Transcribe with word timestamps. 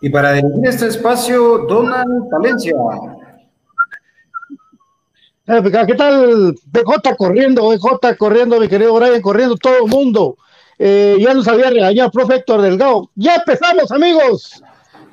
Y 0.00 0.08
para 0.10 0.32
dirigir 0.32 0.66
este 0.66 0.86
espacio, 0.86 1.66
Donald 1.68 2.30
Valencia. 2.30 2.74
Eh, 5.46 5.62
¿Qué 5.86 5.94
tal? 5.94 6.54
BJ 6.66 7.16
corriendo, 7.16 7.68
BJ 7.68 8.16
corriendo, 8.16 8.60
mi 8.60 8.68
querido 8.68 8.94
Brian, 8.94 9.20
corriendo 9.20 9.56
todo 9.56 9.86
el 9.86 9.90
mundo. 9.90 10.36
Eh, 10.78 11.16
ya 11.18 11.34
nos 11.34 11.48
había 11.48 11.70
regañado, 11.70 12.10
profe 12.12 12.36
Héctor 12.36 12.62
Delgado. 12.62 13.10
Ya 13.16 13.36
empezamos, 13.36 13.90
amigos. 13.90 14.62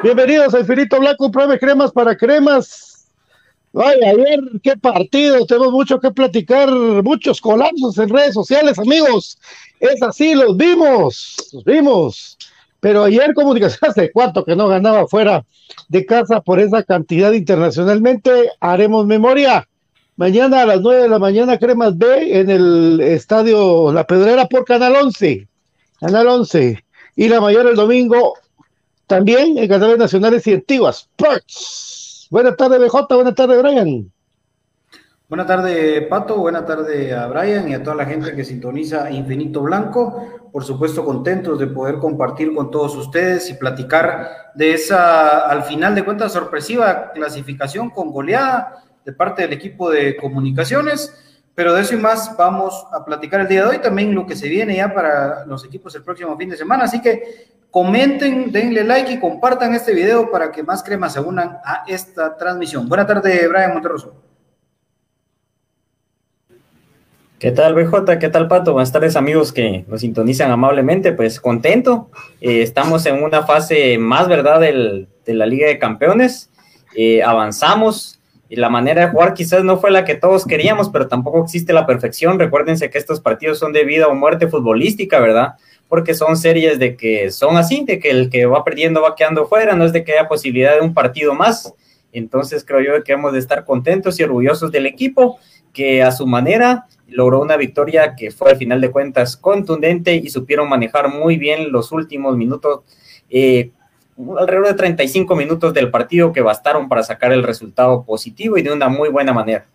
Bienvenidos 0.03 0.53
a 0.53 0.59
Infinito 0.59 0.99
Blanco, 0.99 1.31
pruebe 1.31 1.57
cremas 1.57 1.91
para 1.91 2.15
cremas. 2.15 3.07
Vaya, 3.71 4.09
ayer 4.09 4.39
qué 4.61 4.77
partido, 4.77 5.45
tenemos 5.45 5.71
mucho 5.71 5.99
que 5.99 6.11
platicar, 6.11 6.69
muchos 6.69 7.41
colapsos 7.41 7.97
en 7.97 8.09
redes 8.09 8.33
sociales, 8.33 8.77
amigos. 8.77 9.37
Es 9.79 10.01
así, 10.03 10.35
los 10.35 10.55
vimos, 10.55 11.35
los 11.51 11.63
vimos. 11.63 12.34
Pero 12.85 13.05
ayer 13.05 13.33
Comunicación 13.33 13.79
hace 13.89 14.11
cuánto 14.11 14.45
que 14.45 14.55
no 14.55 14.67
ganaba 14.67 15.07
fuera 15.07 15.43
de 15.89 16.05
casa 16.05 16.41
por 16.41 16.59
esa 16.59 16.83
cantidad 16.83 17.31
internacionalmente, 17.31 18.51
haremos 18.59 19.07
memoria. 19.07 19.67
Mañana 20.17 20.61
a 20.61 20.65
las 20.67 20.81
9 20.81 21.01
de 21.01 21.09
la 21.09 21.17
mañana, 21.17 21.57
Cremas 21.57 21.97
B 21.97 22.39
en 22.39 22.51
el 22.51 23.01
estadio 23.01 23.91
La 23.91 24.05
Pedrera 24.05 24.45
por 24.45 24.65
Canal 24.65 24.97
11. 24.97 25.47
Canal 25.99 26.27
11. 26.27 26.85
Y 27.15 27.27
la 27.27 27.41
mayor 27.41 27.65
el 27.65 27.75
domingo 27.75 28.35
también 29.07 29.57
en 29.57 29.67
canales 29.67 29.97
nacionales 29.97 30.45
y 30.45 30.53
antiguas. 30.53 31.09
Buenas 32.29 32.55
tardes, 32.55 32.79
BJ. 32.79 33.15
Buenas 33.15 33.33
tardes, 33.33 33.63
Brian. 33.63 34.11
Buenas 35.27 35.47
tardes, 35.47 36.05
Pato. 36.05 36.37
Buenas 36.37 36.67
tardes 36.67 37.11
a 37.11 37.25
Brian 37.25 37.67
y 37.67 37.73
a 37.73 37.81
toda 37.81 37.95
la 37.95 38.05
gente 38.05 38.35
que 38.35 38.45
sintoniza 38.45 39.09
Infinito 39.09 39.59
Blanco. 39.61 40.49
Por 40.51 40.63
supuesto, 40.63 41.03
contentos 41.03 41.57
de 41.57 41.65
poder 41.65 41.97
compartir 41.97 42.53
con 42.53 42.69
todos 42.69 42.95
ustedes 42.95 43.49
y 43.49 43.55
platicar 43.55 44.51
de 44.53 44.75
esa, 44.75 45.49
al 45.49 45.63
final 45.63 45.95
de 45.95 46.05
cuentas, 46.05 46.31
sorpresiva 46.31 47.11
clasificación 47.11 47.89
con 47.89 48.11
goleada 48.11 48.83
de 49.03 49.13
parte 49.13 49.41
del 49.41 49.53
equipo 49.53 49.89
de 49.89 50.15
comunicaciones. 50.15 51.11
Pero 51.55 51.73
de 51.73 51.81
eso 51.81 51.95
y 51.95 51.97
más 51.97 52.37
vamos 52.37 52.85
a 52.93 53.03
platicar 53.03 53.41
el 53.41 53.47
día 53.47 53.63
de 53.63 53.69
hoy, 53.69 53.79
también 53.79 54.13
lo 54.13 54.27
que 54.27 54.35
se 54.35 54.47
viene 54.47 54.75
ya 54.75 54.93
para 54.93 55.43
los 55.47 55.65
equipos 55.65 55.95
el 55.95 56.03
próximo 56.03 56.37
fin 56.37 56.51
de 56.51 56.57
semana. 56.57 56.83
Así 56.83 57.01
que 57.01 57.47
comenten, 57.71 58.51
denle 58.51 58.83
like 58.83 59.13
y 59.13 59.19
compartan 59.19 59.73
este 59.73 59.91
video 59.91 60.29
para 60.29 60.51
que 60.51 60.61
más 60.61 60.83
cremas 60.83 61.13
se 61.13 61.19
unan 61.19 61.57
a 61.65 61.83
esta 61.87 62.37
transmisión. 62.37 62.87
Buenas 62.87 63.07
tardes, 63.07 63.49
Brian 63.49 63.73
Monterroso. 63.73 64.24
¿Qué 67.45 67.51
tal, 67.51 67.75
BJ? 67.75 68.17
¿Qué 68.17 68.29
tal, 68.29 68.47
Pato? 68.47 68.73
Buenas 68.73 68.91
tardes, 68.91 69.15
amigos 69.15 69.53
que 69.53 69.85
nos 69.87 70.01
sintonizan 70.01 70.49
amablemente. 70.49 71.11
Pues 71.11 71.39
contento. 71.39 72.09
Eh, 72.41 72.63
estamos 72.63 73.05
en 73.05 73.21
una 73.21 73.43
fase 73.43 73.99
más, 73.99 74.27
¿verdad?, 74.27 74.59
del, 74.59 75.07
de 75.27 75.33
la 75.35 75.45
Liga 75.45 75.67
de 75.67 75.77
Campeones. 75.77 76.49
Eh, 76.95 77.21
avanzamos. 77.21 78.19
Y 78.49 78.55
la 78.55 78.69
manera 78.69 79.05
de 79.05 79.11
jugar 79.11 79.35
quizás 79.35 79.63
no 79.63 79.77
fue 79.77 79.91
la 79.91 80.05
que 80.05 80.15
todos 80.15 80.47
queríamos, 80.47 80.89
pero 80.89 81.07
tampoco 81.07 81.43
existe 81.43 81.71
la 81.71 81.85
perfección. 81.85 82.39
Recuérdense 82.39 82.89
que 82.89 82.97
estos 82.97 83.21
partidos 83.21 83.59
son 83.59 83.73
de 83.73 83.83
vida 83.83 84.07
o 84.07 84.15
muerte 84.15 84.47
futbolística, 84.47 85.19
¿verdad? 85.19 85.53
Porque 85.87 86.15
son 86.15 86.37
series 86.37 86.79
de 86.79 86.95
que 86.95 87.29
son 87.29 87.57
así, 87.57 87.85
de 87.85 87.99
que 87.99 88.09
el 88.09 88.31
que 88.31 88.47
va 88.47 88.63
perdiendo 88.63 89.03
va 89.03 89.13
quedando 89.13 89.45
fuera, 89.45 89.75
no 89.75 89.85
es 89.85 89.93
de 89.93 90.03
que 90.03 90.13
haya 90.13 90.27
posibilidad 90.27 90.73
de 90.73 90.81
un 90.81 90.95
partido 90.95 91.35
más. 91.35 91.71
Entonces 92.15 92.63
creo 92.65 92.81
yo 92.81 93.03
que 93.03 93.11
hemos 93.11 93.33
de 93.33 93.39
estar 93.39 93.65
contentos 93.65 94.19
y 94.19 94.23
orgullosos 94.23 94.71
del 94.71 94.85
equipo, 94.85 95.37
que 95.75 96.01
a 96.01 96.11
su 96.11 96.25
manera 96.25 96.87
logró 97.07 97.41
una 97.41 97.57
victoria 97.57 98.15
que 98.15 98.31
fue 98.31 98.51
al 98.51 98.57
final 98.57 98.81
de 98.81 98.89
cuentas 98.89 99.37
contundente 99.37 100.15
y 100.15 100.29
supieron 100.29 100.69
manejar 100.69 101.13
muy 101.13 101.37
bien 101.37 101.71
los 101.71 101.91
últimos 101.91 102.35
minutos, 102.37 102.79
eh, 103.29 103.71
alrededor 104.39 104.69
de 104.69 104.73
35 104.73 105.35
minutos 105.35 105.73
del 105.73 105.91
partido 105.91 106.31
que 106.31 106.41
bastaron 106.41 106.87
para 106.87 107.03
sacar 107.03 107.33
el 107.33 107.43
resultado 107.43 108.03
positivo 108.05 108.57
y 108.57 108.63
de 108.63 108.71
una 108.71 108.87
muy 108.87 109.09
buena 109.09 109.33
manera. 109.33 109.67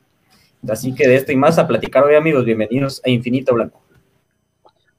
Así 0.69 0.94
que 0.94 1.06
de 1.06 1.17
esto 1.17 1.32
y 1.32 1.37
más 1.37 1.58
a 1.58 1.69
platicar 1.69 2.02
hoy 2.02 2.17
amigos, 2.17 2.44
bienvenidos 2.44 3.00
a 3.05 3.11
Infinito 3.11 3.55
Blanco. 3.55 3.81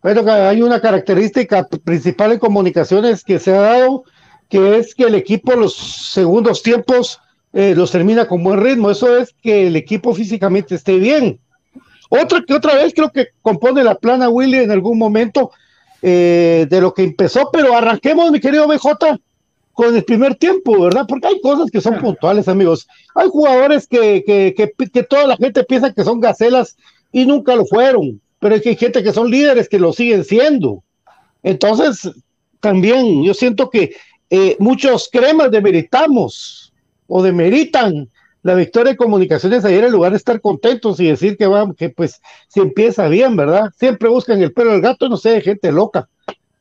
Bueno, 0.04 0.24
hay 0.32 0.62
una 0.62 0.80
característica 0.80 1.68
principal 1.84 2.34
en 2.34 2.40
comunicaciones 2.40 3.24
que 3.24 3.40
se 3.40 3.56
ha 3.56 3.62
dado, 3.62 4.04
que 4.50 4.78
es 4.78 4.96
que 4.96 5.04
el 5.04 5.16
equipo 5.16 5.56
los 5.56 5.76
segundos 5.76 6.62
tiempos 6.64 7.20
eh, 7.54 7.74
los 7.76 7.92
termina 7.92 8.28
con 8.28 8.44
buen 8.44 8.62
ritmo. 8.62 8.92
Eso 8.92 9.18
es 9.18 9.34
que 9.42 9.68
el 9.68 9.76
equipo 9.76 10.14
físicamente 10.14 10.76
esté 10.76 10.98
bien. 10.98 11.40
Otra 12.10 12.44
que 12.46 12.54
otra 12.54 12.76
vez 12.76 12.94
creo 12.94 13.12
que 13.12 13.28
compone 13.42 13.84
la 13.84 13.96
plana 13.96 14.30
Willy 14.30 14.58
en 14.58 14.72
algún 14.72 14.98
momento 14.98 15.52
eh, 16.02 16.68
de 16.70 16.82
lo 16.82 16.94
que 16.94 17.04
empezó, 17.04 17.50
pero 17.54 17.76
arranquemos, 17.76 18.32
mi 18.32 18.40
querido 18.40 18.68
BJ, 18.68 19.18
con 19.74 19.96
el 19.96 20.04
primer 20.04 20.36
tiempo, 20.36 20.82
¿verdad? 20.82 21.06
Porque 21.08 21.28
hay 21.28 21.40
cosas 21.42 21.70
que 21.72 21.80
son 21.80 22.00
puntuales, 22.00 22.48
amigos. 22.48 22.88
Hay 23.16 23.30
jugadores 23.30 23.88
que, 23.88 24.24
que, 24.26 24.54
que, 24.54 25.04
toda 25.04 25.28
la 25.28 25.38
gente 25.38 25.64
piensa 25.64 25.94
que 25.94 26.04
son 26.04 26.20
gacelas 26.20 26.76
y 27.12 27.26
nunca 27.26 27.56
lo 27.56 27.66
fueron, 27.66 28.20
pero 28.40 28.56
hay 28.56 28.76
gente 28.76 29.04
que 29.04 29.14
son 29.14 29.30
líderes 29.30 29.70
que 29.70 29.80
lo 29.80 29.94
siguen 29.94 30.24
siendo. 30.24 30.84
Entonces, 31.44 32.12
también 32.60 33.24
yo 33.24 33.34
siento 33.34 33.70
que 33.70 33.96
eh, 34.30 34.56
muchos 34.60 35.10
cremas 35.12 35.52
demeritamos 35.52 36.71
o 37.14 37.22
demeritan 37.22 38.10
la 38.42 38.56
victoria 38.56 38.94
de 38.94 38.98
comunicaciones 38.98 39.66
ayer 39.66 39.84
en 39.84 39.92
lugar 39.92 40.14
de 40.14 40.18
estar 40.18 40.40
contentos 40.40 40.98
y 41.00 41.10
decir 41.10 41.38
que 41.38 41.46
va, 41.46 41.72
que 41.78 41.90
pues 41.90 42.22
si 42.48 42.62
empieza 42.62 43.10
bien, 43.10 43.36
¿verdad? 43.36 43.70
Siempre 43.78 44.08
buscan 44.08 44.42
el 44.42 44.54
pelo 44.54 44.72
del 44.72 44.82
gato, 44.82 45.10
no 45.10 45.18
sé, 45.18 45.42
gente 45.42 45.74
loca. 45.74 46.08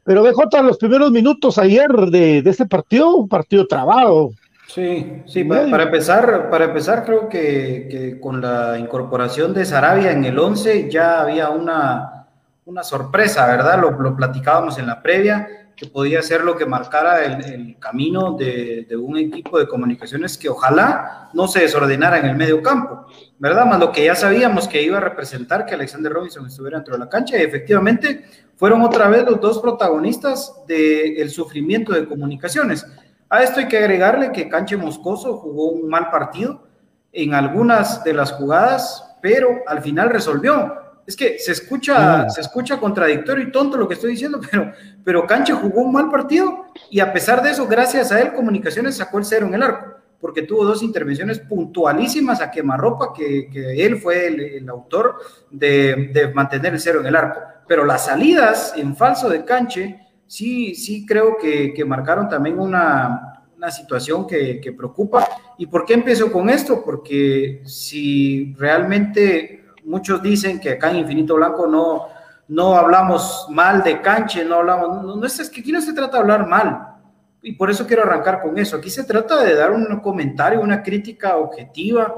Pero 0.03 0.25
BJ, 0.25 0.63
los 0.63 0.77
primeros 0.77 1.13
minutos 1.13 1.57
ayer 1.57 1.89
de, 1.89 2.43
de 2.43 2.51
ese 2.51 2.67
partido, 2.67 3.15
un 3.15 3.29
partido 3.29 3.65
trabado. 3.67 4.33
Sí, 4.67 5.23
sí, 5.27 5.45
para, 5.45 5.85
empezar, 5.85 6.51
para 6.51 6.65
empezar 6.65 7.05
creo 7.05 7.29
que, 7.29 7.89
que, 7.89 8.21
con 8.21 8.41
la 8.41 8.77
incorporación 8.79 9.55
de 9.55 9.65
Sarabia 9.65 10.11
en 10.11 10.25
el 10.25 10.39
11 10.39 10.91
ya 10.91 11.21
había 11.23 11.51
una, 11.51 12.27
una 12.65 12.83
sorpresa, 12.83 13.47
¿verdad? 13.47 13.81
Lo, 13.81 13.93
lo 13.93 14.17
platicábamos 14.17 14.79
en 14.79 14.89
la 14.89 15.01
previa 15.01 15.49
que 15.81 15.87
podía 15.87 16.21
ser 16.21 16.45
lo 16.45 16.59
que 16.59 16.67
marcara 16.67 17.25
el, 17.25 17.79
camino 17.79 18.37
de, 18.37 18.87
un 19.01 19.17
equipo 19.17 19.59
de 19.59 19.67
comunicaciones 19.67 20.37
que 20.37 20.51
ojalá 20.51 21.31
no 21.33 21.49
se 21.49 21.61
desordenara 21.61 22.19
en 22.19 22.27
el 22.27 22.37
medio 22.37 22.63
campo, 22.63 23.07
¿verdad? 23.39 23.65
Más 23.65 23.81
lo 23.81 23.91
que 23.91 24.05
ya 24.05 24.15
sabíamos 24.15 24.69
que 24.69 24.83
iba 24.83 24.99
a 24.99 25.01
representar 25.01 25.65
que 25.65 25.73
Alexander 25.73 26.13
Robinson 26.13 26.45
estuviera 26.45 26.77
dentro 26.77 26.93
de 26.93 27.01
la 27.01 27.09
cancha 27.09 27.39
y 27.39 27.41
efectivamente 27.41 28.27
fueron 28.57 28.83
otra 28.83 29.09
vez 29.09 29.25
los 29.25 29.41
dos 29.41 29.59
protagonistas 29.59 30.55
del 30.67 31.31
sufrimiento 31.31 31.95
de 31.95 32.07
comunicaciones. 32.07 32.87
A 33.31 33.43
esto 33.43 33.61
hay 33.61 33.69
que 33.69 33.79
agregarle 33.79 34.33
que 34.33 34.51
Canche 34.51 34.77
Moscoso 34.77 35.39
jugó 35.39 35.71
un 35.71 35.89
mal 35.89 36.11
partido 36.11 36.63
en 37.11 37.33
algunas 37.33 38.05
de 38.05 38.13
las 38.13 38.33
jugadas, 38.33 39.17
pero 39.23 39.61
al 39.67 39.81
final 39.81 40.11
resolvió 40.11 40.75
es 41.11 41.17
que 41.17 41.39
se 41.41 41.53
escucha, 41.53 42.31
se 42.31 42.41
escucha 42.41 42.79
contradictorio 42.79 43.45
y 43.45 43.51
tonto 43.51 43.77
lo 43.77 43.89
que 43.89 43.95
estoy 43.95 44.13
diciendo, 44.13 44.41
pero, 44.51 44.73
pero 45.05 45.27
Cancha 45.27 45.57
jugó 45.57 45.83
un 45.83 45.93
mal 45.93 46.09
partido 46.09 46.67
y 46.89 47.01
a 47.01 47.13
pesar 47.13 47.43
de 47.43 47.51
eso, 47.51 47.67
gracias 47.67 48.13
a 48.13 48.21
él, 48.21 48.33
Comunicaciones 48.33 48.97
sacó 48.97 49.19
el 49.19 49.25
cero 49.25 49.47
en 49.47 49.55
el 49.55 49.63
arco, 49.63 49.97
porque 50.21 50.43
tuvo 50.43 50.65
dos 50.65 50.83
intervenciones 50.85 51.41
puntualísimas 51.41 52.41
a 52.41 52.51
quemarropa, 52.51 53.13
que, 53.13 53.49
que 53.51 53.85
él 53.85 53.97
fue 53.97 54.29
el, 54.59 54.69
autor 54.69 55.17
de, 55.51 56.11
de, 56.13 56.33
mantener 56.33 56.75
el 56.75 56.81
cero 56.81 57.01
en 57.01 57.07
el 57.07 57.17
arco. 57.17 57.41
Pero 57.67 57.85
las 57.85 58.05
salidas 58.07 58.75
en 58.77 58.95
falso 58.95 59.29
de 59.29 59.45
Canche, 59.45 59.99
sí, 60.27 60.77
sí 60.77 61.05
creo 61.05 61.37
que, 61.39 61.73
que 61.75 61.85
marcaron 61.85 62.29
también 62.29 62.59
una, 62.59 63.43
una 63.57 63.71
situación 63.71 64.29
que, 64.29 64.61
que, 64.61 64.73
preocupa. 64.73 65.27
¿Y 65.59 65.67
por 65.67 65.85
qué 65.85 65.95
empiezo 65.95 66.31
con 66.31 66.51
esto? 66.51 66.85
Porque 66.85 67.63
si 67.65 68.55
realmente 68.59 69.60
muchos 69.91 70.23
dicen 70.23 70.61
que 70.61 70.71
acá 70.71 70.91
en 70.91 70.99
Infinito 70.99 71.35
Blanco 71.35 71.67
no, 71.67 72.07
no 72.49 72.77
hablamos 72.77 73.47
mal 73.51 73.83
de 73.83 74.01
canche, 74.01 74.45
no 74.45 74.57
hablamos, 74.57 75.05
no, 75.17 75.27
es, 75.27 75.51
que 75.51 75.61
aquí 75.61 75.73
no 75.73 75.81
se 75.81 75.93
trata 75.93 76.17
de 76.17 76.23
hablar 76.23 76.47
mal, 76.47 76.95
y 77.43 77.53
por 77.53 77.71
eso 77.71 77.87
quiero 77.87 78.03
arrancar 78.03 78.41
con 78.41 78.57
eso. 78.59 78.77
Aquí 78.77 78.91
se 78.91 79.03
trata 79.05 79.43
de 79.43 79.55
dar 79.55 79.71
un 79.73 80.01
comentario, 80.01 80.61
una 80.61 80.83
crítica 80.83 81.37
objetiva, 81.37 82.15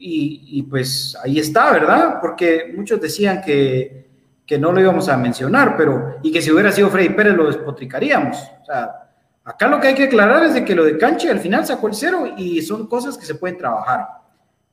y, 0.00 0.62
pues 0.62 1.16
ahí 1.24 1.40
está, 1.40 1.72
¿verdad? 1.72 2.18
Porque 2.20 2.72
muchos 2.76 3.00
decían 3.00 3.40
que, 3.40 4.06
que, 4.46 4.56
no 4.56 4.70
lo 4.70 4.80
íbamos 4.80 5.08
a 5.08 5.16
mencionar, 5.16 5.76
pero 5.76 6.18
y 6.22 6.30
que 6.30 6.40
si 6.40 6.52
hubiera 6.52 6.70
sido 6.70 6.88
Freddy 6.88 7.08
Pérez 7.08 7.34
lo 7.34 7.48
despotricaríamos. 7.48 8.36
O 8.62 8.64
sea, 8.64 9.10
acá 9.44 9.66
lo 9.66 9.80
que 9.80 9.88
hay 9.88 9.94
que 9.96 10.04
aclarar 10.04 10.44
es 10.44 10.54
de 10.54 10.64
que 10.64 10.76
lo 10.76 10.84
de 10.84 10.96
canche 10.96 11.28
al 11.28 11.40
final 11.40 11.66
sacó 11.66 11.88
el 11.88 11.94
cero 11.94 12.32
y 12.36 12.62
son 12.62 12.86
cosas 12.86 13.18
que 13.18 13.26
se 13.26 13.34
pueden 13.34 13.58
trabajar 13.58 14.17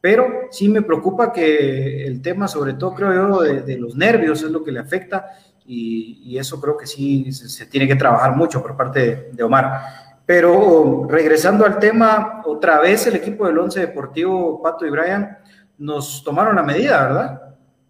pero 0.05 0.49
sí 0.51 0.69
me 0.69 0.83
preocupa 0.83 1.33
que 1.33 2.05
el 2.05 2.21
tema, 2.21 2.47
sobre 2.47 2.75
todo 2.75 2.93
creo 2.93 3.11
yo, 3.11 3.41
de, 3.41 3.75
los 3.75 3.95
nervios 3.95 4.43
es 4.43 4.51
lo 4.51 4.63
que 4.63 4.71
le 4.71 4.79
afecta 4.79 5.31
y, 5.65 6.37
eso 6.37 6.61
creo 6.61 6.77
que 6.77 6.85
sí 6.85 7.31
se, 7.31 7.65
tiene 7.65 7.87
que 7.87 7.95
trabajar 7.95 8.35
mucho 8.35 8.61
por 8.61 8.77
parte 8.77 9.31
de, 9.31 9.43
Omar. 9.43 9.81
Pero 10.23 11.07
regresando 11.09 11.65
al 11.65 11.79
tema, 11.79 12.43
otra 12.45 12.79
vez 12.81 13.07
el 13.07 13.15
equipo 13.15 13.47
del 13.47 13.57
Once 13.57 13.79
Deportivo, 13.79 14.61
Pato 14.61 14.85
y 14.85 14.91
Brian, 14.91 15.39
nos 15.79 16.23
tomaron 16.23 16.55
la 16.55 16.61
medida, 16.61 17.01
¿verdad? 17.01 17.41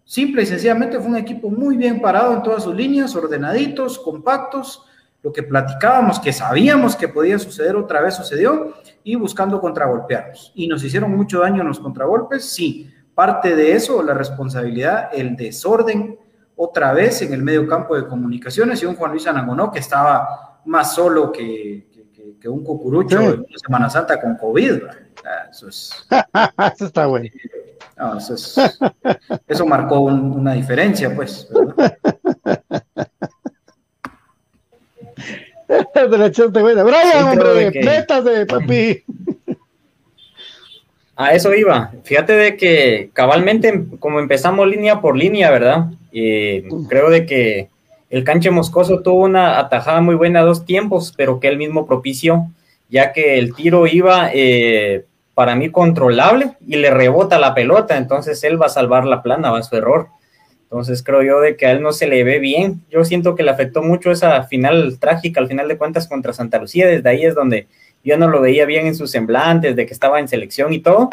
Simple 0.02 0.44
y 0.44 0.46
sencillamente 0.46 0.98
fue 0.98 1.08
un 1.08 1.18
equipo 1.18 1.50
muy 1.50 1.76
bien 1.76 2.00
parado 2.00 2.32
en 2.32 2.42
todas 2.42 2.62
sus 2.62 2.74
líneas, 2.74 3.14
ordenaditos, 3.14 3.98
compactos, 3.98 4.86
lo 5.26 5.32
que 5.32 5.42
platicábamos, 5.42 6.20
que 6.20 6.32
sabíamos 6.32 6.94
que 6.94 7.08
podía 7.08 7.36
suceder 7.36 7.74
otra 7.74 8.00
vez 8.00 8.14
sucedió 8.14 8.74
y 9.02 9.16
buscando 9.16 9.60
contragolpearnos. 9.60 10.52
Y 10.54 10.68
nos 10.68 10.84
hicieron 10.84 11.16
mucho 11.16 11.40
daño 11.40 11.62
en 11.62 11.66
los 11.66 11.80
contragolpes, 11.80 12.44
sí. 12.44 12.88
Parte 13.12 13.56
de 13.56 13.72
eso, 13.72 14.04
la 14.04 14.14
responsabilidad, 14.14 15.08
el 15.12 15.34
desorden 15.34 16.16
otra 16.54 16.92
vez 16.92 17.22
en 17.22 17.32
el 17.32 17.42
medio 17.42 17.66
campo 17.66 17.96
de 17.96 18.06
comunicaciones 18.06 18.80
y 18.80 18.86
un 18.86 18.94
Juan 18.94 19.10
Luis 19.10 19.26
Anangonó 19.26 19.72
que 19.72 19.80
estaba 19.80 20.60
más 20.64 20.94
solo 20.94 21.32
que, 21.32 21.88
que, 22.40 22.48
un 22.48 22.62
cucurucho 22.62 23.20
en 23.20 23.46
Semana 23.56 23.90
Santa 23.90 24.20
con 24.20 24.36
COVID. 24.36 24.74
Eso, 25.50 25.66
es, 25.66 26.06
eso 26.76 26.86
está 26.86 27.06
bueno. 27.06 27.28
eso, 29.48 29.66
marcó 29.66 29.98
una 29.98 30.52
diferencia, 30.52 31.12
pues. 31.16 31.48
de 35.68 36.18
la 36.18 36.62
buena. 36.62 36.82
Brian, 36.84 37.24
hombre, 37.24 37.72
que... 37.72 38.46
papi. 38.46 39.04
A 41.16 41.32
eso 41.32 41.54
iba. 41.54 41.92
Fíjate 42.04 42.34
de 42.34 42.56
que 42.56 43.10
cabalmente, 43.14 43.84
como 43.98 44.20
empezamos 44.20 44.68
línea 44.68 45.00
por 45.00 45.16
línea, 45.16 45.50
¿verdad? 45.50 45.86
creo 46.88 47.10
de 47.10 47.26
que 47.26 47.68
el 48.08 48.24
canche 48.24 48.50
moscoso 48.50 49.00
tuvo 49.00 49.24
una 49.24 49.58
atajada 49.58 50.00
muy 50.00 50.14
buena 50.14 50.40
a 50.40 50.44
dos 50.44 50.64
tiempos, 50.64 51.12
pero 51.16 51.40
que 51.40 51.48
él 51.48 51.58
mismo 51.58 51.86
propició, 51.86 52.48
ya 52.88 53.12
que 53.12 53.38
el 53.38 53.54
tiro 53.54 53.86
iba 53.86 54.30
eh, 54.32 55.04
para 55.34 55.56
mí 55.56 55.70
controlable 55.70 56.52
y 56.66 56.76
le 56.76 56.90
rebota 56.90 57.38
la 57.38 57.54
pelota, 57.54 57.96
entonces 57.96 58.42
él 58.44 58.60
va 58.60 58.66
a 58.66 58.70
salvar 58.70 59.04
la 59.04 59.22
plana, 59.22 59.50
va 59.50 59.58
a 59.58 59.62
su 59.62 59.76
error. 59.76 60.08
Entonces 60.66 61.02
creo 61.04 61.22
yo 61.22 61.40
de 61.40 61.56
que 61.56 61.66
a 61.66 61.70
él 61.70 61.80
no 61.80 61.92
se 61.92 62.08
le 62.08 62.24
ve 62.24 62.40
bien. 62.40 62.82
Yo 62.90 63.04
siento 63.04 63.36
que 63.36 63.44
le 63.44 63.52
afectó 63.52 63.82
mucho 63.82 64.10
esa 64.10 64.42
final 64.44 64.98
trágica, 64.98 65.40
al 65.40 65.46
final 65.46 65.68
de 65.68 65.78
cuentas, 65.78 66.08
contra 66.08 66.32
Santa 66.32 66.58
Lucía. 66.58 66.88
Desde 66.88 67.08
ahí 67.08 67.24
es 67.24 67.36
donde 67.36 67.68
yo 68.02 68.18
no 68.18 68.28
lo 68.28 68.40
veía 68.40 68.66
bien 68.66 68.86
en 68.86 68.96
sus 68.96 69.12
semblantes, 69.12 69.76
de 69.76 69.86
que 69.86 69.92
estaba 69.92 70.18
en 70.18 70.26
selección 70.26 70.72
y 70.72 70.80
todo. 70.80 71.10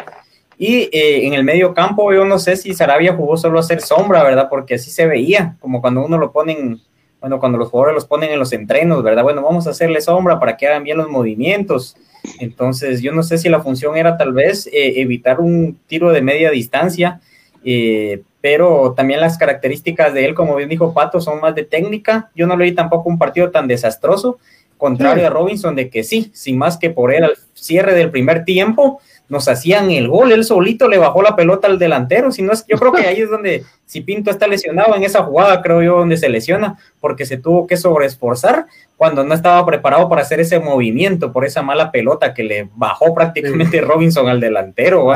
Y 0.58 0.88
eh, 0.92 1.26
en 1.26 1.34
el 1.34 1.44
medio 1.44 1.72
campo 1.72 2.12
yo 2.12 2.24
no 2.24 2.38
sé 2.38 2.56
si 2.56 2.74
Sarabia 2.74 3.14
jugó 3.14 3.36
solo 3.36 3.58
a 3.58 3.60
hacer 3.60 3.80
sombra, 3.80 4.22
¿verdad? 4.24 4.48
Porque 4.48 4.74
así 4.74 4.90
se 4.90 5.06
veía, 5.06 5.56
como 5.60 5.80
cuando 5.80 6.04
uno 6.04 6.18
lo 6.18 6.32
ponen, 6.32 6.80
bueno, 7.20 7.38
cuando 7.38 7.58
los 7.58 7.68
jugadores 7.68 7.94
los 7.94 8.06
ponen 8.06 8.30
en 8.30 8.38
los 8.38 8.52
entrenos, 8.52 9.02
¿verdad? 9.02 9.22
Bueno, 9.22 9.42
vamos 9.42 9.66
a 9.66 9.70
hacerle 9.70 10.00
sombra 10.00 10.38
para 10.38 10.56
que 10.56 10.66
hagan 10.66 10.84
bien 10.84 10.98
los 10.98 11.08
movimientos. 11.08 11.96
Entonces 12.40 13.02
yo 13.02 13.12
no 13.12 13.22
sé 13.22 13.38
si 13.38 13.48
la 13.48 13.60
función 13.60 13.96
era 13.96 14.16
tal 14.16 14.32
vez 14.32 14.66
eh, 14.68 15.00
evitar 15.00 15.40
un 15.40 15.78
tiro 15.86 16.10
de 16.12 16.22
media 16.22 16.50
distancia. 16.50 17.20
Eh, 17.64 18.22
pero 18.44 18.92
también 18.94 19.22
las 19.22 19.38
características 19.38 20.12
de 20.12 20.26
él, 20.26 20.34
como 20.34 20.54
bien 20.54 20.68
dijo 20.68 20.92
Pato, 20.92 21.18
son 21.18 21.40
más 21.40 21.54
de 21.54 21.64
técnica. 21.64 22.30
Yo 22.34 22.46
no 22.46 22.58
le 22.58 22.66
vi 22.66 22.72
tampoco 22.72 23.08
un 23.08 23.16
partido 23.16 23.50
tan 23.50 23.66
desastroso, 23.66 24.36
contrario 24.76 25.26
a 25.26 25.30
Robinson, 25.30 25.74
de 25.74 25.88
que 25.88 26.04
sí, 26.04 26.30
sin 26.34 26.58
más 26.58 26.76
que 26.76 26.90
por 26.90 27.10
él 27.14 27.24
al 27.24 27.38
cierre 27.54 27.94
del 27.94 28.10
primer 28.10 28.44
tiempo, 28.44 29.00
nos 29.30 29.48
hacían 29.48 29.90
el 29.90 30.08
gol, 30.08 30.30
él 30.30 30.44
solito 30.44 30.88
le 30.88 30.98
bajó 30.98 31.22
la 31.22 31.36
pelota 31.36 31.68
al 31.68 31.78
delantero, 31.78 32.30
si 32.32 32.42
no 32.42 32.52
es, 32.52 32.66
yo 32.68 32.76
creo 32.76 32.92
que 32.92 33.06
ahí 33.06 33.22
es 33.22 33.30
donde, 33.30 33.64
si 33.86 34.02
Pinto 34.02 34.30
está 34.30 34.46
lesionado 34.46 34.94
en 34.94 35.04
esa 35.04 35.22
jugada, 35.22 35.62
creo 35.62 35.80
yo, 35.80 35.96
donde 35.96 36.18
se 36.18 36.28
lesiona, 36.28 36.78
porque 37.00 37.24
se 37.24 37.38
tuvo 37.38 37.66
que 37.66 37.78
sobreesforzar 37.78 38.66
cuando 38.98 39.24
no 39.24 39.32
estaba 39.32 39.64
preparado 39.64 40.06
para 40.10 40.20
hacer 40.20 40.40
ese 40.40 40.60
movimiento 40.60 41.32
por 41.32 41.46
esa 41.46 41.62
mala 41.62 41.90
pelota 41.90 42.34
que 42.34 42.42
le 42.42 42.68
bajó 42.74 43.14
prácticamente 43.14 43.80
Robinson 43.80 44.28
al 44.28 44.38
delantero. 44.38 45.06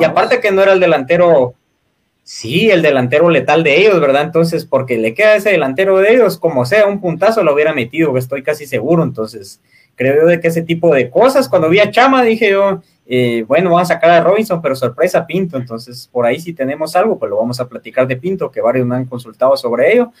y 0.00 0.04
aparte 0.04 0.40
que 0.40 0.50
no 0.50 0.62
era 0.62 0.72
el 0.72 0.80
delantero 0.80 1.54
Sí, 2.32 2.70
el 2.70 2.80
delantero 2.80 3.28
letal 3.28 3.64
de 3.64 3.80
ellos, 3.80 4.00
¿verdad? 4.00 4.22
Entonces, 4.22 4.64
porque 4.64 4.96
le 4.98 5.14
queda 5.14 5.34
ese 5.34 5.50
delantero 5.50 5.98
de 5.98 6.14
ellos, 6.14 6.38
como 6.38 6.64
sea, 6.64 6.86
un 6.86 7.00
puntazo 7.00 7.42
lo 7.42 7.52
hubiera 7.52 7.74
metido, 7.74 8.16
estoy 8.16 8.44
casi 8.44 8.66
seguro. 8.66 9.02
Entonces, 9.02 9.60
creo 9.96 10.14
yo 10.14 10.26
de 10.28 10.38
que 10.38 10.46
ese 10.46 10.62
tipo 10.62 10.94
de 10.94 11.10
cosas, 11.10 11.48
cuando 11.48 11.68
vi 11.68 11.80
a 11.80 11.90
Chama, 11.90 12.22
dije 12.22 12.52
yo, 12.52 12.82
eh, 13.06 13.44
bueno, 13.48 13.70
vamos 13.70 13.90
a 13.90 13.94
sacar 13.94 14.10
a 14.12 14.20
Robinson, 14.20 14.62
pero 14.62 14.76
sorpresa 14.76 15.26
Pinto. 15.26 15.56
Entonces, 15.56 16.08
por 16.12 16.24
ahí 16.24 16.38
si 16.38 16.52
tenemos 16.52 16.94
algo, 16.94 17.18
pues 17.18 17.28
lo 17.28 17.36
vamos 17.36 17.58
a 17.58 17.68
platicar 17.68 18.06
de 18.06 18.14
Pinto, 18.14 18.48
que 18.48 18.60
varios 18.60 18.86
me 18.86 18.94
han 18.94 19.06
consultado 19.06 19.56
sobre 19.56 19.92
ello. 19.92 20.12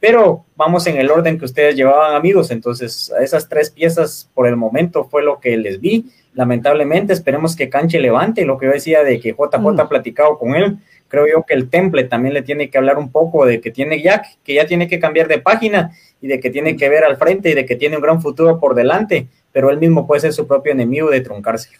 Pero 0.00 0.46
vamos 0.56 0.86
en 0.86 0.96
el 0.96 1.10
orden 1.10 1.38
que 1.38 1.44
ustedes 1.44 1.76
llevaban, 1.76 2.14
amigos. 2.14 2.50
Entonces, 2.50 3.12
esas 3.20 3.46
tres 3.46 3.68
piezas 3.68 4.30
por 4.32 4.46
el 4.46 4.56
momento 4.56 5.04
fue 5.04 5.22
lo 5.22 5.38
que 5.38 5.54
les 5.58 5.82
vi. 5.82 6.06
Lamentablemente, 6.32 7.12
esperemos 7.12 7.54
que 7.54 7.68
Canche 7.68 8.00
levante 8.00 8.46
lo 8.46 8.56
que 8.56 8.66
yo 8.66 8.72
decía 8.72 9.04
de 9.04 9.20
que 9.20 9.32
JJ 9.32 9.58
mm. 9.58 9.80
ha 9.80 9.88
platicado 9.90 10.38
con 10.38 10.54
él 10.54 10.78
creo 11.08 11.26
yo 11.26 11.44
que 11.46 11.54
el 11.54 11.68
temple 11.68 12.04
también 12.04 12.34
le 12.34 12.42
tiene 12.42 12.70
que 12.70 12.78
hablar 12.78 12.98
un 12.98 13.10
poco 13.10 13.44
de 13.46 13.60
que 13.60 13.70
tiene 13.70 14.00
Jack, 14.02 14.38
que 14.44 14.54
ya 14.54 14.66
tiene 14.66 14.88
que 14.88 15.00
cambiar 15.00 15.28
de 15.28 15.38
página 15.38 15.90
y 16.20 16.28
de 16.28 16.40
que 16.40 16.50
tiene 16.50 16.76
que 16.76 16.88
ver 16.88 17.04
al 17.04 17.16
frente 17.16 17.50
y 17.50 17.54
de 17.54 17.66
que 17.66 17.76
tiene 17.76 17.96
un 17.96 18.02
gran 18.02 18.20
futuro 18.20 18.60
por 18.60 18.74
delante, 18.74 19.26
pero 19.52 19.70
él 19.70 19.78
mismo 19.78 20.06
puede 20.06 20.20
ser 20.20 20.32
su 20.32 20.46
propio 20.46 20.72
enemigo 20.72 21.10
de 21.10 21.20
truncarse. 21.20 21.70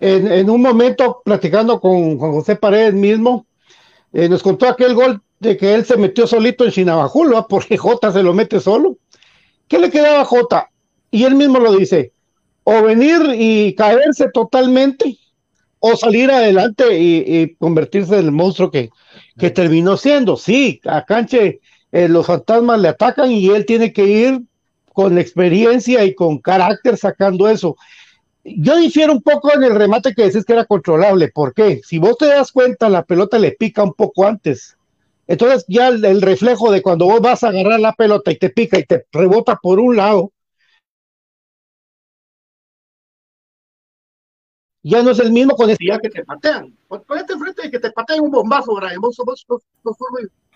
En, 0.00 0.50
un 0.50 0.60
momento, 0.60 1.22
platicando 1.24 1.78
con 1.80 2.18
Juan 2.18 2.32
José 2.32 2.56
Paredes 2.56 2.92
mismo, 2.92 3.46
eh, 4.12 4.28
nos 4.28 4.42
contó 4.42 4.66
aquel 4.66 4.94
gol 4.94 5.22
de 5.38 5.56
que 5.56 5.74
él 5.74 5.84
se 5.84 5.96
metió 5.96 6.26
solito 6.26 6.64
en 6.64 6.72
Chinabajulo, 6.72 7.46
porque 7.48 7.76
Jota 7.78 8.10
se 8.10 8.22
lo 8.22 8.32
mete 8.34 8.58
solo. 8.58 8.96
¿Qué 9.68 9.78
le 9.78 9.90
quedaba 9.90 10.22
a 10.22 10.24
Jota? 10.24 10.70
Y 11.10 11.22
él 11.24 11.36
mismo 11.36 11.60
lo 11.60 11.76
dice, 11.76 12.12
o 12.64 12.82
venir 12.82 13.20
y 13.34 13.74
caerse 13.74 14.28
totalmente, 14.32 15.18
o 15.84 15.96
salir 15.96 16.30
adelante 16.30 16.96
y, 16.96 17.56
convertirse 17.56 18.14
en 18.14 18.26
el 18.26 18.32
monstruo 18.32 18.70
que, 18.70 18.90
que 19.36 19.50
terminó 19.50 19.96
siendo. 19.96 20.36
Sí, 20.36 20.80
a 20.84 21.04
Canche 21.04 21.60
eh, 21.90 22.08
los 22.08 22.24
fantasmas 22.24 22.80
le 22.80 22.88
atacan 22.88 23.32
y 23.32 23.48
él 23.50 23.66
tiene 23.66 23.92
que 23.92 24.04
ir 24.04 24.42
con 24.92 25.18
experiencia 25.18 26.04
y 26.04 26.14
con 26.14 26.38
carácter 26.38 26.96
sacando 26.96 27.48
eso. 27.48 27.76
Yo 28.44 28.76
difiero 28.76 29.12
un 29.12 29.22
poco 29.22 29.52
en 29.52 29.64
el 29.64 29.74
remate 29.74 30.14
que 30.14 30.22
decís 30.22 30.44
que 30.44 30.52
era 30.52 30.66
controlable. 30.66 31.32
¿Por 31.34 31.52
qué? 31.52 31.80
Si 31.84 31.98
vos 31.98 32.16
te 32.16 32.26
das 32.26 32.52
cuenta, 32.52 32.88
la 32.88 33.02
pelota 33.02 33.36
le 33.40 33.50
pica 33.50 33.82
un 33.82 33.94
poco 33.94 34.24
antes. 34.24 34.76
Entonces 35.26 35.64
ya 35.66 35.88
el 35.88 36.22
reflejo 36.22 36.70
de 36.70 36.80
cuando 36.80 37.06
vos 37.06 37.20
vas 37.20 37.42
a 37.42 37.48
agarrar 37.48 37.80
la 37.80 37.92
pelota 37.92 38.30
y 38.30 38.38
te 38.38 38.50
pica 38.50 38.78
y 38.78 38.84
te 38.84 39.04
rebota 39.10 39.58
por 39.60 39.80
un 39.80 39.96
lado, 39.96 40.30
ya 44.82 45.02
no 45.02 45.10
es 45.10 45.18
el 45.20 45.30
mismo 45.30 45.54
con 45.54 45.72
día 45.74 45.98
que 45.98 46.10
te 46.10 46.24
patean. 46.24 46.76
Ponete 46.88 47.38
frente 47.38 47.62
de 47.62 47.70
que 47.70 47.78
te 47.78 47.90
patean 47.90 48.20
un 48.20 48.30
bombazo, 48.30 48.74
Brian. 48.74 49.00
Vos, 49.00 49.16
vos, 49.24 49.46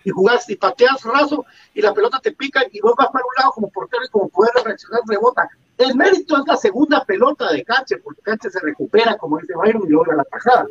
y 0.03 0.09
jugás 0.09 0.49
y 0.49 0.55
pateas 0.55 1.03
raso 1.03 1.45
y 1.73 1.81
la 1.81 1.93
pelota 1.93 2.19
te 2.19 2.31
pica 2.31 2.63
y 2.71 2.79
vos 2.79 2.93
vas 2.97 3.07
para 3.11 3.25
un 3.25 3.33
lado 3.37 3.51
como 3.51 3.69
portero 3.69 4.03
y 4.05 4.09
como 4.09 4.29
poder 4.29 4.51
reaccionar 4.63 5.01
rebota. 5.07 5.49
El 5.77 5.95
mérito 5.95 6.37
es 6.37 6.43
la 6.47 6.55
segunda 6.57 7.03
pelota 7.03 7.51
de 7.51 7.63
Canche, 7.63 7.97
porque 7.97 8.21
Canche 8.21 8.49
se 8.49 8.59
recupera, 8.59 9.17
como 9.17 9.37
dice 9.37 9.53
Byron, 9.55 9.83
y 9.85 9.91
logra 9.91 10.15
la 10.15 10.23
tajada. 10.23 10.65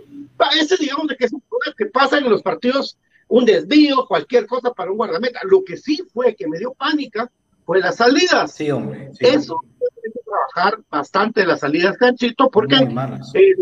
Ese, 0.59 0.77
digamos, 0.79 1.07
de 1.09 1.17
que 1.17 1.27
es 1.27 1.33
un 1.33 1.43
que 1.77 1.87
pasa 1.87 2.19
en 2.19 2.29
los 2.29 2.43
partidos, 2.43 2.99
un 3.29 3.45
desvío, 3.45 4.07
cualquier 4.07 4.47
cosa 4.47 4.73
para 4.73 4.91
un 4.91 4.97
guardameta. 4.97 5.41
Lo 5.45 5.63
que 5.65 5.77
sí 5.77 6.03
fue 6.13 6.35
que 6.35 6.49
me 6.49 6.59
dio 6.59 6.73
pánica 6.73 7.31
fue 7.65 7.81
las 7.81 7.97
salidas. 7.97 8.53
Sí, 8.53 8.71
hombre. 8.71 9.13
Eso 9.21 9.61
trabajar 10.26 10.80
bastante 10.90 11.47
las 11.47 11.61
salidas 11.61 11.97
canchito 11.97 12.50
porque 12.50 12.76
eh, 12.76 13.54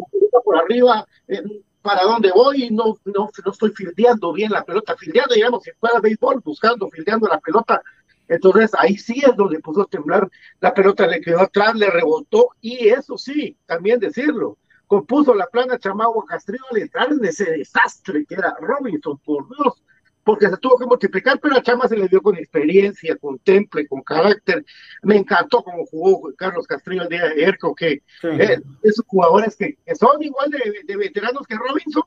por 0.45 0.57
arriba 0.57 1.07
eh, 1.29 1.43
para 1.83 2.03
dónde 2.03 2.31
voy 2.33 2.71
no, 2.71 2.99
no, 3.05 3.31
no 3.45 3.53
estoy 3.53 3.71
fildeando 3.71 4.33
bien 4.33 4.51
la 4.51 4.65
pelota, 4.65 4.97
fildeando 4.97 5.35
digamos 5.35 5.63
si 5.63 5.71
fuera 5.73 6.01
béisbol, 6.01 6.41
buscando, 6.41 6.89
fildeando 6.89 7.29
la 7.29 7.39
pelota, 7.39 7.83
entonces 8.27 8.71
ahí 8.79 8.97
sí 8.97 9.23
es 9.23 9.37
donde 9.37 9.61
puso 9.61 9.83
a 9.83 9.87
temblar, 9.87 10.29
la 10.61 10.73
pelota 10.73 11.07
le 11.07 11.21
quedó 11.21 11.41
atrás, 11.41 11.75
le 11.75 11.91
rebotó 11.91 12.49
y 12.63 12.89
eso 12.89 13.19
sí, 13.19 13.57
también 13.67 14.01
decirlo, 14.01 14.57
compuso 14.87 15.35
la 15.35 15.47
plana 15.47 15.79
Chamagua 15.79 16.25
Castrillo 16.27 16.65
al 16.71 16.79
entrar 16.79 17.13
en 17.13 17.25
ese 17.25 17.51
desastre 17.51 18.25
que 18.25 18.35
era 18.35 18.57
Robinson, 18.61 19.19
por 19.19 19.47
Dios, 19.49 19.83
porque 20.25 20.49
se 20.49 20.57
tuvo 20.57 20.79
que 20.79 20.87
multiplicar, 20.87 21.39
pero 21.39 21.57
a 21.57 21.63
Chama 21.63 21.87
se 21.87 21.97
le 21.97 22.09
dio 22.09 22.23
con 22.23 22.37
experiencia, 22.37 23.17
con 23.17 23.39
temple, 23.39 23.87
con 23.87 24.03
carácter. 24.03 24.65
Me 25.03 25.17
encantó 25.17 25.63
cómo 25.63 25.85
jugó 25.87 26.33
Carlos 26.37 26.67
Castrillo 26.67 27.03
el 27.03 27.09
día 27.09 27.29
de 27.29 27.45
Erco, 27.45 27.75
que 27.75 28.03
eh, 28.23 28.61
esos 28.83 29.05
jugadores 29.07 29.55
que, 29.57 29.77
son 29.99 30.23
igual 30.23 30.51
de, 30.51 30.97
veteranos 30.97 31.47
que 31.47 31.57
Robinson, 31.57 32.03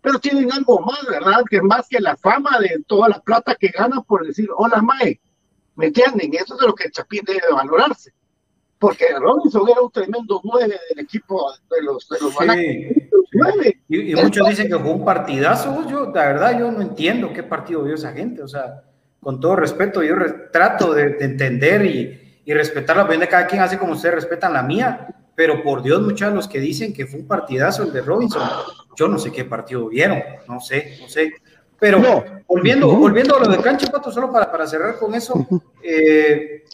pero 0.00 0.18
tienen 0.18 0.50
algo 0.52 0.80
más, 0.80 1.06
¿verdad? 1.08 1.42
Que 1.48 1.62
más 1.62 1.86
que 1.88 2.00
la 2.00 2.16
fama 2.16 2.58
de 2.58 2.82
toda 2.86 3.08
la 3.08 3.20
plata 3.20 3.54
que 3.54 3.68
ganan 3.68 4.02
por 4.04 4.26
decir, 4.26 4.48
hola 4.56 4.82
Mae, 4.82 5.20
¿me 5.76 5.86
entienden? 5.86 6.34
Eso 6.34 6.56
es 6.58 6.66
lo 6.66 6.74
que 6.74 6.84
el 6.84 6.92
Chapín 6.92 7.22
debe 7.24 7.52
valorarse 7.52 8.12
porque 8.80 9.04
Robinson 9.14 9.68
era 9.68 9.82
un 9.82 9.92
tremendo 9.92 10.40
nueve 10.42 10.80
del 10.88 11.04
equipo 11.04 11.52
de 11.70 11.82
los, 11.82 12.08
de 12.08 12.18
los 12.18 12.34
y, 13.88 14.14
muchos 14.14 14.48
dicen 14.48 14.68
que 14.68 14.78
fue 14.78 14.90
un 14.90 15.04
partidazo. 15.04 15.88
Yo, 15.88 16.10
la 16.14 16.26
verdad, 16.26 16.58
yo 16.58 16.70
no 16.70 16.80
entiendo 16.80 17.32
qué 17.32 17.42
partido 17.42 17.82
vio 17.82 17.94
esa 17.94 18.12
gente. 18.12 18.42
O 18.42 18.48
sea, 18.48 18.82
con 19.20 19.40
todo 19.40 19.56
respeto, 19.56 20.02
yo 20.02 20.14
trato 20.52 20.94
de, 20.94 21.16
entender 21.20 21.84
y, 21.84 22.40
y, 22.44 22.52
respetar 22.52 22.96
la 22.96 23.04
opinión 23.04 23.20
de 23.20 23.28
cada 23.28 23.46
quien, 23.46 23.62
así 23.62 23.76
como 23.76 23.92
ustedes 23.92 24.16
respetan 24.16 24.52
la 24.52 24.62
mía. 24.62 25.08
Pero 25.34 25.62
por 25.62 25.82
Dios, 25.82 26.02
muchos 26.02 26.32
los 26.34 26.48
que 26.48 26.60
dicen 26.60 26.92
que 26.92 27.06
fue 27.06 27.20
un 27.20 27.26
partidazo 27.26 27.84
el 27.84 27.92
de 27.92 28.02
Robinson, 28.02 28.42
yo 28.96 29.08
no 29.08 29.18
sé 29.18 29.32
qué 29.32 29.44
partido 29.44 29.88
vieron, 29.88 30.22
no 30.46 30.60
sé, 30.60 30.98
no 31.00 31.08
sé. 31.08 31.32
Pero 31.78 32.02
volviendo, 32.46 32.94
volviendo 32.94 33.36
a 33.36 33.40
lo 33.40 33.48
de 33.50 33.58
cancha, 33.62 33.90
Pato, 33.90 34.12
solo 34.12 34.30
para, 34.30 34.52
para 34.52 34.66
cerrar 34.66 34.98
con 34.98 35.14
eso, 35.14 35.46
eh, 35.82 36.64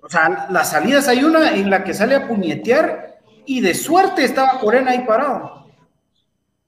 o 0.00 0.08
sea, 0.08 0.46
las 0.50 0.70
salidas 0.70 1.08
hay 1.08 1.24
una 1.24 1.56
en 1.56 1.68
la 1.68 1.82
que 1.82 1.92
sale 1.92 2.14
a 2.14 2.28
puñetear 2.28 3.18
y 3.46 3.60
de 3.60 3.74
suerte 3.74 4.22
estaba 4.22 4.60
Corena 4.60 4.92
ahí 4.92 5.04
parado. 5.04 5.63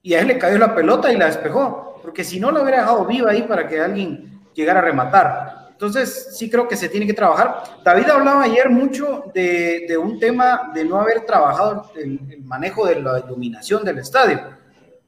Y 0.07 0.15
a 0.15 0.21
él 0.21 0.29
le 0.29 0.39
cayó 0.39 0.57
la 0.57 0.73
pelota 0.73 1.13
y 1.13 1.17
la 1.17 1.27
despejó, 1.27 1.99
porque 2.01 2.23
si 2.23 2.39
no 2.39 2.53
la 2.53 2.63
hubiera 2.63 2.83
dejado 2.83 3.05
viva 3.07 3.33
ahí 3.33 3.43
para 3.43 3.67
que 3.67 3.81
alguien 3.81 4.41
llegara 4.55 4.79
a 4.79 4.83
rematar. 4.85 5.67
Entonces, 5.73 6.29
sí 6.39 6.49
creo 6.49 6.69
que 6.69 6.77
se 6.77 6.89
tiene 6.89 7.09
que 7.09 7.13
trabajar. 7.13 7.65
David 7.83 8.09
hablaba 8.11 8.45
ayer 8.45 8.71
mucho 8.71 9.25
de, 9.35 9.85
de 9.89 9.99
un 9.99 10.21
tema 10.21 10.71
de 10.73 10.85
no 10.85 11.01
haber 11.01 11.27
trabajado 11.27 11.91
el, 11.97 12.41
manejo 12.45 12.87
de 12.87 13.03
la 13.03 13.19
iluminación 13.19 13.83
del 13.83 13.99
estadio 13.99 14.43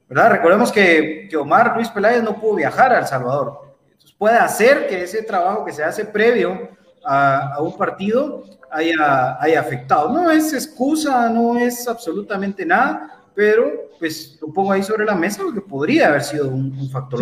¿verdad? 0.08 0.32
Recordemos 0.32 0.72
que, 0.72 1.28
que 1.30 1.36
Omar 1.36 1.76
Luis 1.76 1.90
Peláez 1.90 2.20
no 2.20 2.34
pudo 2.40 2.56
viajar 2.56 2.92
a 2.92 2.98
El 2.98 3.06
Salvador. 3.06 3.76
Entonces 3.84 4.16
puede 4.18 4.36
hacer 4.36 4.88
que 4.88 5.04
ese 5.04 5.22
trabajo 5.22 5.64
que 5.64 5.72
se 5.72 5.84
hace 5.84 6.06
previo 6.06 6.70
a, 7.04 7.54
a 7.54 7.62
un 7.62 7.78
partido 7.78 8.42
haya, 8.68 9.40
haya, 9.40 9.60
afectado. 9.60 10.08
No 10.08 10.28
es 10.28 10.52
excusa, 10.52 11.30
no 11.30 11.56
es 11.56 11.86
absolutamente 11.86 12.66
nada, 12.66 13.22
pero 13.32 13.87
pues 13.98 14.38
lo 14.40 14.52
pongo 14.52 14.72
ahí 14.72 14.82
sobre 14.82 15.04
la 15.04 15.14
mesa 15.14 15.42
porque 15.42 15.60
podría 15.60 16.08
haber 16.08 16.22
sido 16.22 16.48
un, 16.48 16.90
factor. 16.90 17.20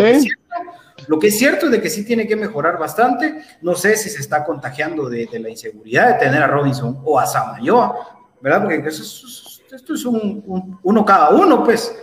Lo, 1.08 1.18
que 1.18 1.28
es 1.28 1.38
cierto, 1.38 1.66
es 1.66 1.72
de 1.72 1.80
que 1.80 1.90
sí 1.90 2.04
tiene 2.04 2.26
que 2.26 2.36
mejorar 2.36 2.78
bastante. 2.78 3.42
No 3.62 3.74
sé 3.74 3.96
si 3.96 4.08
se 4.08 4.20
está 4.20 4.44
contagiando 4.44 5.08
de, 5.08 5.26
de 5.26 5.38
la 5.38 5.50
inseguridad 5.50 6.14
de 6.14 6.26
tener 6.26 6.42
a 6.42 6.46
Robinson 6.46 7.00
o 7.04 7.18
a 7.18 7.26
Samayoa, 7.26 8.16
¿verdad? 8.40 8.62
Porque 8.62 8.88
esto 8.88 9.94
es 9.94 10.04
un, 10.04 10.78
uno 10.82 11.04
cada 11.04 11.30
uno, 11.30 11.64
pues. 11.64 11.94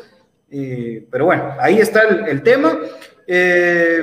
Eh, 0.50 1.08
pero 1.10 1.25
bueno, 1.25 1.56
ahí 1.60 1.80
está 1.80 2.03
el, 2.03 2.44
tema. 2.44 2.77
Eh, 3.25 4.00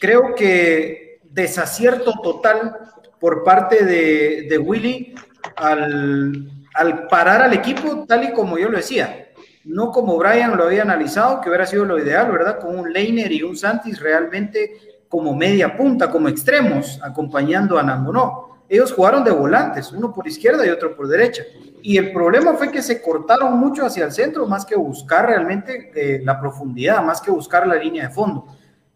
creo 0.00 0.34
que 0.34 1.20
desacierto 1.24 2.14
total 2.22 2.76
por 3.18 3.44
parte 3.44 3.84
de, 3.84 4.58
Willy 4.58 5.14
al, 5.56 7.06
parar 7.10 7.42
al 7.42 7.52
equipo 7.52 8.06
tal 8.06 8.24
y 8.24 8.32
como 8.32 8.58
yo 8.58 8.68
lo 8.70 8.78
decía. 8.78 9.29
No 9.64 9.90
como 9.90 10.16
Brian 10.16 10.56
lo 10.56 10.64
había 10.64 10.82
analizado, 10.82 11.40
que 11.40 11.48
hubiera 11.48 11.66
sido 11.66 11.84
lo 11.84 11.98
ideal, 11.98 12.30
¿verdad? 12.32 12.58
Con 12.58 12.78
un 12.78 12.92
Leiner 12.92 13.30
y 13.30 13.42
un 13.42 13.56
Santis 13.56 14.00
realmente 14.00 15.00
como 15.08 15.34
media 15.34 15.76
punta, 15.76 16.10
como 16.10 16.28
extremos, 16.28 16.98
acompañando 17.02 17.78
a 17.78 17.82
Nangonó. 17.82 18.62
Ellos 18.68 18.92
jugaron 18.92 19.24
de 19.24 19.32
volantes, 19.32 19.90
uno 19.92 20.12
por 20.12 20.26
izquierda 20.26 20.64
y 20.64 20.70
otro 20.70 20.96
por 20.96 21.08
derecha. 21.08 21.42
Y 21.82 21.98
el 21.98 22.12
problema 22.12 22.54
fue 22.54 22.70
que 22.70 22.82
se 22.82 23.02
cortaron 23.02 23.58
mucho 23.58 23.84
hacia 23.84 24.04
el 24.04 24.12
centro, 24.12 24.46
más 24.46 24.64
que 24.64 24.76
buscar 24.76 25.26
realmente 25.26 25.90
eh, 25.94 26.20
la 26.24 26.40
profundidad, 26.40 27.02
más 27.02 27.20
que 27.20 27.30
buscar 27.30 27.66
la 27.66 27.74
línea 27.74 28.08
de 28.08 28.14
fondo. 28.14 28.46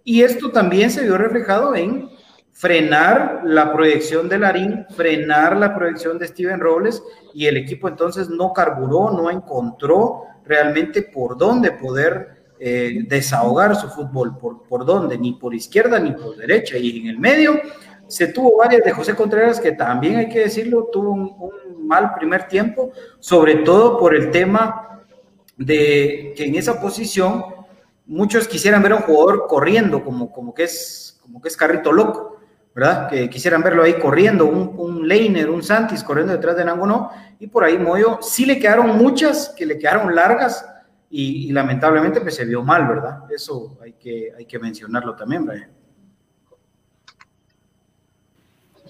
Y 0.04 0.22
esto 0.22 0.50
también 0.50 0.90
se 0.90 1.02
vio 1.02 1.18
reflejado 1.18 1.74
en 1.74 2.08
frenar 2.54 3.42
la 3.44 3.72
proyección 3.72 4.28
de 4.28 4.38
Larín, 4.38 4.86
frenar 4.94 5.56
la 5.56 5.74
proyección 5.74 6.18
de 6.18 6.28
Steven 6.28 6.60
Robles 6.60 7.02
y 7.34 7.46
el 7.46 7.56
equipo 7.56 7.88
entonces 7.88 8.30
no 8.30 8.52
carburó, 8.52 9.10
no 9.10 9.28
encontró 9.28 10.22
realmente 10.44 11.02
por 11.02 11.36
dónde 11.36 11.72
poder 11.72 12.44
eh, 12.60 13.04
desahogar 13.08 13.74
su 13.74 13.88
fútbol, 13.88 14.38
por, 14.38 14.62
por 14.62 14.86
dónde, 14.86 15.18
ni 15.18 15.32
por 15.32 15.52
izquierda 15.52 15.98
ni 15.98 16.12
por 16.12 16.36
derecha. 16.36 16.78
Y 16.78 17.00
en 17.00 17.08
el 17.08 17.18
medio 17.18 17.60
se 18.06 18.28
tuvo 18.28 18.56
varias 18.58 18.84
de 18.84 18.92
José 18.92 19.16
Contreras 19.16 19.58
que 19.58 19.72
también 19.72 20.16
hay 20.16 20.28
que 20.28 20.40
decirlo, 20.40 20.90
tuvo 20.92 21.10
un, 21.10 21.86
mal 21.88 22.14
primer 22.14 22.46
tiempo, 22.46 22.92
sobre 23.18 23.56
todo 23.56 23.98
por 23.98 24.14
el 24.14 24.30
tema 24.30 25.02
de 25.56 26.32
que 26.36 26.44
en 26.44 26.54
esa 26.54 26.80
posición 26.80 27.44
muchos 28.06 28.46
quisieran 28.46 28.82
ver 28.82 28.92
a 28.92 28.96
un 28.96 29.02
jugador 29.02 29.46
corriendo 29.48 30.04
como, 30.04 30.30
como, 30.30 30.54
que, 30.54 30.64
es, 30.64 31.18
como 31.20 31.42
que 31.42 31.48
es 31.48 31.56
carrito 31.56 31.90
loco 31.90 32.33
¿verdad? 32.74 33.08
Que 33.08 33.30
quisieran 33.30 33.62
verlo 33.62 33.82
ahí 33.82 33.94
corriendo, 33.94 34.46
un, 34.46 34.74
un 34.76 35.06
Leiner, 35.06 35.48
un 35.48 35.62
Santis 35.62 36.02
corriendo 36.02 36.32
detrás 36.32 36.56
de 36.56 36.64
Nangono, 36.64 37.10
y 37.38 37.46
por 37.46 37.64
ahí 37.64 37.78
Moyo, 37.78 38.18
sí 38.20 38.44
le 38.46 38.58
quedaron 38.58 38.98
muchas, 38.98 39.54
que 39.56 39.64
le 39.64 39.78
quedaron 39.78 40.14
largas, 40.14 40.66
y, 41.16 41.52
lamentablemente 41.52 42.20
pues 42.20 42.34
se 42.34 42.44
vio 42.44 42.64
mal, 42.64 42.88
¿verdad? 42.88 43.20
Eso 43.32 43.78
hay 43.80 43.92
que, 43.92 44.32
hay 44.36 44.46
que 44.46 44.58
mencionarlo 44.58 45.14
también, 45.14 45.46
Brian. 45.46 45.70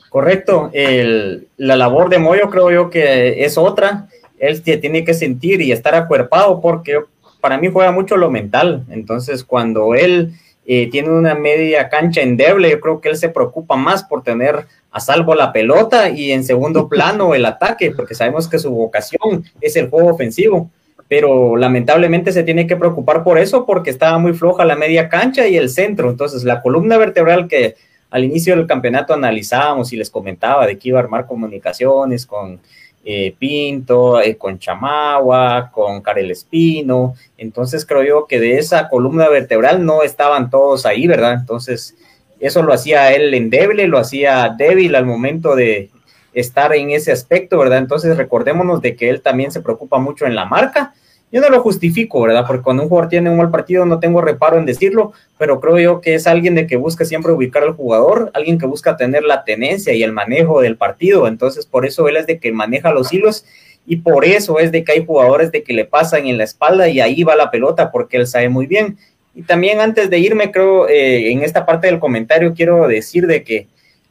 Correcto, 0.09 0.71
el, 0.73 1.49
la 1.59 1.77
labor 1.77 2.09
de 2.09 2.19
Moyo 2.19 2.49
creo 2.49 2.71
yo 2.71 2.89
que 2.89 3.45
es 3.45 3.59
otra, 3.59 4.09
él 4.39 4.63
tiene 4.63 5.05
que 5.05 5.13
sentir 5.13 5.61
y 5.61 5.71
estar 5.73 5.95
acuerpado 5.95 6.63
porque 6.63 7.03
para 7.41 7.59
mí 7.59 7.69
juega 7.71 7.93
mucho 7.93 8.17
lo 8.17 8.31
mental, 8.31 8.87
entonces 8.89 9.45
cuando 9.45 9.95
él 9.95 10.33
eh, 10.67 10.89
tiene 10.91 11.11
una 11.11 11.35
media 11.35 11.89
cancha 11.89 12.23
endeble, 12.23 12.71
yo 12.71 12.81
creo 12.81 13.01
que 13.01 13.11
él 13.11 13.17
se 13.17 13.29
preocupa 13.29 13.77
más 13.77 14.03
por 14.05 14.23
tener 14.23 14.67
a 14.91 15.01
salvo 15.01 15.35
la 15.35 15.53
pelota 15.53 16.09
y 16.09 16.33
en 16.33 16.45
segundo 16.45 16.89
plano 16.91 17.35
el 17.35 17.45
ataque, 17.45 17.91
porque 17.91 18.15
sabemos 18.15 18.49
que 18.49 18.59
su 18.59 18.71
vocación 18.71 19.45
es 19.61 19.77
el 19.77 19.91
juego 19.91 20.11
ofensivo, 20.11 20.71
pero 21.09 21.57
lamentablemente 21.57 22.33
se 22.33 22.45
tiene 22.45 22.67
que 22.67 22.77
preocupar 22.77 23.23
por 23.25 23.39
eso 23.39 23.67
porque 23.67 23.91
estaba 23.91 24.19
muy 24.19 24.33
floja 24.33 24.65
la 24.65 24.77
media 24.77 25.09
cancha 25.09 25.47
y 25.47 25.57
el 25.57 25.69
centro, 25.69 26.11
entonces 26.11 26.45
la 26.45 26.63
columna 26.63 26.97
vertebral 26.97 27.47
que 27.47 27.77
al 28.11 28.25
inicio 28.25 28.57
del 28.57 28.67
campeonato 28.67 29.13
analizábamos 29.13 29.93
y 29.93 29.97
les 29.97 30.09
comentaba 30.09 30.67
de 30.67 30.79
que 30.79 30.89
iba 30.89 31.01
a 31.01 31.03
armar 31.03 31.27
comunicaciones 31.27 32.25
con 32.27 32.61
eh, 33.05 33.35
Pinto, 33.39 34.21
eh, 34.21 34.37
con 34.37 34.59
Chamagua, 34.59 35.71
con 35.73 36.01
Karel 36.01 36.31
Espino. 36.31 37.15
Entonces 37.37 37.85
creo 37.85 38.03
yo 38.03 38.27
que 38.27 38.41
de 38.41 38.59
esa 38.59 38.89
columna 38.89 39.29
vertebral 39.29 39.85
no 39.85 40.03
estaban 40.03 40.51
todos 40.51 40.87
ahí, 40.87 41.07
¿verdad? 41.07 41.35
Entonces 41.35 41.97
eso 42.41 42.63
lo 42.63 42.73
hacía 42.73 43.13
él 43.13 43.33
endeble, 43.35 43.89
lo 43.89 43.99
hacía 43.99 44.55
débil 44.57 44.95
al 44.95 45.07
momento 45.07 45.55
de 45.55 45.91
estar 46.33 46.75
en 46.75 46.91
ese 46.91 47.13
aspecto, 47.13 47.59
¿verdad? 47.59 47.79
Entonces 47.79 48.17
recordémonos 48.17 48.81
de 48.81 48.97
que 48.97 49.09
él 49.09 49.21
también 49.21 49.53
se 49.53 49.61
preocupa 49.61 49.99
mucho 49.99 50.27
en 50.27 50.35
la 50.35 50.47
marca 50.47 50.95
yo 51.35 51.41
no 51.41 51.49
lo 51.49 51.61
justifico, 51.63 52.21
¿verdad? 52.21 52.45
Porque 52.47 52.63
cuando 52.63 52.85
un 52.85 52.89
jugador 52.89 53.09
tiene 53.09 53.29
un 53.29 53.37
mal 53.37 53.51
partido 53.51 53.85
no 53.85 53.99
tengo 53.99 54.21
reparo 54.21 54.57
en 54.57 54.67
decirlo, 54.67 55.13
pero 55.37 55.59
creo 55.59 55.81
yo 55.81 56.01
que 56.01 56.15
es 56.15 56.29
alguien 56.29 56.55
de 56.55 56.69
que 56.69 56.77
busca 56.77 57.05
siempre 57.05 57.33
ubicar 57.33 57.65
al 57.65 57.73
jugador, 57.73 58.31
alguien 58.35 58.57
que 58.57 58.67
busca 58.67 58.97
tener 58.97 59.25
la 59.25 59.43
tenencia 59.43 59.93
y 59.93 60.05
el 60.05 60.13
manejo 60.13 60.61
del 60.61 60.77
partido. 60.77 61.27
Entonces, 61.27 61.67
por 61.67 61.87
eso 61.87 62.07
él 62.07 62.19
es 62.19 62.29
de 62.29 62.39
que 62.39 62.53
maneja 62.53 62.93
los 62.93 63.13
hilos 63.13 63.45
y 63.85 63.97
por 63.97 64.25
eso 64.25 64.61
es 64.61 64.71
de 64.71 64.85
que 64.85 64.93
hay 64.93 65.05
jugadores 65.05 65.51
de 65.51 65.65
que 65.65 65.73
le 65.73 65.85
pasan 65.85 66.29
en 66.29 66.39
la 66.39 66.45
espalda 66.45 66.89
y 66.89 67.01
ahí 67.01 67.25
va 67.25 67.35
la 67.35 67.51
pelota 67.51 67.91
porque 67.91 68.19
él 68.19 68.29
sabe 68.29 68.49
muy 68.49 68.67
bien. 68.67 68.97
Y 69.35 69.43
también 69.43 69.81
antes 69.81 70.11
de 70.11 70.19
irme, 70.21 70.53
creo, 70.53 70.89
eh, 70.89 71.33
en 71.33 71.43
esta 71.43 71.67
parte 71.67 71.89
del 71.89 71.99
comentario 71.99 72.55
quiero 72.55 72.87
decir 72.87 73.27
de 73.27 73.43
que 73.43 73.67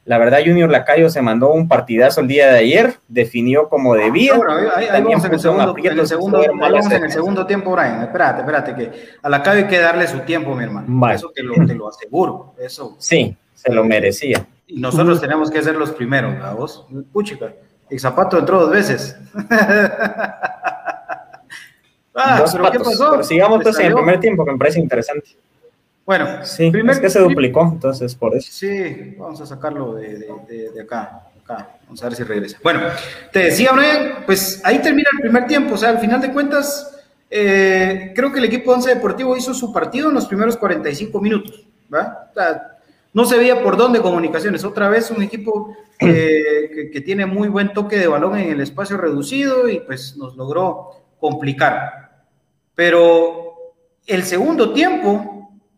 la 0.06 0.18
verdad, 0.18 0.40
Junior 0.44 0.70
Lacayo 0.70 1.08
se 1.08 1.22
mandó 1.22 1.50
un 1.50 1.66
partidazo 1.66 2.20
el 2.20 2.28
día 2.28 2.52
de 2.52 2.58
ayer, 2.58 2.98
definió 3.08 3.70
como 3.70 3.94
debía. 3.94 4.34
ahí, 4.76 5.02
vamos 5.02 5.24
en 5.24 5.32
el 5.32 5.40
segundo, 5.40 5.74
en 5.78 5.98
el 5.98 6.06
segundo, 6.06 6.42
en 6.42 7.04
el 7.04 7.10
segundo 7.10 7.46
tiempo, 7.46 7.72
Brian. 7.72 8.02
Espérate, 8.02 8.40
espérate, 8.40 8.74
que 8.74 8.92
a 9.22 9.28
Lacayo 9.30 9.64
hay 9.64 9.66
que 9.66 9.78
darle 9.78 10.06
su 10.06 10.20
tiempo, 10.20 10.54
mi 10.54 10.64
hermano. 10.64 11.10
Eso 11.10 11.30
te 11.34 11.42
lo, 11.42 11.54
te 11.66 11.74
lo, 11.74 11.88
aseguro. 11.88 12.54
Eso. 12.58 12.96
Sí, 12.98 13.34
se 13.54 13.72
lo 13.72 13.82
merecía. 13.82 14.46
Y 14.66 14.78
nosotros 14.78 15.22
tenemos 15.22 15.50
que 15.50 15.62
ser 15.62 15.76
los 15.76 15.92
primeros, 15.92 16.34
¿a 16.42 16.52
vos? 16.52 16.86
Puchica, 17.10 17.54
el 17.88 17.98
zapato 17.98 18.38
entró 18.38 18.60
dos 18.60 18.70
veces. 18.70 19.16
ah, 22.14 22.44
¿pero 22.52 22.70
qué 22.72 22.78
pasó? 22.78 23.22
Sigamos 23.22 23.58
entonces 23.58 23.80
en 23.80 23.88
el 23.88 23.94
primer 23.94 24.20
tiempo, 24.20 24.44
que 24.44 24.52
me 24.52 24.58
parece 24.58 24.80
interesante. 24.80 25.30
Bueno, 26.06 26.44
sí, 26.44 26.70
es 26.86 27.00
que 27.00 27.08
se 27.08 27.18
duplicó, 27.18 27.62
entonces 27.72 28.14
por 28.14 28.36
eso. 28.36 28.48
Sí, 28.50 29.14
vamos 29.18 29.40
a 29.40 29.46
sacarlo 29.46 29.94
de, 29.94 30.18
de, 30.46 30.80
acá, 30.82 31.22
acá. 31.42 31.76
Vamos 31.84 32.02
a 32.02 32.08
ver 32.08 32.16
si 32.16 32.22
regresa. 32.24 32.58
Bueno, 32.62 32.80
te 33.32 33.38
decía, 33.44 33.72
Brian, 33.72 34.22
pues 34.26 34.60
ahí 34.64 34.80
termina 34.80 35.08
el 35.14 35.20
primer 35.22 35.46
tiempo. 35.46 35.74
O 35.74 35.78
sea, 35.78 35.90
al 35.90 35.98
final 35.98 36.20
de 36.20 36.30
cuentas, 36.30 37.02
eh, 37.30 38.12
creo 38.14 38.30
que 38.30 38.38
el 38.38 38.44
equipo 38.44 38.72
Once 38.72 38.88
Deportivo 38.94 39.34
hizo 39.34 39.54
su 39.54 39.72
partido 39.72 40.10
en 40.10 40.14
los 40.14 40.26
primeros 40.26 40.58
45 40.58 41.20
minutos. 41.22 41.66
¿va? 41.92 42.28
O 42.30 42.34
sea, 42.34 42.78
no 43.14 43.24
se 43.24 43.38
veía 43.38 43.62
por 43.62 43.78
dónde 43.78 44.02
comunicaciones. 44.02 44.62
Otra 44.62 44.90
vez 44.90 45.10
un 45.10 45.22
equipo 45.22 45.74
que, 45.98 46.90
que 46.92 47.00
tiene 47.00 47.24
muy 47.24 47.48
buen 47.48 47.72
toque 47.72 47.98
de 47.98 48.08
balón 48.08 48.36
en 48.36 48.50
el 48.50 48.60
espacio 48.60 48.98
reducido 48.98 49.70
y 49.70 49.80
pues 49.80 50.18
nos 50.18 50.36
logró 50.36 50.90
complicar. 51.18 52.24
Pero 52.74 53.54
el 54.06 54.24
segundo 54.24 54.74
tiempo 54.74 55.33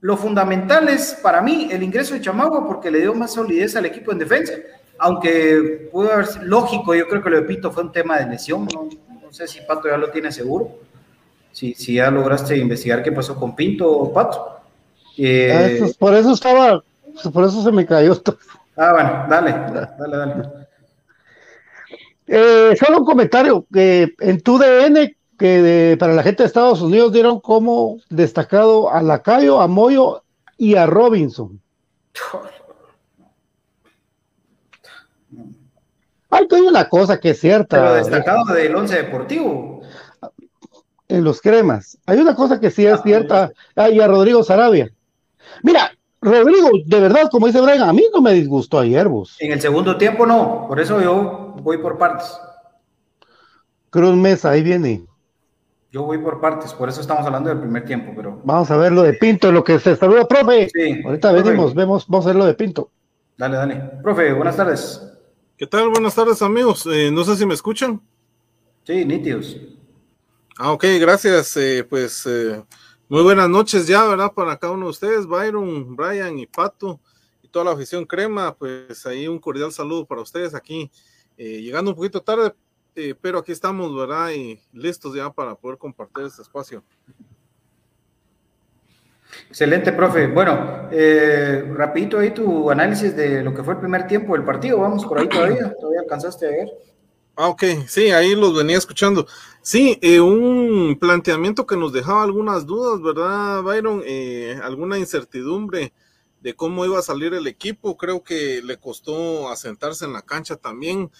lo 0.06 0.16
fundamental 0.16 0.88
es 0.88 1.18
para 1.20 1.42
mí 1.42 1.68
el 1.68 1.82
ingreso 1.82 2.14
de 2.14 2.20
Chamagua 2.20 2.64
porque 2.64 2.92
le 2.92 3.00
dio 3.00 3.12
más 3.12 3.32
solidez 3.32 3.74
al 3.74 3.86
equipo 3.86 4.12
en 4.12 4.18
defensa. 4.18 4.52
Aunque 5.00 5.88
pudo 5.90 6.12
haber 6.12 6.26
sido 6.26 6.44
lógico, 6.44 6.94
yo 6.94 7.08
creo 7.08 7.20
que 7.20 7.28
lo 7.28 7.38
de 7.38 7.42
Pito 7.42 7.72
fue 7.72 7.82
un 7.82 7.90
tema 7.90 8.16
de 8.20 8.26
lesión. 8.26 8.68
No, 8.72 8.88
sé 9.32 9.48
si 9.48 9.62
Pato 9.62 9.88
ya 9.88 9.96
lo 9.96 10.12
tiene 10.12 10.30
seguro. 10.30 10.78
Si, 11.50 11.74
si 11.74 11.94
ya 11.94 12.08
lograste 12.12 12.56
investigar 12.56 13.02
qué 13.02 13.10
pasó 13.10 13.34
con 13.34 13.56
Pinto 13.56 13.90
o 13.90 14.12
Pato. 14.12 14.60
Eh, 15.18 15.80
ah, 15.82 15.88
por 15.98 16.14
eso 16.14 16.34
estaba, 16.34 16.84
por 17.32 17.44
eso 17.44 17.64
se 17.64 17.72
me 17.72 17.84
cayó 17.84 18.12
esto. 18.12 18.38
Ah, 18.76 18.92
bueno, 18.92 19.26
dale, 19.28 19.50
dale, 19.98 20.16
dale. 20.16 20.48
Eh, 22.28 22.76
solo 22.78 22.98
un 22.98 23.04
comentario, 23.04 23.66
que 23.72 24.14
en 24.20 24.40
tu 24.40 24.56
DN 24.56 25.16
que 25.38 25.96
para 25.98 26.14
la 26.14 26.22
gente 26.22 26.42
de 26.42 26.46
Estados 26.46 26.80
Unidos 26.80 27.12
dieron 27.12 27.40
como 27.40 27.98
destacado 28.08 28.90
a 28.90 29.02
Lacayo, 29.02 29.60
a 29.60 29.66
Moyo 29.66 30.22
y 30.56 30.74
a 30.74 30.86
Robinson. 30.86 31.60
Hay 36.30 36.46
una 36.60 36.88
cosa 36.88 37.18
que 37.18 37.30
es 37.30 37.40
cierta. 37.40 37.76
Pero 37.76 37.94
destacado 37.94 38.44
del 38.46 38.74
once 38.74 38.96
deportivo. 38.96 39.82
En 41.08 41.24
los 41.24 41.40
cremas. 41.40 41.98
Hay 42.06 42.18
una 42.18 42.34
cosa 42.34 42.58
que 42.58 42.70
sí 42.70 42.84
es 42.84 42.94
ah, 42.94 43.02
cierta. 43.02 43.52
Ah, 43.76 43.90
y 43.90 44.00
a 44.00 44.08
Rodrigo 44.08 44.42
Sarabia. 44.42 44.90
Mira, 45.62 45.92
Rodrigo, 46.20 46.70
de 46.84 47.00
verdad, 47.00 47.28
como 47.30 47.46
dice 47.46 47.60
Brian, 47.60 47.82
a 47.82 47.92
mí 47.92 48.04
no 48.12 48.20
me 48.20 48.32
disgustó 48.32 48.80
ayer 48.80 49.08
vos. 49.08 49.36
En 49.38 49.52
el 49.52 49.60
segundo 49.60 49.96
tiempo 49.96 50.26
no, 50.26 50.66
por 50.66 50.80
eso 50.80 51.00
yo 51.00 51.54
voy 51.62 51.78
por 51.78 51.96
partes. 51.96 52.36
Cruz 53.90 54.16
Mesa, 54.16 54.50
ahí 54.50 54.62
viene. 54.62 55.06
Yo 55.96 56.02
voy 56.02 56.18
por 56.18 56.42
partes, 56.42 56.74
por 56.74 56.90
eso 56.90 57.00
estamos 57.00 57.24
hablando 57.24 57.48
del 57.48 57.58
primer 57.58 57.86
tiempo, 57.86 58.12
pero. 58.14 58.38
Vamos 58.44 58.70
a 58.70 58.76
ver 58.76 58.92
lo 58.92 59.02
de 59.02 59.14
Pinto, 59.14 59.50
lo 59.50 59.64
que 59.64 59.78
se 59.78 59.96
saluda, 59.96 60.28
profe. 60.28 60.68
Sí, 60.68 61.00
Ahorita 61.02 61.32
venimos, 61.32 61.74
vemos, 61.74 62.06
vamos 62.06 62.26
a 62.26 62.28
ver 62.28 62.36
lo 62.36 62.44
de 62.44 62.52
Pinto. 62.52 62.90
Dale, 63.38 63.56
dale. 63.56 63.76
Profe, 64.02 64.34
buenas 64.34 64.58
tardes. 64.58 65.00
¿Qué 65.56 65.66
tal? 65.66 65.88
Buenas 65.88 66.14
tardes, 66.14 66.42
amigos. 66.42 66.86
Eh, 66.92 67.10
no 67.10 67.24
sé 67.24 67.34
si 67.36 67.46
me 67.46 67.54
escuchan. 67.54 68.02
Sí, 68.84 69.06
nítidos. 69.06 69.56
Ah, 70.58 70.72
ok, 70.72 70.84
gracias. 71.00 71.56
Eh, 71.56 71.82
pues 71.88 72.26
eh, 72.26 72.62
muy 73.08 73.22
buenas 73.22 73.48
noches 73.48 73.86
ya, 73.86 74.04
¿verdad? 74.04 74.32
Para 74.34 74.58
cada 74.58 74.74
uno 74.74 74.84
de 74.84 74.90
ustedes, 74.90 75.26
Byron, 75.26 75.96
Brian 75.96 76.38
y 76.38 76.46
Pato 76.46 77.00
y 77.40 77.48
toda 77.48 77.64
la 77.64 77.70
afición 77.70 78.04
crema. 78.04 78.54
Pues 78.54 79.06
ahí 79.06 79.26
un 79.28 79.38
cordial 79.38 79.72
saludo 79.72 80.04
para 80.04 80.20
ustedes 80.20 80.54
aquí. 80.54 80.90
llegando 81.38 81.92
un 81.92 81.96
poquito 81.96 82.20
tarde, 82.20 82.52
eh, 82.96 83.14
pero 83.20 83.38
aquí 83.38 83.52
estamos, 83.52 83.94
¿verdad? 83.94 84.30
Y 84.30 84.60
listos 84.72 85.14
ya 85.14 85.30
para 85.30 85.54
poder 85.54 85.78
compartir 85.78 86.24
este 86.24 86.42
espacio. 86.42 86.82
Excelente, 89.48 89.92
profe. 89.92 90.26
Bueno, 90.26 90.88
eh, 90.90 91.72
rapidito 91.74 92.18
ahí 92.18 92.30
tu 92.32 92.70
análisis 92.70 93.14
de 93.14 93.42
lo 93.42 93.54
que 93.54 93.62
fue 93.62 93.74
el 93.74 93.80
primer 93.80 94.06
tiempo 94.06 94.34
del 94.34 94.44
partido. 94.44 94.78
Vamos 94.78 95.04
por 95.04 95.18
ahí 95.18 95.28
todavía. 95.28 95.74
¿Todavía 95.80 96.00
alcanzaste 96.00 96.46
a 96.46 96.50
ver? 96.50 96.68
Ah, 97.36 97.48
ok. 97.48 97.62
Sí, 97.86 98.10
ahí 98.10 98.34
los 98.34 98.56
venía 98.56 98.78
escuchando. 98.78 99.26
Sí, 99.60 99.98
eh, 100.00 100.20
un 100.20 100.96
planteamiento 100.98 101.66
que 101.66 101.76
nos 101.76 101.92
dejaba 101.92 102.22
algunas 102.22 102.66
dudas, 102.66 103.02
¿verdad, 103.02 103.62
Byron? 103.62 104.02
Eh, 104.06 104.58
alguna 104.62 104.98
incertidumbre 104.98 105.92
de 106.40 106.54
cómo 106.54 106.84
iba 106.84 106.98
a 106.98 107.02
salir 107.02 107.34
el 107.34 107.46
equipo. 107.46 107.96
Creo 107.96 108.22
que 108.22 108.62
le 108.62 108.78
costó 108.78 109.48
asentarse 109.50 110.04
en 110.04 110.12
la 110.12 110.22
cancha 110.22 110.56
también. 110.56 111.10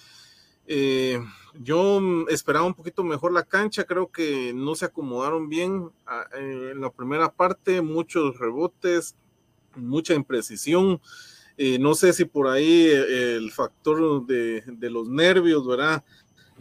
Eh, 0.67 1.21
yo 1.63 2.01
mm, 2.01 2.27
esperaba 2.29 2.67
un 2.67 2.75
poquito 2.75 3.05
mejor 3.05 3.33
la 3.33 3.45
cancha, 3.45 3.85
creo 3.85 4.11
que 4.11 4.53
no 4.55 4.75
se 4.75 4.87
acomodaron 4.87 5.49
bien 5.49 5.91
ah, 6.07 6.25
eh, 6.35 6.71
en 6.73 6.81
la 6.81 6.91
primera 6.91 7.33
parte, 7.33 7.83
muchos 7.83 8.39
rebotes, 8.39 9.15
mucha 9.77 10.15
imprecisión. 10.15 11.01
Eh, 11.59 11.79
no 11.79 11.95
sé 11.95 12.13
si 12.13 12.27
por 12.27 12.49
ahí 12.49 12.87
eh, 12.87 13.37
el 13.37 13.51
factor 13.51 14.27
de, 14.27 14.63
los 14.91 15.09
nervios, 15.09 15.67
¿verdad? 15.67 16.05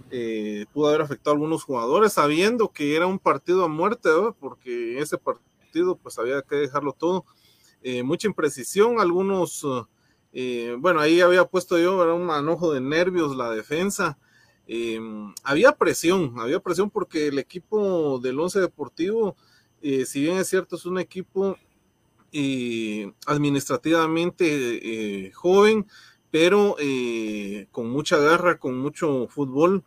Eh, 0.10 0.65
pudo 0.73 0.88
haber 0.88 1.01
afectado 1.01 1.31
a 1.31 1.36
algunos 1.36 1.63
jugadores, 1.63 2.13
sabiendo 2.13 2.69
que 2.71 2.95
era 2.95 3.08
un 3.08 3.19
partido 3.19 3.63
a 3.63 3.67
muerte, 3.67 4.10
porque 4.39 4.99
ese 4.99 5.17
partido 5.17 5.97
pues 5.97 6.17
había 6.17 6.41
que 6.41 6.55
dejarlo 6.55 6.93
todo. 6.93 7.25
mucha 8.03 8.27
imprecisión, 8.27 8.99
algunos, 8.99 9.65
bueno, 10.79 10.99
ahí 10.99 11.21
había 11.21 11.45
puesto 11.45 11.77
yo 11.77 11.97
¿verdad? 11.97 12.15
un 12.15 12.25
manojo 12.25 12.73
de 12.73 12.81
nervios 12.81 13.36
la 13.36 13.49
defensa. 13.51 14.17
Había 15.43 15.71
presión, 15.73 16.34
había 16.38 16.60
presión 16.60 16.89
porque 16.89 17.28
el 17.28 17.39
equipo 17.39 18.19
del 18.19 18.39
Once 18.39 18.60
Deportivo, 18.60 19.36
si 19.82 20.21
bien 20.21 20.38
es 20.38 20.47
cierto, 20.47 20.75
es 20.75 20.86
un 20.86 20.99
equipo 20.99 21.58
eh, 22.38 23.13
administrativamente 23.28 24.45
eh, 25.25 25.32
joven, 25.32 25.88
pero 26.32 26.75
eh, 26.80 27.67
con 27.71 27.89
mucha 27.89 28.17
garra, 28.17 28.60
con 28.60 28.78
mucho 28.78 29.28
fútbol. 29.30 29.86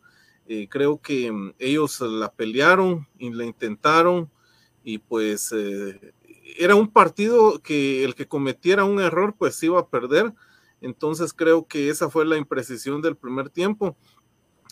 creo 0.70 0.98
que 0.98 1.30
mm, 1.30 1.52
ellos 1.58 2.00
la 2.00 2.32
pelearon 2.32 3.06
y 3.18 3.30
la 3.34 3.44
intentaron 3.44 4.30
y 4.82 4.96
pues 4.96 5.52
era 6.58 6.74
un 6.74 6.88
partido 6.88 7.60
que 7.62 8.02
el 8.02 8.14
que 8.14 8.26
cometiera 8.26 8.84
un 8.84 8.98
error 8.98 9.34
pues 9.38 9.62
iba 9.62 9.78
a 9.78 9.88
perder. 9.88 10.32
Entonces 10.80 11.34
creo 11.34 11.66
que 11.66 11.90
esa 11.90 12.08
fue 12.08 12.24
la 12.24 12.38
imprecisión 12.38 13.02
del 13.02 13.16
primer 13.16 13.50
tiempo. 13.50 13.94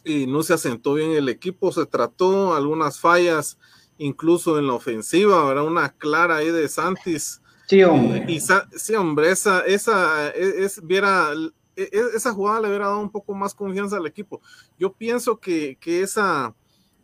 Y 0.07 0.27
no 0.27 0.43
se 0.43 0.55
asentó 0.55 0.95
bien 0.95 1.11
el 1.11 1.29
equipo, 1.29 1.73
se 1.73 1.85
trató 1.85 2.55
algunas 2.55 3.01
fallas, 3.01 3.59
incluso 3.99 4.59
en 4.59 4.69
la 4.69 4.75
ofensiva, 4.75 5.51
era 5.51 5.63
una 5.65 5.91
clara 5.91 6.37
ahí 6.37 6.51
de 6.51 6.69
Santis 6.69 7.43
Sí, 7.67 7.83
hombre. 7.83 8.25
Y, 8.29 8.41
sí, 8.41 8.95
hombre, 8.95 9.31
esa, 9.31 9.61
esa, 9.61 10.31
e, 10.31 10.65
es, 10.65 10.85
viera, 10.87 11.33
e, 11.75 11.83
e, 11.83 12.01
esa 12.15 12.33
jugada 12.33 12.61
le 12.61 12.69
hubiera 12.69 12.87
dado 12.87 13.01
un 13.01 13.11
poco 13.11 13.35
más 13.35 13.55
confianza 13.55 13.97
al 13.97 14.07
equipo. 14.07 14.41
Yo 14.79 14.93
pienso 14.93 15.41
que, 15.41 15.77
que 15.81 16.03
esa, 16.03 16.55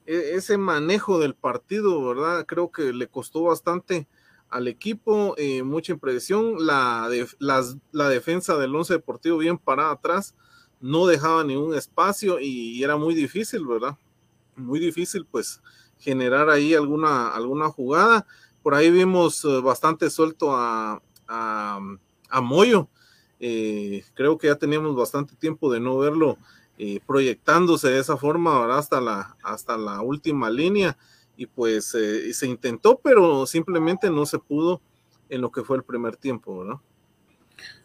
ese 0.07 0.59
manejo 0.59 1.19
del 1.19 1.35
partido, 1.35 2.07
¿verdad? 2.07 2.47
Creo 2.47 2.71
que 2.71 2.93
le 2.93 3.09
costó 3.09 3.43
bastante 3.43 4.07
al 4.49 4.69
equipo, 4.69 5.35
eh, 5.37 5.65
mucha 5.65 5.93
impresión. 5.93 6.65
La, 6.65 7.09
la 7.41 8.09
defensa 8.09 8.57
del 8.57 8.75
Once 8.75 8.93
Deportivo 8.95 9.39
bien 9.39 9.59
parada 9.59 9.91
atrás, 9.91 10.37
no 10.83 11.07
dejaba 11.07 11.45
ningún 11.45 11.75
espacio 11.75 12.39
y, 12.41 12.83
era 12.83 12.97
muy 12.97 13.15
difícil, 13.15 13.65
¿verdad? 13.65 13.97
Muy 14.57 14.81
difícil, 14.81 15.25
pues, 15.25 15.63
generar 15.99 16.51
ahí 16.51 16.75
alguna, 16.75 17.29
alguna 17.29 17.69
jugada. 17.69 18.27
Por 18.63 18.75
ahí 18.75 18.91
vimos 18.91 19.45
eh, 19.45 19.61
bastante 19.61 20.11
suelto 20.11 20.55
a, 20.55 21.01
a, 21.29 21.81
Moyo. 22.43 22.89
Eh, 23.39 24.05
creo 24.15 24.37
que 24.37 24.49
ya 24.49 24.57
teníamos 24.57 24.95
bastante 24.97 25.37
tiempo 25.37 25.73
de 25.73 25.81
no 25.81 25.99
verlo 25.99 26.37
eh, 26.79 27.01
proyectándose 27.07 27.89
de 27.89 28.01
esa 28.01 28.17
forma 28.17 28.77
hasta 28.77 29.01
la, 29.01 29.37
hasta 29.43 29.77
la 29.79 30.03
última 30.03 30.51
línea. 30.51 30.99
Y 31.37 31.47
pues 31.47 31.87
se 31.87 32.47
intentó, 32.47 32.99
pero 33.03 33.47
simplemente 33.47 34.11
no 34.11 34.27
se 34.27 34.39
pudo 34.39 34.83
en 35.29 35.41
lo 35.41 35.51
que 35.51 35.63
fue 35.63 35.79
el 35.79 35.83
primer 35.83 36.17
tiempo, 36.17 36.63
¿no? 36.63 36.83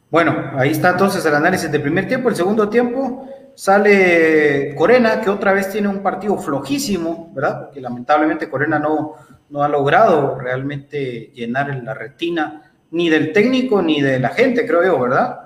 Bueno, 0.09 0.51
ahí 0.55 0.71
está 0.71 0.91
entonces 0.91 1.25
el 1.25 1.35
análisis 1.35 1.71
del 1.71 1.81
primer 1.81 2.07
tiempo. 2.07 2.29
El 2.29 2.35
segundo 2.35 2.69
tiempo 2.69 3.27
sale 3.55 4.73
Corena, 4.75 5.19
que 5.19 5.29
otra 5.29 5.51
vez 5.51 5.69
tiene 5.69 5.87
un 5.87 6.03
partido 6.03 6.37
flojísimo, 6.37 7.31
¿verdad? 7.33 7.65
Porque 7.65 7.81
lamentablemente 7.81 8.49
Corena 8.49 8.79
no, 8.79 9.15
no 9.49 9.63
ha 9.63 9.67
logrado 9.67 10.37
realmente 10.39 11.31
llenar 11.33 11.75
la 11.83 11.93
retina 11.93 12.71
ni 12.91 13.09
del 13.09 13.33
técnico 13.33 13.81
ni 13.81 14.01
de 14.01 14.19
la 14.19 14.29
gente, 14.29 14.65
creo 14.65 14.83
yo, 14.83 14.99
¿verdad? 14.99 15.41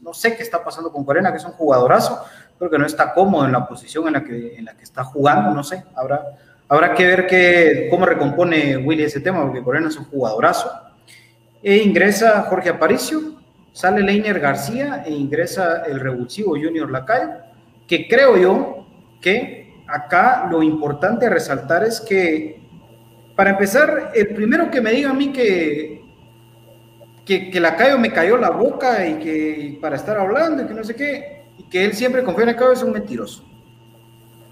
no 0.00 0.14
sé 0.14 0.36
qué 0.36 0.42
está 0.42 0.64
pasando 0.64 0.90
con 0.90 1.04
Corena, 1.04 1.30
que 1.30 1.38
es 1.38 1.44
un 1.44 1.52
jugadorazo, 1.52 2.24
creo 2.58 2.70
que 2.70 2.78
no 2.78 2.86
está 2.86 3.12
cómodo 3.12 3.44
en 3.44 3.52
la 3.52 3.66
posición 3.66 4.06
en 4.06 4.14
la 4.14 4.24
que, 4.24 4.56
en 4.56 4.64
la 4.64 4.74
que 4.74 4.84
está 4.84 5.04
jugando, 5.04 5.52
no 5.52 5.62
sé, 5.62 5.84
habrá, 5.94 6.22
habrá 6.68 6.94
que 6.94 7.06
ver 7.06 7.26
que, 7.26 7.88
cómo 7.90 8.06
recompone 8.06 8.78
Willy 8.78 9.02
ese 9.02 9.20
tema, 9.20 9.42
porque 9.42 9.62
Corena 9.62 9.88
es 9.88 9.96
un 9.96 10.04
jugadorazo. 10.04 10.70
E 11.62 11.76
ingresa 11.78 12.42
Jorge 12.48 12.70
Aparicio, 12.70 13.36
sale 13.76 14.00
Leiner 14.00 14.40
García 14.40 15.02
e 15.04 15.12
ingresa 15.12 15.82
el 15.86 16.00
revulsivo 16.00 16.52
Junior 16.52 16.90
Lacayo, 16.90 17.28
que 17.86 18.08
creo 18.08 18.38
yo 18.38 18.86
que 19.20 19.82
acá 19.86 20.48
lo 20.50 20.62
importante 20.62 21.26
a 21.26 21.28
resaltar 21.28 21.84
es 21.84 22.00
que 22.00 22.58
para 23.36 23.50
empezar, 23.50 24.12
el 24.14 24.28
primero 24.28 24.70
que 24.70 24.80
me 24.80 24.92
diga 24.92 25.10
a 25.10 25.12
mí 25.12 25.30
que, 25.30 26.00
que, 27.26 27.50
que 27.50 27.60
Lacayo 27.60 27.98
me 27.98 28.10
cayó 28.10 28.38
la 28.38 28.48
boca 28.48 29.06
y 29.06 29.18
que 29.18 29.78
para 29.78 29.96
estar 29.96 30.16
hablando 30.16 30.62
y 30.62 30.66
que 30.66 30.72
no 30.72 30.82
sé 30.82 30.96
qué, 30.96 31.42
y 31.58 31.64
que 31.64 31.84
él 31.84 31.92
siempre 31.92 32.22
confía 32.22 32.44
en 32.44 32.52
Lacayo 32.52 32.72
es 32.72 32.82
un 32.82 32.92
mentiroso. 32.92 33.44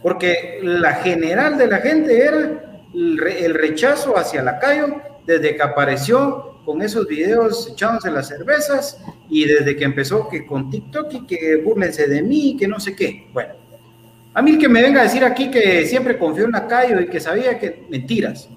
Porque 0.03 0.61
la 0.63 0.97
general 0.97 1.57
de 1.57 1.67
la 1.67 1.79
gente 1.79 2.27
era 2.27 2.37
el, 2.93 3.55
rechazo 3.55 4.19
hacia 4.19 4.43
Lacayo 4.43 5.01
desde 5.25 5.57
que 5.57 5.63
apareció 5.63 6.54
con 6.65 6.83
esos 6.83 7.07
videos 7.07 7.69
echándose 7.73 8.11
las 8.11 8.29
cervezas 8.29 9.01
y 9.29 9.45
desde 9.45 9.77
que 9.77 9.85
empezó 9.85 10.29
que 10.29 10.47
con 10.47 10.71
TikTok 10.71 11.13
y 11.13 11.27
que 11.27 11.57
burlense 11.57 12.07
de 12.07 12.23
mí 12.23 12.57
que 12.59 12.67
no 12.67 12.81
sé 12.81 12.95
qué. 12.97 13.29
Bueno, 13.33 13.55
a 14.33 14.43
mí 14.43 14.53
el 14.53 14.59
que 14.59 14.69
me 14.69 14.83
venga 14.83 15.01
a 15.01 15.05
decir 15.05 15.25
aquí 15.25 15.51
que 15.51 15.87
siempre 15.87 16.19
confió 16.19 16.45
en 16.45 16.53
Lacayo 16.53 17.01
y 17.01 17.09
que 17.09 17.21
sabía 17.21 17.59
que 17.59 17.85
mentiras. 17.89 18.49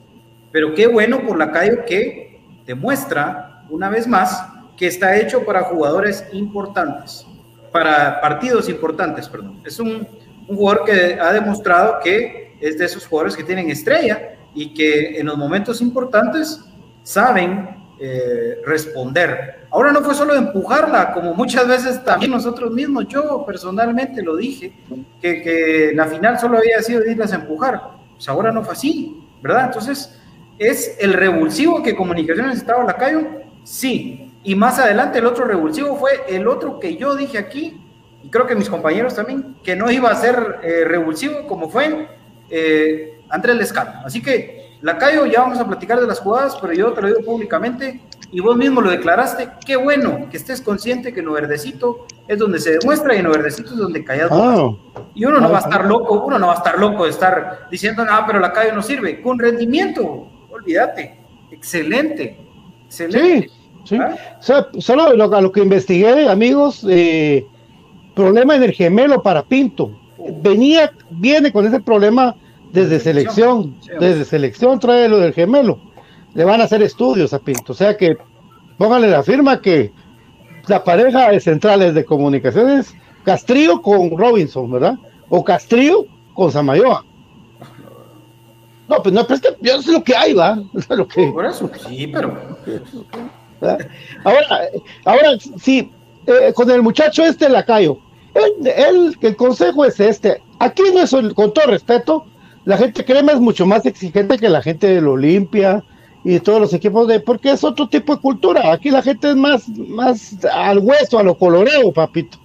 Pero 0.52 0.74
qué 0.74 0.88
bueno 0.88 1.26
por 1.26 1.38
la 1.38 1.52
calle 1.52 1.84
que 1.86 2.40
demuestra 2.66 3.64
una 3.70 3.90
vez 3.90 4.08
más 4.08 4.44
que 4.78 4.88
está 4.88 5.18
hecho 5.18 5.44
para 5.44 5.64
jugadores 5.64 6.26
importantes, 6.32 7.26
para 7.72 8.22
partidos 8.22 8.70
importantes, 8.70 9.28
perdón. 9.28 9.62
Es 9.66 9.80
un, 9.80 10.08
jugador 10.48 10.86
que 10.86 11.20
ha 11.20 11.34
demostrado 11.34 12.00
que 12.02 12.56
es 12.62 12.78
de 12.78 12.86
esos 12.86 13.06
jugadores 13.06 13.36
que 13.36 13.44
tienen 13.44 13.70
estrella 13.70 14.38
y 14.56 14.74
que 14.74 15.20
en 15.20 15.26
los 15.26 15.38
momentos 15.38 15.82
importantes 15.82 16.62
saben 17.04 17.68
eh, 18.00 18.62
responder. 18.66 19.66
Ahora 19.70 19.92
no 19.92 20.02
fue 20.02 20.14
solo 20.14 20.36
empujarla, 20.36 21.14
como 21.14 21.34
muchas 21.34 21.68
veces 21.68 22.04
también 22.04 22.32
nosotros 22.32 22.72
mismos, 22.72 23.08
yo 23.08 23.46
personalmente 23.46 24.22
lo 24.22 24.36
dije, 24.36 24.74
que, 25.22 25.92
la 25.94 26.06
final 26.06 26.40
solo 26.40 26.58
había 26.58 26.82
sido 26.82 27.06
irlas 27.06 27.34
a 27.34 27.38
empujar. 27.38 27.82
Pues 28.14 28.28
ahora 28.30 28.52
no 28.52 28.64
fue 28.64 28.74
así, 28.74 29.28
¿verdad? 29.42 29.66
Entonces, 29.66 30.18
¿Es 30.58 30.98
el 31.00 31.14
revulsivo 31.14 31.84
que 31.84 31.96
Comunicaciones 31.96 32.58
estaba 32.58 32.82
en 32.82 32.88
la 32.88 32.98
calle? 32.98 33.28
Sí. 33.64 34.32
Y 34.44 34.56
más 34.56 34.80
adelante 34.80 35.20
el 35.20 35.26
otro 35.26 35.46
revulsivo 35.46 35.96
fue 35.98 36.24
el 36.30 36.48
otro 36.48 36.80
que 36.80 36.96
yo 36.96 37.16
dije 37.16 37.38
aquí, 37.38 37.80
y 38.24 38.30
creo 38.30 38.48
que 38.48 38.56
mis 38.56 38.70
compañeros 38.70 39.16
también, 39.16 39.58
que 39.64 39.76
no 39.76 39.92
iba 39.92 40.10
a 40.10 40.16
ser 40.16 40.60
eh, 40.64 40.84
revulsivo 40.86 41.46
como 41.48 41.70
fue 41.70 42.08
eh, 42.50 43.22
Andrés 43.30 43.58
Lescano. 43.58 44.02
Así 44.06 44.22
que 44.22 44.67
Lacayo, 44.82 45.26
ya 45.26 45.42
vamos 45.42 45.60
a 45.60 45.68
platicar 45.68 46.00
de 46.00 46.08
las 46.08 46.20
jugadas, 46.20 46.58
pero 46.62 46.74
yo 46.74 46.94
te 46.94 47.02
lo 47.02 47.08
digo 47.08 47.20
públicamente 47.22 48.02
y 48.32 48.40
vos 48.42 48.58
mismo 48.58 48.82
lo 48.82 48.92
declaraste. 48.92 49.50
Qué 49.66 49.76
bueno 49.76 50.28
que 50.30 50.38
estés 50.38 50.62
consciente 50.62 51.14
que 51.14 51.22
en 51.22 51.32
Verdecito 51.32 52.06
es 52.28 52.38
donde 52.38 52.60
se 52.60 52.78
demuestra 52.78 53.16
y 53.16 53.20
en 53.20 53.32
Verdecito 53.32 53.72
es 53.72 53.78
donde 53.78 54.04
callas. 54.04 54.30
Ah. 54.32 54.72
Y 55.16 55.26
uno 55.26 55.40
no 55.40 55.50
va 55.50 55.58
a 55.58 55.62
estar 55.62 55.86
loco, 55.86 56.24
uno 56.26 56.38
no 56.38 56.48
va 56.48 56.54
a 56.54 56.58
estar 56.58 56.78
loco 56.78 57.06
de 57.06 57.12
estar 57.12 57.68
diciendo, 57.72 58.06
no, 58.06 58.12
pero 58.28 58.40
Lacayo 58.40 58.74
no 58.74 58.84
sirve. 58.84 59.22
Con 59.22 59.40
rendimiento, 59.40 60.28
olvídate. 60.52 61.18
Excelente, 61.52 62.38
excelente. 62.86 63.50
Sí, 63.86 63.96
sí. 63.96 63.98
¿Ah? 63.98 64.68
solo 64.80 65.14
lo, 65.14 65.34
a 65.34 65.42
lo 65.42 65.52
que 65.52 65.62
investigué, 65.62 66.30
amigos, 66.30 66.86
eh, 66.90 67.48
problema 68.14 68.56
en 68.56 68.64
el 68.64 68.74
gemelo 68.74 69.24
para 69.24 69.44
Pinto. 69.44 69.98
Venía, 70.42 70.92
viene 71.10 71.52
con 71.52 71.66
ese 71.66 71.80
problema 71.80 72.36
desde 72.72 73.00
selección, 73.00 73.76
desde 74.00 74.26
selección 74.26 74.80
trae 74.80 75.10
lo 75.10 75.18
del 75.20 75.34
gemelo. 75.34 75.80
Le 76.34 76.44
van 76.44 76.62
a 76.62 76.66
hacer 76.66 76.82
estudios 76.84 77.34
a 77.34 77.40
Pinto, 77.40 77.72
o 77.72 77.76
sea 77.76 77.98
que 77.98 78.18
póngale 78.78 79.10
la 79.10 79.24
firma 79.24 79.62
que 79.62 79.92
la 80.68 80.84
pareja 80.84 81.32
de 81.32 81.40
centrales 81.40 81.94
de 81.94 82.06
comunicaciones, 82.06 82.94
Castrillo 83.24 83.82
con 83.82 84.18
Robinson, 84.18 84.70
¿verdad? 84.72 84.96
O 85.30 85.44
Castrillo 85.44 86.06
con 86.34 86.52
Samayoa. 86.52 87.04
No, 88.88 89.04
pues 89.04 89.14
no, 89.14 89.24
pero 89.26 89.36
es 89.36 89.42
que 89.42 89.56
yo 89.62 89.82
sé 89.82 89.92
lo 89.92 90.04
que 90.04 90.16
hay, 90.16 90.34
¿va? 90.34 90.62
lo 90.90 91.08
que... 91.08 91.28
Por 91.28 91.46
eso, 91.46 91.70
sí, 91.88 92.08
pero. 92.08 92.38
Ahora, 94.24 94.70
ahora 95.04 95.30
sí, 95.60 95.92
eh, 96.26 96.54
con 96.54 96.70
el 96.70 96.82
muchacho 96.82 97.24
este 97.24 97.50
Lacayo, 97.50 98.00
él, 98.34 98.68
él, 98.68 99.18
el 99.20 99.36
consejo 99.36 99.84
es 99.84 100.00
este. 100.00 100.42
Aquí 100.60 100.84
no 100.94 101.02
es, 101.02 101.12
con 101.34 101.54
todo 101.54 101.68
respeto, 101.68 102.28
la 102.68 102.76
gente 102.76 103.06
crema 103.06 103.32
es 103.32 103.40
mucho 103.40 103.66
más 103.66 103.86
exigente 103.86 104.38
que 104.38 104.50
la 104.50 104.62
gente 104.62 104.88
de 104.88 105.08
Olimpia 105.08 105.86
y 106.26 106.38
todos 106.42 106.60
los 106.60 106.74
equipos 106.74 107.08
de, 107.08 107.22
porque 107.22 107.52
es 107.52 107.64
otro 107.64 107.88
tipo 107.88 108.14
de 108.14 108.22
cultura. 108.22 108.74
Aquí 108.74 108.92
la 108.92 109.02
gente 109.02 109.30
es 109.30 109.38
más, 109.38 109.70
más 109.70 110.36
al 110.54 110.80
hueso, 110.80 111.18
a 111.18 111.24
lo 111.24 111.38
colorado, 111.38 111.94
papito. 111.94 112.38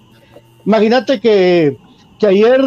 Imagínate 0.64 1.18
que, 1.18 1.76
que 2.20 2.26
ayer 2.28 2.60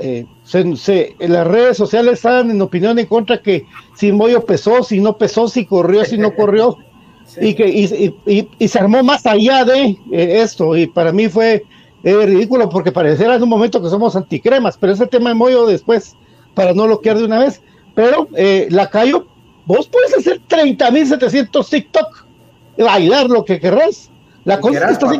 eh, 0.00 0.26
se, 0.44 1.16
en 1.18 1.32
las 1.32 1.44
redes 1.44 1.76
sociales 1.76 2.12
estaban 2.12 2.52
en 2.52 2.62
opinión 2.62 2.96
en 3.00 3.06
contra 3.06 3.42
que 3.42 3.66
si 3.96 4.12
Moyo 4.12 4.46
pesó, 4.46 4.84
si 4.84 5.00
no 5.00 5.18
pesó, 5.18 5.48
si 5.48 5.66
corrió, 5.66 6.04
si 6.04 6.18
no 6.18 6.32
corrió. 6.36 6.78
y 7.40 7.54
que 7.54 7.66
y, 7.66 8.68
se 8.68 8.78
armó 8.78 9.02
más 9.02 9.26
allá 9.26 9.64
de 9.64 9.98
eh, 10.12 10.40
esto 10.40 10.76
y 10.76 10.86
para 10.86 11.10
mí 11.10 11.28
fue 11.28 11.64
eh, 12.04 12.26
ridículo 12.26 12.68
porque 12.68 12.92
pareciera 12.92 13.34
en 13.34 13.42
un 13.42 13.48
momento 13.48 13.82
que 13.82 13.88
somos 13.88 14.14
anticremas, 14.14 14.78
pero 14.78 14.92
ese 14.92 15.08
tema 15.08 15.30
de 15.30 15.34
mollo 15.34 15.66
después 15.66 16.16
para 16.54 16.74
no 16.74 16.84
bloquear 16.84 17.18
de 17.18 17.24
una 17.24 17.38
vez. 17.38 17.60
Pero 17.94 18.28
eh, 18.36 18.68
la 18.70 18.88
Cayo, 18.90 19.26
vos 19.66 19.88
puedes 19.88 20.16
hacer 20.16 20.40
30.700 20.48 21.68
TikTok, 21.68 22.24
bailar 22.78 23.28
lo 23.28 23.44
que 23.44 23.60
querrás. 23.60 24.10
La 24.44 24.60
cosa 24.60 24.78
es 24.78 24.84
que 24.84 24.92
estás 24.92 25.12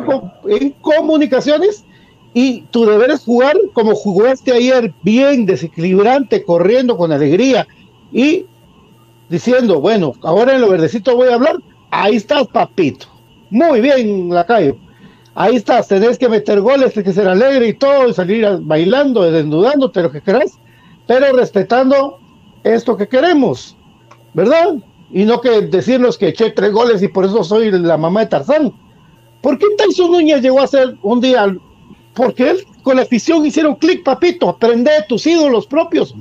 en, 0.47 0.71
comunicaciones 0.81 1.85
y 2.33 2.61
tu 2.71 2.85
deber 2.85 3.11
es 3.11 3.23
jugar 3.23 3.55
como 3.73 3.95
jugaste 3.95 4.51
ayer, 4.51 4.93
bien, 5.03 5.45
desequilibrante, 5.45 6.43
corriendo 6.43 6.97
con 6.97 7.11
alegría 7.11 7.67
y 8.11 8.45
diciendo, 9.29 9.79
bueno, 9.79 10.13
ahora 10.23 10.55
en 10.55 10.61
lo 10.61 10.69
verdecito 10.69 11.15
voy 11.15 11.29
a 11.29 11.35
hablar. 11.35 11.57
Ahí 11.91 12.15
estás, 12.15 12.47
papito. 12.47 13.05
Muy 13.49 13.81
bien, 13.81 14.29
la 14.29 14.35
Lacayo. 14.35 14.77
Ahí 15.35 15.55
estás, 15.55 15.87
tenés 15.87 16.17
que 16.17 16.29
meter 16.29 16.59
goles, 16.61 16.93
tenés 16.93 17.09
que 17.09 17.13
ser 17.13 17.27
alegre 17.27 17.67
y 17.67 17.73
todo, 17.73 18.09
y 18.09 18.13
salir 18.13 18.45
bailando, 18.61 19.23
desnudándote, 19.31 20.03
lo 20.03 20.11
que 20.11 20.21
querás, 20.21 20.59
pero 21.07 21.33
respetando 21.33 22.19
esto 22.63 22.95
que 22.97 23.07
queremos, 23.07 23.75
¿verdad? 24.33 24.75
Y 25.11 25.25
no 25.25 25.41
que 25.41 25.61
decirnos 25.61 26.17
que 26.17 26.29
eché 26.29 26.51
tres 26.51 26.71
goles 26.71 27.03
y 27.03 27.07
por 27.07 27.25
eso 27.25 27.43
soy 27.43 27.71
la 27.71 27.97
mamá 27.97 28.21
de 28.21 28.27
Tarzán. 28.27 28.73
¿Por 29.41 29.57
qué 29.57 29.65
Tyson 29.77 30.11
Núñez 30.11 30.41
llegó 30.41 30.61
a 30.61 30.67
ser 30.67 30.95
un 31.03 31.19
día? 31.19 31.55
Porque 32.13 32.51
él 32.51 32.65
con 32.83 32.97
la 32.97 33.03
afición 33.03 33.45
hicieron 33.45 33.75
clic, 33.75 34.03
papito, 34.03 34.49
aprende 34.49 34.91
tus 35.07 35.25
ídolos 35.27 35.67
propios. 35.67 36.15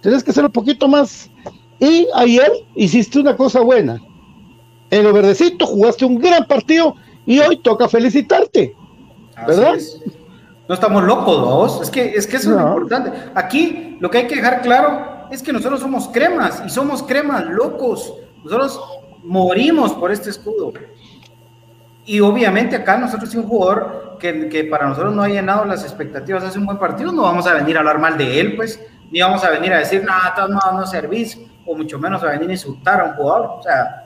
Tienes 0.00 0.22
que 0.22 0.32
ser 0.32 0.44
un 0.44 0.52
poquito 0.52 0.88
más. 0.88 1.30
Y 1.80 2.06
ayer 2.14 2.50
hiciste 2.74 3.18
una 3.18 3.36
cosa 3.36 3.60
buena. 3.60 4.00
En 4.90 5.02
lo 5.02 5.12
verdecito 5.12 5.66
jugaste 5.66 6.04
un 6.04 6.18
gran 6.18 6.46
partido 6.46 6.94
y 7.26 7.40
hoy 7.40 7.58
toca 7.58 7.88
felicitarte. 7.88 8.74
¿Verdad? 9.46 9.78
No 10.68 10.74
estamos 10.74 11.04
locos, 11.04 11.40
vos. 11.40 11.80
Es 11.82 11.90
que, 11.90 12.14
es 12.14 12.26
que 12.26 12.36
eso 12.36 12.50
es 12.50 12.56
lo 12.56 12.66
importante. 12.66 13.12
Aquí 13.34 13.96
lo 14.00 14.10
que 14.10 14.18
hay 14.18 14.26
que 14.26 14.36
dejar 14.36 14.62
claro 14.62 15.28
es 15.30 15.42
que 15.42 15.52
nosotros 15.52 15.80
somos 15.80 16.08
cremas 16.08 16.62
y 16.64 16.70
somos 16.70 17.02
cremas 17.02 17.44
locos. 17.46 18.14
Nosotros 18.42 18.80
morimos 19.22 19.92
por 19.92 20.10
este 20.10 20.30
escudo. 20.30 20.72
Y 22.04 22.20
obviamente 22.20 22.76
acá 22.76 22.96
nosotros, 22.96 23.30
si 23.30 23.36
un 23.36 23.48
jugador 23.48 24.16
que, 24.20 24.48
que, 24.48 24.64
para 24.64 24.88
nosotros 24.88 25.14
no 25.14 25.22
ha 25.22 25.28
llenado 25.28 25.64
las 25.64 25.82
expectativas 25.82 26.44
hace 26.44 26.58
un 26.58 26.66
buen 26.66 26.78
partido, 26.78 27.10
no 27.10 27.22
vamos 27.22 27.46
a 27.46 27.54
venir 27.54 27.76
a 27.76 27.80
hablar 27.80 27.98
mal 27.98 28.16
de 28.16 28.40
él, 28.40 28.56
pues, 28.56 28.80
ni 29.10 29.20
vamos 29.20 29.42
a 29.42 29.50
venir 29.50 29.72
a 29.72 29.78
decir, 29.78 30.04
nada, 30.04 30.46
no, 30.48 30.60
no 30.72 30.86
servís, 30.86 31.38
o 31.64 31.76
mucho 31.76 31.98
menos 31.98 32.22
a 32.22 32.26
venir 32.26 32.48
a 32.48 32.52
insultar 32.52 33.00
a 33.00 33.04
un 33.06 33.12
jugador. 33.14 33.56
O 33.58 33.62
sea, 33.62 34.04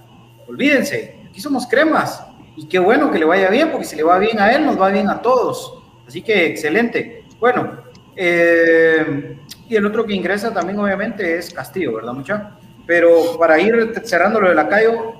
olvídense, 0.49 1.21
aquí 1.29 1.41
somos 1.41 1.67
cremas. 1.67 2.25
Y 2.57 2.67
qué 2.67 2.79
bueno 2.79 3.11
que 3.11 3.19
le 3.19 3.27
vaya 3.27 3.51
bien, 3.51 3.71
porque 3.71 3.87
si 3.87 3.97
le 3.97 4.03
va 4.03 4.19
bien 4.19 4.41
a 4.41 4.53
él, 4.53 4.65
nos 4.65 4.81
va 4.81 4.89
bien 4.89 5.09
a 5.09 5.21
todos. 5.21 5.80
Así 6.11 6.23
que 6.23 6.47
excelente. 6.47 7.23
Bueno, 7.39 7.85
eh, 8.17 9.39
y 9.69 9.77
el 9.77 9.87
otro 9.87 10.05
que 10.05 10.13
ingresa 10.13 10.53
también 10.53 10.77
obviamente 10.81 11.39
es 11.39 11.55
Castillo, 11.55 11.95
¿verdad, 11.95 12.15
mucha? 12.15 12.57
Pero 12.85 13.39
para 13.39 13.61
ir 13.61 13.93
cerrando 14.03 14.41
lo 14.41 14.49
de 14.49 14.57
Lacayo, 14.57 15.15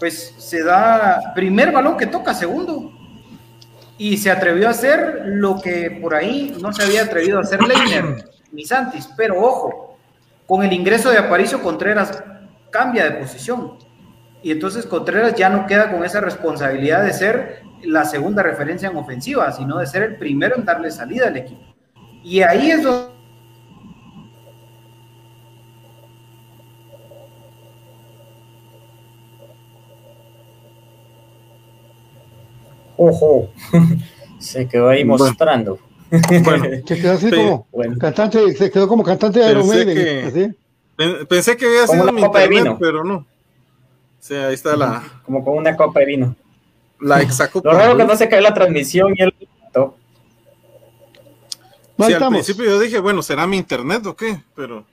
pues 0.00 0.34
se 0.38 0.64
da 0.64 1.34
primer 1.34 1.70
balón 1.70 1.98
que 1.98 2.06
toca, 2.06 2.32
segundo. 2.32 2.90
Y 3.98 4.16
se 4.16 4.30
atrevió 4.30 4.68
a 4.68 4.70
hacer 4.70 5.20
lo 5.26 5.60
que 5.60 5.98
por 6.00 6.14
ahí 6.14 6.56
no 6.58 6.72
se 6.72 6.82
había 6.82 7.02
atrevido 7.02 7.36
a 7.36 7.42
hacer 7.42 7.60
Leiner 7.62 8.24
ni 8.52 8.64
Santis. 8.64 9.10
Pero 9.14 9.38
ojo, 9.38 9.98
con 10.46 10.62
el 10.62 10.72
ingreso 10.72 11.10
de 11.10 11.18
Aparicio 11.18 11.62
Contreras 11.62 12.24
cambia 12.70 13.04
de 13.04 13.18
posición. 13.20 13.76
Y 14.42 14.50
entonces 14.50 14.86
Contreras 14.86 15.34
ya 15.36 15.48
no 15.48 15.66
queda 15.66 15.90
con 15.90 16.04
esa 16.04 16.20
responsabilidad 16.20 17.04
de 17.04 17.12
ser 17.12 17.62
la 17.82 18.04
segunda 18.04 18.42
referencia 18.42 18.88
en 18.88 18.96
ofensiva, 18.96 19.52
sino 19.52 19.78
de 19.78 19.86
ser 19.86 20.02
el 20.02 20.16
primero 20.16 20.56
en 20.56 20.64
darle 20.64 20.90
salida 20.90 21.28
al 21.28 21.36
equipo. 21.36 21.62
Y 22.24 22.42
ahí 22.42 22.70
es 22.70 22.82
donde... 22.82 23.12
Ojo, 32.96 33.50
se 34.38 34.68
quedó 34.68 34.88
ahí 34.88 35.04
mostrando. 35.04 35.78
Bueno, 36.44 36.64
se 36.86 36.96
quedó 36.96 37.12
así 37.12 37.30
como 37.30 37.66
cantante, 37.98 38.54
se 38.54 38.70
quedó 38.70 38.86
como 38.86 39.02
cantante 39.02 39.40
de 39.40 39.50
Iron 39.50 39.66
Maiden. 39.66 40.56
Pensé 41.28 41.56
que 41.56 41.66
había 41.66 41.86
sido 41.86 42.12
mi 42.12 42.22
internet, 42.22 42.76
pero 42.78 43.02
no. 43.02 43.26
Sea, 44.22 44.46
ahí 44.46 44.54
está 44.54 44.76
la. 44.76 45.02
Como 45.24 45.44
con 45.44 45.56
una 45.56 45.76
copa 45.76 45.98
de 45.98 46.06
vino. 46.06 46.36
La 47.00 47.20
exacopa. 47.20 47.72
Lo 47.72 47.76
raro 47.76 47.96
que 47.96 48.04
no 48.04 48.16
se 48.16 48.28
cae 48.28 48.40
la 48.40 48.54
transmisión 48.54 49.12
y 49.16 49.22
el 49.22 49.34
sí, 51.98 52.12
al 52.12 52.28
principio 52.28 52.64
yo 52.66 52.78
dije, 52.78 53.00
bueno, 53.00 53.20
¿será 53.20 53.48
mi 53.48 53.56
internet 53.56 54.06
o 54.06 54.14
qué? 54.14 54.40
Pero 54.54 54.86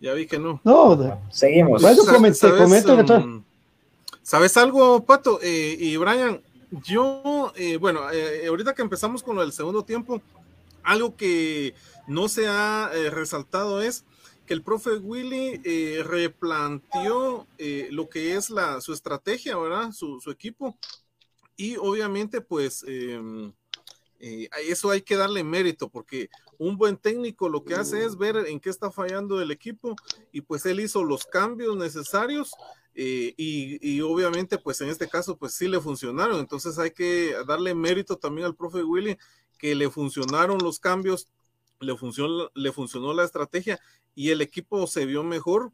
ya 0.00 0.12
vi 0.14 0.26
que 0.26 0.38
no. 0.38 0.60
No, 0.62 1.20
seguimos. 1.32 1.82
Bueno, 1.82 2.04
¿sabes, 2.04 2.86
um, 3.10 3.42
¿Sabes 4.22 4.56
algo, 4.56 5.04
Pato? 5.04 5.40
Eh, 5.42 5.76
y 5.80 5.96
Brian, 5.96 6.40
yo, 6.70 7.52
eh, 7.56 7.78
bueno, 7.78 8.12
eh, 8.12 8.46
ahorita 8.46 8.74
que 8.76 8.82
empezamos 8.82 9.24
con 9.24 9.40
el 9.40 9.52
segundo 9.52 9.82
tiempo, 9.82 10.22
algo 10.84 11.16
que 11.16 11.74
no 12.06 12.28
se 12.28 12.46
ha 12.46 12.92
resaltado 13.10 13.82
es 13.82 14.04
que 14.46 14.54
el 14.54 14.62
profe 14.62 14.96
Willy 14.96 15.58
replanteó 16.02 17.46
lo 17.90 18.08
que 18.08 18.36
es 18.36 18.50
la, 18.50 18.80
su 18.80 18.92
estrategia, 18.92 19.56
¿verdad? 19.56 19.92
Su, 19.92 20.20
equipo 20.30 20.76
y 21.56 21.76
obviamente, 21.76 22.40
pues, 22.40 22.84
em, 22.86 23.52
eh, 24.24 24.48
eso 24.68 24.90
hay 24.90 25.02
que 25.02 25.16
darle 25.16 25.42
mérito, 25.42 25.88
porque 25.88 26.30
un 26.56 26.76
buen 26.76 26.96
técnico 26.96 27.48
lo 27.48 27.64
que 27.64 27.74
hace 27.74 28.04
es 28.04 28.16
ver 28.16 28.36
en 28.36 28.60
qué 28.60 28.70
está 28.70 28.90
fallando 28.90 29.40
el 29.42 29.50
equipo 29.50 29.96
y 30.30 30.42
pues 30.42 30.64
él 30.64 30.78
hizo 30.78 31.02
los 31.02 31.24
cambios 31.24 31.76
necesarios 31.76 32.52
eh, 32.94 33.34
y, 33.36 34.00
obviamente 34.00 34.58
pues 34.58 34.80
en 34.80 34.90
este 34.90 35.08
caso 35.08 35.36
pues 35.36 35.54
sí 35.54 35.66
le 35.66 35.80
funcionaron, 35.80 36.38
entonces 36.38 36.78
hay 36.78 36.92
que 36.92 37.34
darle 37.48 37.74
mérito 37.74 38.16
también 38.16 38.46
al 38.46 38.54
profe 38.54 38.84
Willy 38.84 39.18
que 39.58 39.74
le 39.74 39.90
funcionaron 39.90 40.58
los 40.58 40.78
cambios, 40.78 41.28
le 41.82 41.96
funcionó, 41.96 42.50
le 42.54 42.72
funcionó 42.72 43.12
la 43.12 43.24
estrategia 43.24 43.80
y 44.14 44.30
el 44.30 44.40
equipo 44.40 44.86
se 44.86 45.06
vio 45.06 45.22
mejor 45.22 45.72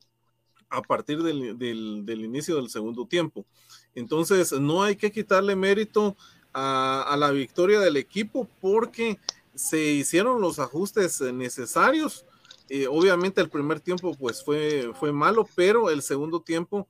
a 0.71 0.83
partir 0.83 1.23
del, 1.23 1.59
del 1.59 2.25
inicio 2.25 2.57
del 2.57 2.69
segundo 2.69 3.07
tiempo. 3.07 3.47
Entonces, 3.95 4.53
no 4.53 4.83
hay 4.83 4.97
que 4.97 5.11
quitarle 5.11 5.57
mérito 5.57 6.17
a, 6.53 7.17
la 7.19 7.31
victoria 7.31 7.81
del 7.81 7.97
equipo 7.97 8.49
porque 8.61 9.19
se 9.55 9.81
hicieron 9.81 10.41
los 10.41 10.59
ajustes 10.59 11.21
necesarios. 11.21 12.25
Eh, 12.69 12.87
obviamente 12.87 13.41
el 13.41 13.49
primer 13.49 13.81
tiempo 13.81 14.15
pues 14.15 14.43
fue, 14.45 14.93
fue 14.99 15.13
malo, 15.13 15.49
pero 15.55 15.91
el 15.91 16.03
segundo 16.03 16.41
tiempo 16.41 16.87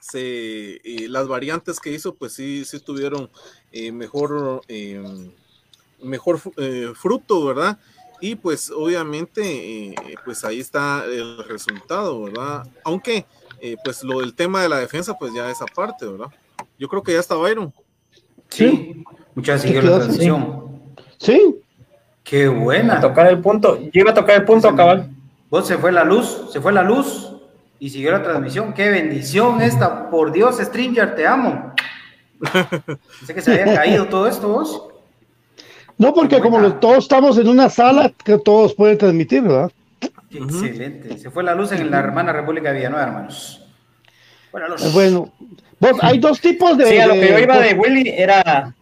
se, 0.00 0.76
eh, 0.76 1.08
las 1.08 1.28
variantes 1.28 1.78
que 1.78 1.92
hizo 1.92 2.14
pues 2.14 2.32
sí, 2.32 2.64
sí 2.64 2.80
tuvieron 2.80 3.30
eh, 3.72 3.92
mejor, 3.92 4.62
mejor 6.02 6.40
fruto, 6.94 7.44
¿verdad? 7.44 7.78
Y 8.22 8.36
pues 8.36 8.70
obviamente 8.70 9.96
pues 10.24 10.44
ahí 10.44 10.60
está 10.60 11.04
el 11.04 11.42
resultado, 11.44 12.22
¿verdad? 12.22 12.64
Aunque 12.84 13.26
eh, 13.60 13.76
pues 13.82 14.04
lo 14.04 14.20
del 14.20 14.32
tema 14.32 14.62
de 14.62 14.68
la 14.68 14.78
defensa, 14.78 15.18
pues 15.18 15.34
ya 15.34 15.50
esa 15.50 15.66
parte, 15.66 16.06
¿verdad? 16.06 16.28
Yo 16.78 16.86
creo 16.86 17.02
que 17.02 17.12
ya 17.12 17.18
está 17.18 17.34
Byron. 17.34 17.74
Sí, 18.48 19.02
muchas 19.34 19.64
gracias 19.64 19.84
la 19.84 19.98
transición. 19.98 20.94
Sí. 21.18 21.56
Qué 22.22 22.46
buena. 22.46 22.98
A 22.98 23.00
tocar 23.00 23.26
el 23.26 23.40
punto, 23.40 23.76
yo 23.76 23.90
iba 23.92 24.12
a 24.12 24.14
tocar 24.14 24.36
el 24.36 24.44
punto, 24.44 24.72
cabal. 24.72 25.10
Vos 25.50 25.66
se 25.66 25.76
fue 25.76 25.90
la 25.90 26.04
luz, 26.04 26.46
se 26.52 26.60
fue 26.60 26.72
la 26.72 26.84
luz 26.84 27.28
y 27.80 27.90
siguió 27.90 28.12
la 28.12 28.22
transmisión. 28.22 28.72
Qué 28.72 28.88
bendición 28.88 29.60
esta, 29.60 30.10
por 30.10 30.30
Dios, 30.30 30.60
Stringer, 30.60 31.16
te 31.16 31.26
amo. 31.26 31.74
Pensé 33.18 33.34
que 33.34 33.40
se 33.40 33.60
había 33.60 33.74
caído 33.74 34.06
todo 34.06 34.28
esto 34.28 34.46
vos. 34.46 34.91
No, 35.98 36.12
porque 36.14 36.40
como 36.40 36.74
todos 36.74 36.98
estamos 36.98 37.38
en 37.38 37.48
una 37.48 37.68
sala 37.68 38.12
que 38.24 38.38
todos 38.38 38.74
pueden 38.74 38.98
transmitir, 38.98 39.42
¿verdad? 39.42 39.70
Excelente. 40.30 41.18
Se 41.18 41.30
fue 41.30 41.42
la 41.42 41.54
luz 41.54 41.72
en 41.72 41.90
la 41.90 41.98
hermana 41.98 42.32
República 42.32 42.70
de 42.70 42.78
Villanueva, 42.78 43.06
hermanos. 43.06 43.62
Bueno, 44.92 45.30
hay 46.00 46.18
dos 46.18 46.40
tipos 46.40 46.76
de. 46.76 46.86
Sí, 46.86 46.98
a 46.98 47.06
lo 47.06 47.14
que 47.14 47.28
yo 47.28 47.38
iba 47.38 47.58
de 47.58 47.74
Willy 47.74 48.08
era. 48.08 48.74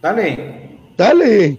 Dale. 0.00 0.78
Dale. 0.96 1.58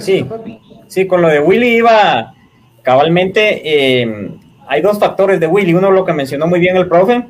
sí. 0.00 0.24
papi. 0.24 0.60
Sí, 0.86 1.06
con 1.06 1.20
lo 1.20 1.28
de 1.28 1.40
Willy 1.40 1.76
iba 1.76 2.34
cabalmente. 2.82 3.60
Eh, 3.64 4.30
hay 4.66 4.82
dos 4.82 4.98
factores 4.98 5.38
de 5.38 5.46
Willy. 5.46 5.74
Uno, 5.74 5.90
lo 5.90 6.04
que 6.04 6.12
mencionó 6.12 6.46
muy 6.46 6.60
bien 6.60 6.76
el 6.76 6.88
profe, 6.88 7.26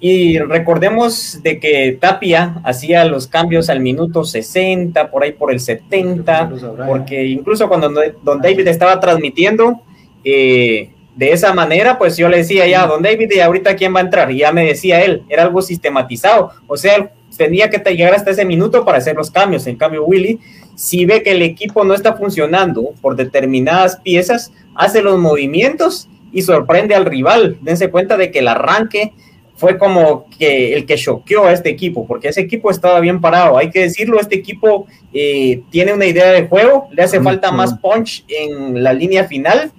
y 0.00 0.38
recordemos 0.38 1.42
de 1.42 1.58
que 1.58 1.96
Tapia 1.98 2.60
hacía 2.64 3.04
los 3.04 3.26
cambios 3.26 3.70
al 3.70 3.80
minuto 3.80 4.24
60, 4.24 5.10
por 5.10 5.22
ahí 5.22 5.32
por 5.32 5.52
el 5.52 5.60
70, 5.60 6.50
porque 6.86 7.24
incluso 7.26 7.68
cuando 7.68 7.90
Don 8.22 8.40
David 8.40 8.68
estaba 8.68 9.00
transmitiendo, 9.00 9.80
eh, 10.24 10.90
De 11.16 11.30
esa 11.30 11.54
manera, 11.54 11.96
pues 11.96 12.16
yo 12.16 12.28
le 12.28 12.38
decía 12.38 12.66
ya, 12.66 12.88
don 12.88 13.00
David, 13.00 13.30
¿y 13.30 13.38
ahorita 13.38 13.76
quién 13.76 13.94
va 13.94 14.00
a 14.00 14.02
entrar? 14.02 14.32
Y 14.32 14.38
ya 14.38 14.50
me 14.50 14.66
decía 14.66 15.04
él, 15.04 15.22
era 15.28 15.44
algo 15.44 15.62
sistematizado. 15.62 16.50
O 16.66 16.76
sea, 16.76 17.12
tenía 17.36 17.70
que 17.70 17.78
llegar 17.94 18.14
hasta 18.14 18.32
ese 18.32 18.44
minuto 18.44 18.84
para 18.84 18.98
hacer 18.98 19.14
los 19.14 19.30
cambios. 19.30 19.66
En 19.68 19.76
cambio, 19.76 20.04
Willy, 20.04 20.40
si 20.74 21.06
ve 21.06 21.22
que 21.22 21.30
el 21.30 21.42
equipo 21.42 21.84
no 21.84 21.94
está 21.94 22.14
funcionando 22.14 22.94
por 23.00 23.14
determinadas 23.14 23.96
piezas, 24.00 24.52
hace 24.74 25.02
los 25.02 25.18
movimientos 25.18 26.08
y 26.32 26.42
sorprende 26.42 26.96
al 26.96 27.04
rival. 27.04 27.58
Dense 27.60 27.90
cuenta 27.90 28.16
de 28.16 28.32
que 28.32 28.40
el 28.40 28.48
arranque 28.48 29.12
fue 29.56 29.78
como 29.78 30.26
que 30.38 30.74
el 30.74 30.86
que 30.86 30.96
choqueó 30.96 31.46
a 31.46 31.52
este 31.52 31.70
equipo, 31.70 32.06
porque 32.06 32.28
ese 32.28 32.40
equipo 32.40 32.70
estaba 32.70 33.00
bien 33.00 33.20
parado. 33.20 33.56
Hay 33.56 33.70
que 33.70 33.80
decirlo, 33.80 34.20
este 34.20 34.34
equipo 34.34 34.86
eh, 35.12 35.62
tiene 35.70 35.92
una 35.92 36.06
idea 36.06 36.30
de 36.32 36.46
juego, 36.46 36.88
le 36.92 37.02
hace 37.02 37.20
falta 37.20 37.52
más 37.52 37.74
punch 37.78 38.24
en 38.28 38.82
la 38.82 38.92
línea 38.92 39.24
final 39.24 39.72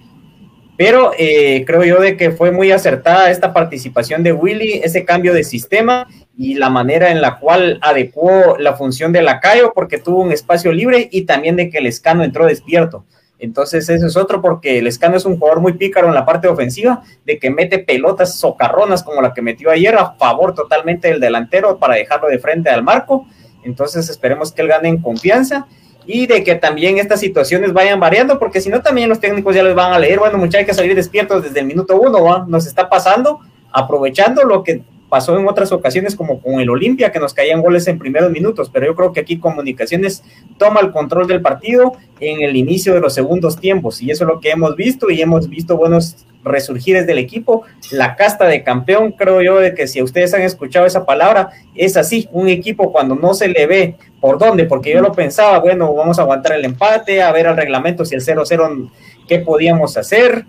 pero 0.76 1.12
eh, 1.18 1.64
creo 1.66 1.84
yo 1.84 2.00
de 2.00 2.16
que 2.16 2.30
fue 2.30 2.50
muy 2.50 2.70
acertada 2.70 3.30
esta 3.30 3.52
participación 3.52 4.22
de 4.22 4.32
Willy, 4.32 4.80
ese 4.84 5.04
cambio 5.04 5.32
de 5.32 5.42
sistema 5.42 6.06
y 6.36 6.54
la 6.54 6.68
manera 6.68 7.10
en 7.10 7.22
la 7.22 7.38
cual 7.38 7.78
adecuó 7.80 8.56
la 8.58 8.74
función 8.74 9.12
de 9.12 9.22
Lacayo 9.22 9.72
porque 9.74 9.98
tuvo 9.98 10.22
un 10.22 10.32
espacio 10.32 10.72
libre 10.72 11.08
y 11.10 11.22
también 11.22 11.56
de 11.56 11.70
que 11.70 11.78
el 11.78 11.86
escano 11.86 12.24
entró 12.24 12.44
despierto. 12.44 13.06
Entonces 13.38 13.88
ese 13.88 14.06
es 14.06 14.16
otro 14.16 14.40
porque 14.40 14.78
el 14.78 14.86
escano 14.86 15.16
es 15.16 15.24
un 15.24 15.38
jugador 15.38 15.60
muy 15.60 15.74
pícaro 15.74 16.08
en 16.08 16.14
la 16.14 16.24
parte 16.24 16.48
ofensiva, 16.48 17.02
de 17.24 17.38
que 17.38 17.50
mete 17.50 17.78
pelotas 17.78 18.38
socarronas 18.38 19.02
como 19.02 19.20
la 19.20 19.34
que 19.34 19.42
metió 19.42 19.70
ayer 19.70 19.94
a 19.96 20.12
favor 20.12 20.54
totalmente 20.54 21.08
del 21.08 21.20
delantero 21.20 21.78
para 21.78 21.94
dejarlo 21.94 22.28
de 22.28 22.38
frente 22.38 22.70
al 22.70 22.82
marco. 22.82 23.26
Entonces 23.62 24.08
esperemos 24.08 24.52
que 24.52 24.62
él 24.62 24.68
gane 24.68 24.88
en 24.88 25.02
confianza 25.02 25.66
y 26.06 26.26
de 26.26 26.44
que 26.44 26.54
también 26.54 26.98
estas 26.98 27.20
situaciones 27.20 27.72
vayan 27.72 27.98
variando, 27.98 28.38
porque 28.38 28.60
si 28.60 28.70
no 28.70 28.80
también 28.80 29.08
los 29.08 29.20
técnicos 29.20 29.54
ya 29.54 29.62
les 29.62 29.74
van 29.74 29.92
a 29.92 29.98
leer, 29.98 30.20
bueno 30.20 30.38
muchachos 30.38 30.60
hay 30.60 30.66
que 30.66 30.74
salir 30.74 30.94
despiertos 30.94 31.42
desde 31.42 31.60
el 31.60 31.66
minuto 31.66 32.00
uno, 32.00 32.46
nos 32.46 32.66
está 32.66 32.88
pasando, 32.88 33.40
aprovechando 33.72 34.44
lo 34.44 34.62
que 34.62 34.82
pasó 35.08 35.38
en 35.38 35.46
otras 35.46 35.72
ocasiones 35.72 36.16
como 36.16 36.40
con 36.40 36.60
el 36.60 36.70
Olimpia, 36.70 37.12
que 37.12 37.20
nos 37.20 37.34
caían 37.34 37.62
goles 37.62 37.86
en 37.88 37.98
primeros 37.98 38.30
minutos, 38.30 38.70
pero 38.72 38.86
yo 38.86 38.94
creo 38.94 39.12
que 39.12 39.20
aquí 39.20 39.38
Comunicaciones 39.38 40.22
toma 40.58 40.80
el 40.80 40.90
control 40.90 41.26
del 41.26 41.42
partido 41.42 41.92
en 42.20 42.40
el 42.40 42.56
inicio 42.56 42.94
de 42.94 43.00
los 43.00 43.14
segundos 43.14 43.58
tiempos, 43.58 44.02
y 44.02 44.10
eso 44.10 44.24
es 44.24 44.28
lo 44.28 44.40
que 44.40 44.50
hemos 44.50 44.74
visto, 44.76 45.10
y 45.10 45.20
hemos 45.20 45.48
visto 45.48 45.76
buenos 45.76 46.26
resurgires 46.42 47.06
del 47.06 47.18
equipo, 47.18 47.64
la 47.90 48.16
casta 48.16 48.46
de 48.46 48.62
campeón, 48.62 49.12
creo 49.12 49.42
yo 49.42 49.58
de 49.58 49.74
que 49.74 49.86
si 49.86 50.02
ustedes 50.02 50.32
han 50.32 50.42
escuchado 50.42 50.86
esa 50.86 51.04
palabra, 51.04 51.50
es 51.74 51.96
así, 51.96 52.28
un 52.32 52.48
equipo 52.48 52.92
cuando 52.92 53.14
no 53.14 53.34
se 53.34 53.48
le 53.48 53.66
ve 53.66 53.96
por 54.20 54.38
dónde, 54.38 54.64
porque 54.64 54.92
yo 54.92 55.00
lo 55.00 55.12
pensaba, 55.12 55.58
bueno, 55.58 55.92
vamos 55.92 56.18
a 56.18 56.22
aguantar 56.22 56.52
el 56.52 56.64
empate, 56.64 57.22
a 57.22 57.32
ver 57.32 57.46
al 57.46 57.56
reglamento 57.56 58.04
si 58.04 58.14
el 58.14 58.22
0-0, 58.22 58.90
qué 59.28 59.40
podíamos 59.40 59.96
hacer, 59.96 60.46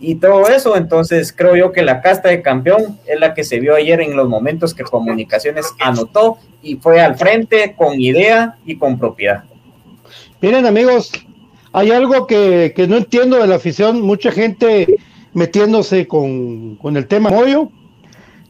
y 0.00 0.16
todo 0.16 0.48
eso. 0.48 0.76
Entonces 0.76 1.32
creo 1.32 1.56
yo 1.56 1.72
que 1.72 1.82
la 1.82 2.00
casta 2.00 2.28
de 2.28 2.42
campeón 2.42 2.98
es 3.06 3.18
la 3.18 3.34
que 3.34 3.44
se 3.44 3.60
vio 3.60 3.74
ayer 3.74 4.00
en 4.00 4.16
los 4.16 4.28
momentos 4.28 4.74
que 4.74 4.84
Comunicaciones 4.84 5.66
anotó 5.80 6.38
y 6.62 6.76
fue 6.76 7.00
al 7.00 7.16
frente 7.16 7.74
con 7.76 8.00
idea 8.00 8.56
y 8.64 8.76
con 8.76 8.98
propiedad. 8.98 9.44
Miren 10.40 10.66
amigos, 10.66 11.12
hay 11.72 11.90
algo 11.90 12.26
que, 12.26 12.72
no 12.88 12.96
entiendo 12.96 13.38
de 13.38 13.46
la 13.46 13.56
afición, 13.56 14.00
mucha 14.00 14.30
gente 14.30 14.98
metiéndose 15.34 16.06
con, 16.06 16.76
con 16.76 16.96
el 16.96 17.06
tema 17.06 17.30
Moyo, 17.30 17.70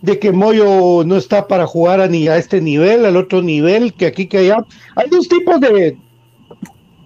de 0.00 0.18
que 0.18 0.32
Moyo 0.32 1.02
no 1.04 1.16
está 1.16 1.48
para 1.48 1.66
jugar 1.66 2.08
ni 2.10 2.28
a 2.28 2.36
este 2.36 2.60
nivel, 2.60 3.04
al 3.04 3.16
otro 3.16 3.42
nivel, 3.42 3.94
que 3.94 4.06
aquí, 4.06 4.26
que 4.26 4.38
allá. 4.38 4.64
Hay 4.94 5.08
dos 5.10 5.28
tipos 5.28 5.60
de, 5.60 5.96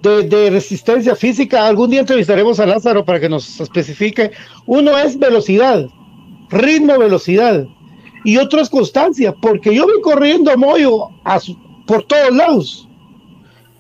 de, 0.03 0.51
resistencia 0.51 1.15
física. 1.15 1.67
Algún 1.67 1.91
día 1.91 2.01
entrevistaremos 2.01 2.59
a 2.61 2.67
Lázaro 2.67 3.05
para 3.05 3.21
que 3.21 3.29
nos 3.29 3.61
especifique. 3.61 4.33
Uno 4.67 4.99
es 4.99 5.19
velocidad, 5.19 5.87
ritmo, 6.51 6.99
velocidad. 6.99 7.67
Y 8.25 8.37
otro 8.37 8.61
es 8.61 8.69
constancia, 8.69 9.33
porque 9.33 9.75
yo 9.75 9.87
vi 9.87 10.01
corriendo 10.03 10.51
a 10.51 10.57
Moyo 10.57 11.09
por 11.87 12.05
todos 12.05 12.35
lados. 12.35 12.89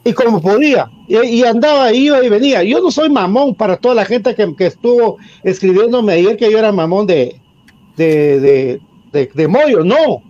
Y 0.05 0.13
como 0.13 0.41
podía. 0.41 0.91
Y, 1.09 1.45
andaba, 1.45 1.93
iba 1.93 2.25
y 2.25 2.29
venía. 2.29 2.63
Yo 2.65 2.81
no 2.81 2.91
soy 2.91 3.09
mamón 3.09 3.55
para 3.55 3.77
toda 3.77 3.95
la 3.95 4.05
gente 4.05 4.35
que, 4.35 4.67
estuvo 4.67 5.19
escribiéndome 5.45 6.15
ayer 6.15 6.37
que 6.37 6.51
yo 6.51 6.59
era 6.59 6.73
mamón 6.73 7.07
de, 7.07 7.41
de, 7.97 8.81
de, 9.13 9.27
de 9.27 9.49
Moyo. 9.49 9.85
No. 9.85 10.23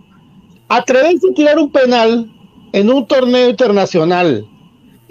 Atreverse 0.69 1.29
a 1.29 1.33
tirar 1.33 1.57
un 1.57 1.71
penal 1.71 2.31
en 2.71 2.91
un 2.91 3.07
torneo 3.07 3.49
internacional 3.49 4.47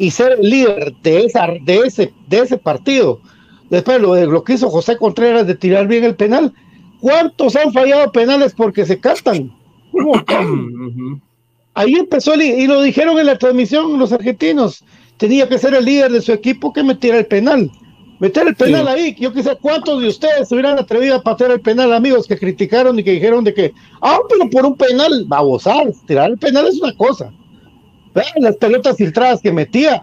y 0.03 0.11
ser 0.11 0.33
el 0.33 0.51
líder 0.51 0.93
de, 1.01 1.27
esa, 1.27 1.47
de, 1.63 1.77
ese, 1.77 2.13
de 2.27 2.41
ese 2.41 2.59
partido. 2.59 3.21
Después 3.71 4.01
lo, 4.01 4.17
lo 4.27 4.43
que 4.43 4.55
hizo 4.55 4.69
José 4.69 4.97
Contreras 4.97 5.47
de 5.47 5.55
tirar 5.55 5.87
bien 5.87 6.03
el 6.03 6.17
penal. 6.17 6.53
¿Cuántos 7.01 7.55
han 7.55 7.73
fallado 7.73 8.11
penales 8.11 8.53
porque 8.53 8.85
se 8.85 8.99
cantan? 8.99 9.53
Ahí 11.75 11.95
empezó 11.95 12.35
y 12.35 12.67
lo 12.67 12.83
dijeron 12.83 13.17
en 13.21 13.27
la 13.27 13.39
transmisión 13.39 13.97
los 13.97 14.13
argentinos. 14.13 14.85
Tenía 15.19 15.49
que 15.49 15.57
ser 15.57 15.73
el 15.73 15.85
líder 15.85 16.11
de 16.11 16.21
su 16.21 16.33
equipo 16.33 16.73
que 16.73 16.83
metiera 16.83 17.19
el 17.19 17.27
penal. 17.27 17.71
Meter 18.19 18.49
el 18.49 18.57
penal 18.57 18.89
ahí, 18.89 19.17
yo 19.21 19.33
quisiera 19.33 19.57
cuántos 19.61 20.01
de 20.01 20.09
ustedes 20.09 20.49
se 20.49 20.55
hubieran 20.55 20.81
atrevido 20.81 21.15
a 21.15 21.23
patear 21.23 21.53
el 21.53 21.61
penal, 21.61 21.93
amigos, 21.93 22.27
que 22.27 22.37
criticaron 22.37 22.99
y 22.99 23.05
que 23.05 23.13
dijeron 23.13 23.45
de 23.45 23.55
que, 23.55 23.73
ah, 24.01 24.19
pero 24.29 24.51
por 24.51 24.67
un 24.67 24.77
penal, 24.77 25.25
babosar, 25.27 25.93
tirar 26.07 26.31
el 26.31 26.39
penal 26.39 26.67
es 26.67 26.81
una 26.81 26.95
cosa 26.97 27.33
las 28.37 28.57
pelotas 28.57 28.97
filtradas 28.97 29.41
que 29.41 29.53
metía. 29.53 30.03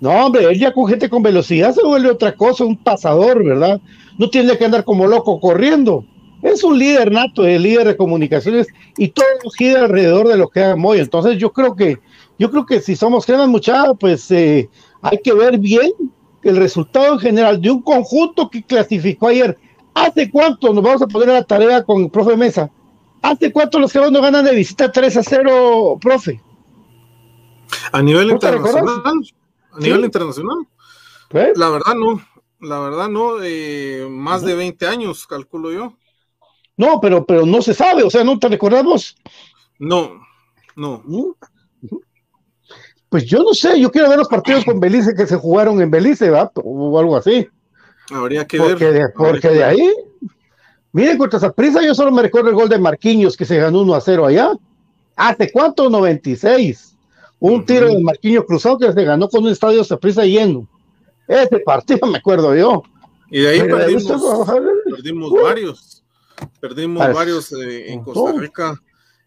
No, 0.00 0.10
hombre, 0.10 0.44
él 0.44 0.58
ya 0.58 0.72
con 0.72 0.86
gente 0.86 1.08
con 1.08 1.22
velocidad 1.22 1.72
se 1.72 1.82
vuelve 1.82 2.10
otra 2.10 2.34
cosa, 2.34 2.64
un 2.64 2.76
pasador, 2.76 3.44
¿verdad? 3.44 3.80
No 4.18 4.28
tiene 4.28 4.56
que 4.58 4.64
andar 4.64 4.84
como 4.84 5.06
loco 5.06 5.40
corriendo. 5.40 6.04
Es 6.42 6.62
un 6.62 6.78
líder 6.78 7.10
nato, 7.10 7.46
el 7.46 7.62
líder 7.62 7.86
de 7.86 7.96
comunicaciones 7.96 8.66
y 8.98 9.08
todo 9.08 9.24
gira 9.56 9.80
alrededor 9.84 10.28
de 10.28 10.36
lo 10.36 10.48
que 10.48 10.60
haga 10.62 10.76
Moy. 10.76 10.98
Entonces 10.98 11.38
yo 11.38 11.52
creo 11.52 11.74
que, 11.74 11.98
yo 12.38 12.50
creo 12.50 12.66
que 12.66 12.80
si 12.80 12.96
somos 12.96 13.24
cremas 13.24 13.48
muchachos, 13.48 13.96
pues 13.98 14.30
eh, 14.30 14.68
hay 15.00 15.18
que 15.24 15.32
ver 15.32 15.58
bien 15.58 15.90
el 16.42 16.56
resultado 16.56 17.14
en 17.14 17.18
general 17.18 17.60
de 17.60 17.70
un 17.70 17.80
conjunto 17.80 18.50
que 18.50 18.62
clasificó 18.62 19.28
ayer. 19.28 19.56
¿Hace 19.94 20.30
cuánto 20.30 20.74
nos 20.74 20.84
vamos 20.84 21.00
a 21.00 21.06
poner 21.06 21.30
a 21.30 21.34
la 21.34 21.44
tarea 21.44 21.82
con 21.82 22.02
el 22.02 22.10
profe 22.10 22.36
Mesa? 22.36 22.70
¿Hace 23.22 23.50
cuánto 23.50 23.78
los 23.78 23.90
que 23.90 23.98
no 23.98 24.20
ganan 24.20 24.44
de 24.44 24.54
visita 24.54 24.92
3 24.92 25.16
a 25.16 25.22
0, 25.22 25.98
profe? 25.98 26.42
A 27.92 28.02
nivel 28.02 28.30
internacional. 28.30 29.02
A 29.72 29.78
nivel 29.78 30.04
internacional. 30.04 30.66
La 31.56 31.70
verdad 31.70 31.94
no. 31.94 32.24
La 32.60 32.78
verdad 32.80 33.08
no. 33.08 33.42
Eh, 33.42 34.06
más 34.08 34.42
de 34.42 34.54
20 34.54 34.86
años, 34.86 35.26
calculo 35.26 35.72
yo. 35.72 35.96
No, 36.76 37.00
pero, 37.00 37.24
pero 37.24 37.46
no 37.46 37.62
se 37.62 37.74
sabe. 37.74 38.02
O 38.02 38.10
sea, 38.10 38.24
¿no 38.24 38.38
te 38.38 38.48
recordamos? 38.48 39.16
No, 39.78 40.20
no. 40.76 41.02
Pues 43.08 43.24
yo 43.24 43.42
no 43.42 43.54
sé. 43.54 43.80
Yo 43.80 43.90
quiero 43.90 44.08
ver 44.08 44.18
los 44.18 44.28
partidos 44.28 44.64
con 44.64 44.80
Belice 44.80 45.14
que 45.14 45.26
se 45.26 45.36
jugaron 45.36 45.80
en 45.80 45.90
Belice, 45.90 46.30
¿verdad? 46.30 46.50
O 46.56 46.98
algo 46.98 47.16
así. 47.16 47.48
Habría 48.10 48.46
que 48.46 48.58
porque 48.58 48.84
ver. 48.84 48.94
De, 48.94 49.08
porque 49.10 49.48
de 49.48 49.64
ahí. 49.64 49.94
Miren, 50.92 51.18
contra 51.18 51.38
esa 51.38 51.52
prisa, 51.52 51.82
yo 51.82 51.94
solo 51.94 52.12
me 52.12 52.22
recuerdo 52.22 52.50
el 52.50 52.54
gol 52.54 52.68
de 52.68 52.78
Marquinhos 52.78 53.36
que 53.36 53.44
se 53.44 53.56
ganó 53.56 53.82
1 53.82 53.94
a 53.94 54.00
0 54.00 54.26
allá. 54.26 54.52
¿Hace 55.16 55.50
cuánto? 55.50 55.90
96. 55.90 56.93
Un 57.46 57.66
tiro 57.66 57.88
de 57.88 58.00
Marquinhos 58.00 58.46
Cruzado 58.46 58.78
que 58.78 58.90
se 58.90 59.04
ganó 59.04 59.28
con 59.28 59.44
un 59.44 59.50
estadio 59.50 59.84
sorpresa 59.84 60.24
lleno. 60.24 60.66
Ese 61.28 61.58
partido 61.58 62.06
me 62.10 62.16
acuerdo 62.16 62.56
yo. 62.56 62.82
Y 63.30 63.42
de 63.42 63.48
ahí 63.48 63.60
perdimos, 63.60 65.30
varios. 65.42 66.02
Perdimos 66.58 67.12
varios 67.12 67.52
eh, 67.52 67.92
en 67.92 68.02
Costa 68.02 68.32
Rica, 68.40 68.80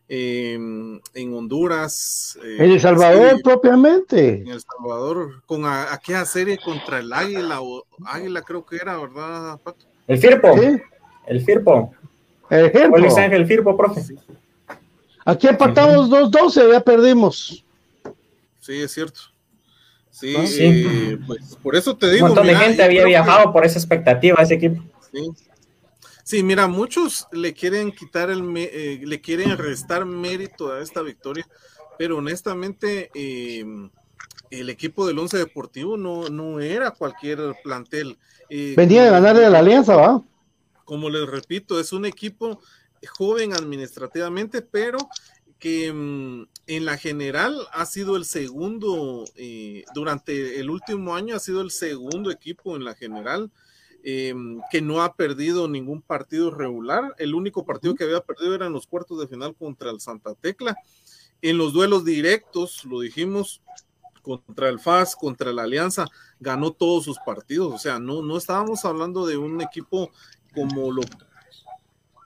en 0.07 0.99
Honduras. 1.31 2.39
Eh, 2.43 2.55
en 2.57 2.71
El 2.71 2.81
Salvador 2.81 3.39
propiamente. 3.43 4.41
En 4.41 4.47
El 4.47 4.61
Salvador, 4.61 5.43
con 5.45 5.65
aquella 5.67 6.25
serie 6.25 6.57
contra 6.57 6.97
el 6.97 7.13
Águila, 7.13 7.61
o 7.61 7.85
Águila 8.03 8.41
creo 8.41 8.65
que 8.65 8.77
era, 8.77 8.97
¿verdad, 8.97 9.59
Pato? 9.63 9.85
El 10.07 10.17
Firpo. 10.17 10.55
El 11.27 11.41
Firpo. 11.41 11.93
El 12.49 12.71
Firpo. 12.71 12.95
Ángel 12.95 13.45
Firpo, 13.45 13.77
profe. 13.77 14.15
Aquí 15.23 15.47
empatamos 15.47 16.09
2-12, 16.09 16.71
ya 16.71 16.79
perdimos. 16.79 17.63
Sí, 18.67 18.81
es 18.81 18.91
cierto. 18.91 19.21
Sí, 20.09 20.35
eh, 20.35 21.17
pues 21.25 21.57
por 21.63 21.77
eso 21.77 21.95
te 21.95 22.11
digo. 22.11 22.25
Un 22.25 22.31
montón 22.31 22.47
de 22.47 22.55
gente 22.57 22.83
había 22.83 23.05
viajado 23.05 23.53
por 23.53 23.63
esa 23.63 23.79
expectativa 23.79 24.35
a 24.37 24.43
ese 24.43 24.55
equipo. 24.55 24.83
Sí. 26.25 26.43
mira, 26.43 26.67
muchos 26.67 27.27
le 27.31 27.53
quieren 27.53 27.93
quitar 27.93 28.29
el, 28.29 28.43
eh, 28.57 28.99
le 29.05 29.21
quieren 29.21 29.57
restar 29.57 30.03
mérito 30.03 30.73
a 30.73 30.81
esta 30.81 31.01
victoria, 31.01 31.47
pero 31.97 32.17
honestamente 32.17 33.09
em, 33.13 33.89
el 34.51 34.69
equipo 34.69 35.07
del 35.07 35.19
Once 35.19 35.37
Deportivo 35.37 35.95
no, 35.95 36.27
no 36.27 36.59
era 36.59 36.91
cualquier 36.91 37.55
plantel. 37.63 38.17
Eh, 38.49 38.73
Venía 38.75 39.05
de 39.05 39.11
ganarle 39.11 39.45
a 39.45 39.49
la 39.49 39.59
Alianza, 39.59 39.95
¿va? 39.95 40.21
Como 40.83 41.09
les 41.09 41.25
repito, 41.25 41.79
es 41.79 41.93
un 41.93 42.05
equipo 42.05 42.59
joven 43.17 43.53
administrativamente, 43.53 44.61
pero 44.61 44.97
que 45.59 45.91
mm, 45.91 46.47
en 46.67 46.85
la 46.85 46.97
general 46.97 47.59
ha 47.71 47.85
sido 47.85 48.15
el 48.15 48.25
segundo, 48.25 49.25
eh, 49.35 49.83
durante 49.93 50.59
el 50.59 50.69
último 50.69 51.15
año 51.15 51.35
ha 51.35 51.39
sido 51.39 51.61
el 51.61 51.71
segundo 51.71 52.31
equipo 52.31 52.75
en 52.75 52.83
la 52.83 52.95
general 52.95 53.51
em, 54.03 54.59
que 54.71 54.81
no 54.81 55.01
ha 55.01 55.15
perdido 55.15 55.67
ningún 55.67 56.01
partido 56.01 56.51
regular. 56.51 57.15
El 57.17 57.35
único 57.35 57.65
partido 57.65 57.95
que 57.95 58.03
había 58.03 58.21
perdido 58.21 58.55
era 58.55 58.67
en 58.67 58.73
los 58.73 58.87
cuartos 58.87 59.19
de 59.19 59.27
final 59.27 59.55
contra 59.55 59.89
el 59.89 59.99
Santa 59.99 60.35
Tecla. 60.35 60.77
En 61.41 61.57
los 61.57 61.73
duelos 61.73 62.05
directos, 62.05 62.85
lo 62.85 63.01
dijimos, 63.01 63.61
contra 64.21 64.69
el 64.69 64.79
FAS, 64.79 65.15
contra 65.15 65.53
la 65.53 65.63
Alianza, 65.63 66.05
ganó 66.39 66.71
todos 66.71 67.05
sus 67.05 67.17
partidos. 67.25 67.73
O 67.73 67.77
sea, 67.77 67.99
no, 67.99 68.21
no 68.21 68.37
estábamos 68.37 68.85
hablando 68.85 69.25
de 69.25 69.37
un 69.37 69.61
equipo 69.61 70.11
como 70.53 70.91
lo 70.91 71.01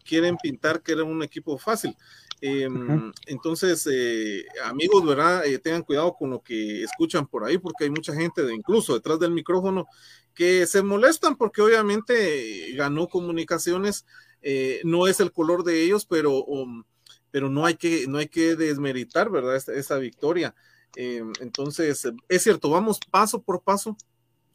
quieren 0.06 0.38
pintar 0.38 0.82
que 0.82 0.94
era 0.94 1.04
un 1.04 1.24
equipo 1.24 1.58
fácil. 1.58 1.96
Em, 2.44 3.12
entonces, 3.28 3.88
eh, 3.92 4.44
amigos, 4.66 5.06
¿verdad? 5.06 5.46
Eh, 5.46 5.60
tengan 5.60 5.84
cuidado 5.84 6.16
con 6.16 6.32
lo 6.32 6.42
que 6.42 6.84
escuchan 6.84 7.28
por 7.28 7.44
ahí, 7.44 7.60
porque 7.60 7.84
hay 7.84 7.92
mucha 7.92 8.16
gente, 8.16 8.42
incluso 8.52 8.96
detrás 8.96 9.20
del 9.20 9.32
micrófono, 9.32 9.86
que 10.34 10.66
se 10.66 10.82
molestan 10.82 11.36
porque 11.36 11.62
obviamente 11.62 12.74
ganó 12.74 13.08
comunicaciones, 13.08 14.08
eh, 14.42 14.82
no 14.84 15.06
es 15.08 15.20
el 15.20 15.32
color 15.32 15.64
de 15.64 15.84
ellos, 15.84 16.06
pero, 16.06 16.44
um, 16.46 16.84
pero 17.30 17.48
no, 17.48 17.64
hay 17.64 17.76
que, 17.76 18.08
no 18.08 18.18
hay 18.18 18.28
que 18.28 18.56
desmeritar, 18.56 19.30
¿verdad? 19.30 19.56
Esa, 19.56 19.74
esa 19.74 19.98
victoria. 19.98 20.56
Em, 20.96 21.32
entonces, 21.42 22.08
es 22.28 22.44
cierto, 22.44 22.72
vamos 22.72 23.00
paso 23.12 23.44
por 23.44 23.62
paso. 23.62 23.96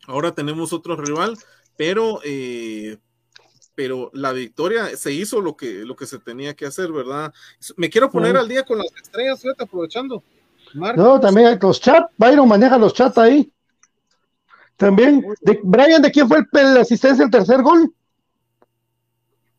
Ahora 0.08 0.34
tenemos 0.34 0.72
otro 0.72 0.96
rival, 0.96 1.38
pero 1.76 2.20
pero 3.76 4.10
la 4.14 4.32
victoria 4.32 4.96
se 4.96 5.12
hizo 5.12 5.40
lo 5.40 5.54
que, 5.56 5.84
lo 5.84 5.94
que 5.94 6.06
se 6.06 6.18
tenía 6.18 6.54
que 6.54 6.64
hacer, 6.66 6.90
¿verdad? 6.90 7.32
Me 7.76 7.90
quiero 7.90 8.10
poner 8.10 8.36
al 8.36 8.48
día 8.48 8.64
con 8.64 8.78
las 8.78 8.88
estrellas, 9.00 9.40
fíjate, 9.40 9.62
aprovechando. 9.62 10.22
No, 10.74 11.20
también 11.20 11.46
hay 11.46 11.58
los 11.60 11.80
chats, 11.80 12.10
Byron 12.16 12.48
maneja 12.48 12.78
los 12.78 12.94
chats 12.94 13.18
ahí. 13.18 13.52
También, 14.76 15.24
de, 15.42 15.60
Brian, 15.62 16.02
¿de 16.02 16.10
quién 16.10 16.26
fue 16.26 16.38
el, 16.38 16.74
la 16.74 16.80
asistencia 16.80 17.24
al 17.24 17.30
tercer 17.30 17.62
gol? 17.62 17.92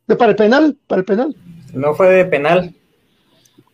¿De 0.07 0.15
para 0.15 0.31
el 0.31 0.35
penal? 0.35 0.77
¿Para 0.87 0.99
el 0.99 1.05
penal? 1.05 1.35
No 1.73 1.93
fue 1.93 2.09
de 2.09 2.25
penal. 2.25 2.75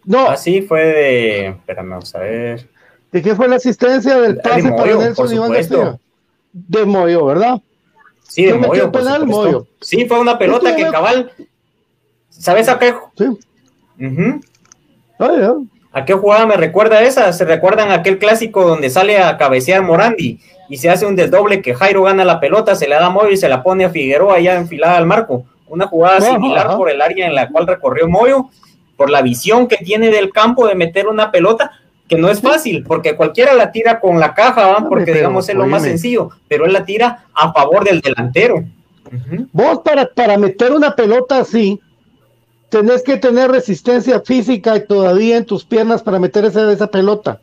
No. 0.05 0.27
Así 0.27 0.59
ah, 0.59 0.65
fue 0.67 0.85
de. 0.85 1.47
Espérame, 1.47 1.89
vamos 1.89 2.13
a 2.15 2.19
ver. 2.19 2.69
¿De 3.11 3.21
quién 3.21 3.35
fue 3.35 3.47
la 3.47 3.57
asistencia 3.57 4.19
del 4.19 4.37
pase 4.37 4.71
para 4.71 4.95
Nelson 4.95 5.33
Iván 5.33 5.51
García? 5.51 5.99
De 6.51 6.85
Moyo, 6.85 7.25
¿verdad? 7.25 7.61
Sí, 8.27 8.45
de 8.45 8.53
Moyo, 8.53 9.67
Sí, 9.81 10.05
fue 10.05 10.19
una 10.19 10.37
pelota 10.37 10.75
que 10.75 10.83
cabal. 10.83 11.31
¿Sabes 12.29 12.67
a 12.67 12.79
qué? 12.79 12.93
Sí. 13.17 13.25
¿A 15.91 16.05
qué 16.05 16.13
jugada 16.13 16.47
me 16.47 16.57
recuerda 16.57 17.03
esa? 17.03 17.31
¿Se 17.31 17.45
recuerdan 17.45 17.91
aquel 17.91 18.17
clásico 18.17 18.67
donde 18.67 18.89
sale 18.89 19.19
a 19.19 19.37
cabecear 19.37 19.83
Morandi 19.83 20.39
y 20.67 20.77
se 20.77 20.89
hace 20.89 21.05
un 21.05 21.15
desdoble 21.15 21.61
que 21.61 21.75
Jairo 21.75 22.03
gana 22.03 22.25
la 22.25 22.39
pelota, 22.39 22.75
se 22.75 22.87
le 22.87 22.95
da 22.95 23.11
Moyo 23.11 23.29
y 23.29 23.37
se 23.37 23.47
la 23.47 23.61
pone 23.61 23.85
a 23.85 23.89
Figueroa 23.89 24.39
ya 24.39 24.55
enfilada 24.55 24.97
al 24.97 25.05
marco? 25.05 25.45
Una 25.67 25.85
jugada 25.85 26.19
similar 26.21 26.75
por 26.77 26.89
el 26.89 27.01
área 27.01 27.27
en 27.27 27.35
la 27.35 27.49
cual 27.49 27.67
recorrió 27.67 28.07
Moyo, 28.07 28.49
por 28.97 29.09
la 29.09 29.21
visión 29.21 29.67
que 29.67 29.77
tiene 29.77 30.09
del 30.09 30.31
campo 30.31 30.67
de 30.67 30.75
meter 30.75 31.07
una 31.07 31.31
pelota, 31.31 31.71
que 32.07 32.17
no 32.17 32.29
es 32.29 32.41
fácil, 32.41 32.83
porque 32.83 33.15
cualquiera 33.15 33.53
la 33.53 33.71
tira 33.71 33.99
con 33.99 34.19
la 34.19 34.33
caja, 34.33 34.85
porque 34.87 35.13
digamos 35.13 35.47
es 35.47 35.55
lo 35.55 35.65
más 35.67 35.83
sencillo, 35.83 36.29
pero 36.47 36.65
él 36.65 36.73
la 36.73 36.85
tira 36.85 37.25
a 37.33 37.53
favor 37.53 37.83
del 37.83 38.01
delantero. 38.01 38.63
Vos 39.51 39.79
para, 39.83 40.05
para 40.07 40.37
meter 40.37 40.71
una 40.73 40.95
pelota 40.95 41.39
así, 41.39 41.79
tenés 42.69 43.03
que 43.03 43.17
tener 43.17 43.51
resistencia 43.51 44.19
física 44.21 44.75
y 44.75 44.87
todavía 44.87 45.37
en 45.37 45.45
tus 45.45 45.63
piernas 45.63 46.01
para 46.01 46.19
meter 46.19 46.45
esa, 46.45 46.71
esa 46.71 46.87
pelota. 46.87 47.39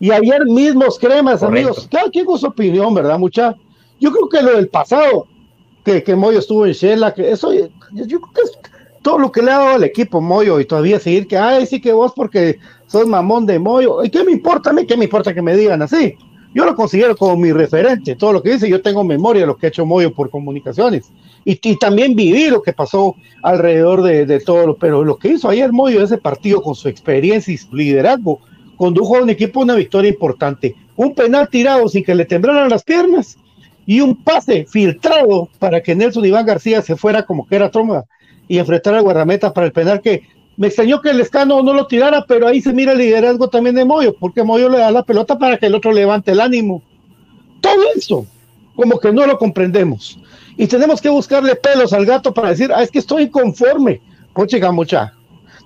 Y 0.00 0.10
ayer 0.10 0.44
mismos 0.46 0.98
cremas, 0.98 1.42
amigos, 1.42 1.88
cada 1.90 2.08
quien 2.10 2.24
con 2.24 2.38
su 2.38 2.46
opinión, 2.46 2.94
¿verdad, 2.94 3.18
mucha? 3.18 3.54
Yo 4.00 4.12
creo 4.12 4.28
que 4.28 4.42
lo 4.42 4.56
del 4.56 4.68
pasado, 4.68 5.26
que, 5.84 6.02
que 6.02 6.14
Moyo 6.14 6.38
estuvo 6.38 6.64
en 6.64 6.72
Shela, 6.72 7.12
que 7.12 7.30
eso, 7.30 7.52
yo 7.52 7.68
creo 7.90 8.32
que 8.32 8.40
es 8.42 8.58
todo 9.02 9.18
lo 9.18 9.32
que 9.32 9.42
le 9.42 9.50
ha 9.50 9.58
dado 9.58 9.74
al 9.74 9.84
equipo 9.84 10.20
Moyo 10.20 10.60
y 10.60 10.64
todavía 10.64 11.00
seguir 11.00 11.26
que, 11.26 11.36
ay, 11.36 11.66
sí 11.66 11.80
que 11.80 11.92
vos 11.92 12.12
porque 12.14 12.58
sos 12.88 13.06
mamón 13.06 13.46
de 13.46 13.60
Moyo. 13.60 14.02
¿Y 14.02 14.10
qué 14.10 14.24
me 14.24 14.32
importa 14.32 14.70
a 14.70 14.72
mí? 14.72 14.84
¿Qué 14.84 14.96
me 14.96 15.04
importa 15.04 15.32
que 15.32 15.42
me 15.42 15.56
digan 15.56 15.80
así? 15.82 16.16
Yo 16.54 16.64
lo 16.64 16.74
considero 16.74 17.16
como 17.16 17.36
mi 17.36 17.52
referente. 17.52 18.16
Todo 18.16 18.32
lo 18.32 18.42
que 18.42 18.54
dice, 18.54 18.68
yo 18.68 18.82
tengo 18.82 19.04
memoria 19.04 19.42
de 19.42 19.46
lo 19.46 19.56
que 19.56 19.66
ha 19.66 19.68
hecho 19.68 19.86
Moyo 19.86 20.12
por 20.12 20.30
comunicaciones. 20.30 21.12
Y, 21.44 21.56
también 21.76 22.16
viví 22.16 22.50
lo 22.50 22.62
que 22.62 22.72
pasó 22.72 23.14
alrededor 23.42 24.02
de, 24.02 24.26
de, 24.26 24.40
todo. 24.40 24.66
Lo, 24.66 24.76
pero 24.76 25.04
lo 25.04 25.16
que 25.16 25.28
hizo 25.28 25.48
ayer 25.48 25.72
Moyo, 25.72 26.02
ese 26.02 26.18
partido 26.18 26.60
con 26.60 26.74
su 26.74 26.88
experiencia 26.88 27.54
y 27.54 27.58
su 27.58 27.74
liderazgo, 27.76 28.40
condujo 28.76 29.16
a 29.16 29.22
un 29.22 29.30
equipo 29.30 29.60
a 29.60 29.64
una 29.64 29.74
victoria 29.74 30.10
importante. 30.10 30.74
Un 30.96 31.14
penal 31.14 31.48
tirado 31.48 31.88
sin 31.88 32.02
que 32.02 32.14
le 32.14 32.24
temblaran 32.24 32.70
las 32.70 32.82
piernas 32.82 33.38
y 33.86 34.00
un 34.00 34.22
pase 34.22 34.66
filtrado 34.66 35.48
para 35.58 35.82
que 35.82 35.94
Nelson 35.94 36.24
Iván 36.24 36.44
García 36.44 36.82
se 36.82 36.96
fuera 36.96 37.24
como 37.24 37.46
que 37.46 37.56
era 37.56 37.70
tromba 37.70 38.04
y 38.46 38.58
enfrentar 38.58 38.94
al 38.94 39.02
guardameta 39.02 39.54
para 39.54 39.66
el 39.66 39.72
penal 39.72 40.00
que 40.02 40.22
me 40.58 40.66
extrañó 40.66 41.00
que 41.00 41.10
el 41.10 41.20
escano 41.20 41.62
no 41.62 41.72
lo 41.72 41.86
tirara, 41.86 42.24
pero 42.26 42.48
ahí 42.48 42.60
se 42.60 42.72
mira 42.72 42.90
el 42.90 42.98
liderazgo 42.98 43.48
también 43.48 43.76
de 43.76 43.84
Moyo, 43.84 44.12
porque 44.18 44.42
Moyo 44.42 44.68
le 44.68 44.78
da 44.78 44.90
la 44.90 45.04
pelota 45.04 45.38
para 45.38 45.56
que 45.56 45.66
el 45.66 45.74
otro 45.76 45.92
levante 45.92 46.32
el 46.32 46.40
ánimo. 46.40 46.82
Todo 47.60 47.80
eso, 47.96 48.26
como 48.74 48.98
que 48.98 49.12
no 49.12 49.24
lo 49.24 49.38
comprendemos. 49.38 50.18
Y 50.56 50.66
tenemos 50.66 51.00
que 51.00 51.10
buscarle 51.10 51.54
pelos 51.54 51.92
al 51.92 52.04
gato 52.04 52.34
para 52.34 52.48
decir, 52.48 52.72
ah, 52.74 52.82
es 52.82 52.90
que 52.90 52.98
estoy 52.98 53.28
conforme. 53.28 54.00
Pochiga 54.34 54.72
mucha. 54.72 55.14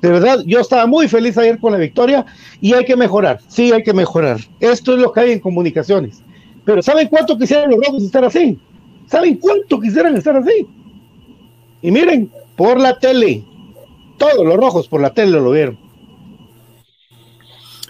De 0.02 0.10
verdad, 0.10 0.40
yo 0.44 0.60
estaba 0.60 0.84
muy 0.86 1.08
feliz 1.08 1.38
ayer 1.38 1.58
con 1.58 1.72
la 1.72 1.78
victoria 1.78 2.26
y 2.60 2.74
hay 2.74 2.84
que 2.84 2.94
mejorar. 2.94 3.40
Sí, 3.48 3.72
hay 3.72 3.82
que 3.82 3.94
mejorar. 3.94 4.40
Esto 4.60 4.92
es 4.92 4.98
lo 5.00 5.10
que 5.10 5.20
hay 5.20 5.32
en 5.32 5.40
comunicaciones. 5.40 6.22
Pero 6.66 6.82
¿saben 6.82 7.08
cuánto 7.08 7.38
quisieran 7.38 7.70
los 7.70 7.82
rojos 7.82 8.02
estar 8.02 8.26
así? 8.26 8.58
¿Saben 9.06 9.36
cuánto 9.36 9.80
quisieran 9.80 10.14
estar 10.18 10.36
así? 10.36 10.66
Y 11.80 11.90
miren, 11.90 12.30
por 12.56 12.78
la 12.78 12.98
tele, 12.98 13.42
todos 14.22 14.46
los 14.46 14.56
rojos 14.56 14.88
por 14.88 15.00
la 15.00 15.12
tele 15.12 15.32
lo 15.32 15.50
vieron. 15.50 15.78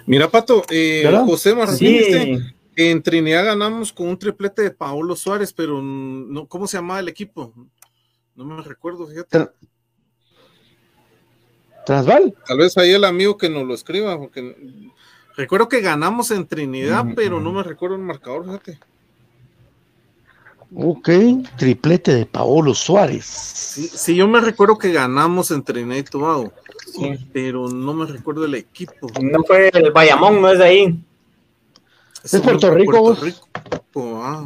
Mira, 0.07 0.29
Pato, 0.31 0.65
eh, 0.71 1.09
José 1.27 1.55
Martínez, 1.55 2.55
en 2.77 3.03
Trinidad 3.03 3.45
ganamos 3.45 3.93
con 3.93 4.09
un 4.09 4.19
triplete 4.19 4.63
de 4.63 4.71
Paolo 4.71 5.15
Suárez, 5.15 5.53
pero 5.53 5.81
no, 5.81 6.47
¿cómo 6.47 6.67
se 6.67 6.79
llamaba 6.79 7.01
el 7.01 7.09
equipo? 7.09 7.53
No 8.35 8.45
me 8.45 8.63
recuerdo, 8.63 9.07
fíjate. 9.07 9.49
¿Transval? 11.85 12.35
Tal 12.47 12.59
vez 12.59 12.77
ahí 12.79 12.93
el 12.93 13.05
amigo 13.05 13.37
que 13.37 13.51
nos 13.51 13.67
lo 13.67 13.75
escriba, 13.75 14.19
porque 14.19 14.57
recuerdo 15.37 15.69
que 15.69 15.81
ganamos 15.81 16.31
en 16.31 16.47
Trinidad, 16.47 17.05
pero 17.15 17.41
no 17.41 17.53
me 17.53 17.63
recuerdo 17.63 17.97
el 17.97 18.03
marcador, 18.03 18.45
fíjate. 18.45 18.79
Ok, 20.75 21.09
triplete 21.57 22.15
de 22.15 22.27
Paolo 22.27 22.75
Suárez. 22.75 23.25
Sí, 23.25 24.17
yo 24.17 24.27
me 24.27 24.41
recuerdo 24.41 24.79
que 24.79 24.93
ganamos 24.93 25.51
en 25.51 25.63
Trinidad 25.63 25.97
y 25.97 26.03
Tobago, 26.03 26.53
pero 27.33 27.69
no 27.69 27.93
me 27.93 28.07
recuerdo 28.07 28.45
el 28.47 28.55
equipo. 28.55 29.09
No 29.21 29.43
fue 29.45 29.71
el 29.75 29.91
Bayamón, 29.91 30.41
no 30.41 30.49
es 30.51 30.59
de 30.59 30.65
ahí. 30.65 30.99
Es, 32.25 32.41
Puerto 32.41 32.71
Rico. 32.71 33.17
Ah, 33.97 34.45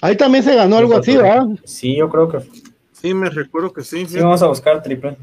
ahí 0.00 0.16
también 0.16 0.42
se 0.42 0.54
ganó 0.54 0.78
algo 0.78 0.96
así, 0.96 1.16
¿verdad? 1.16 1.46
Sí, 1.64 1.96
yo 1.96 2.08
creo 2.08 2.28
que. 2.28 2.38
Sí, 2.92 3.14
me 3.14 3.28
recuerdo 3.28 3.72
que 3.72 3.84
sí. 3.84 4.06
Sí, 4.06 4.18
vamos 4.18 4.42
a 4.42 4.46
buscar 4.46 4.82
triple. 4.82 5.16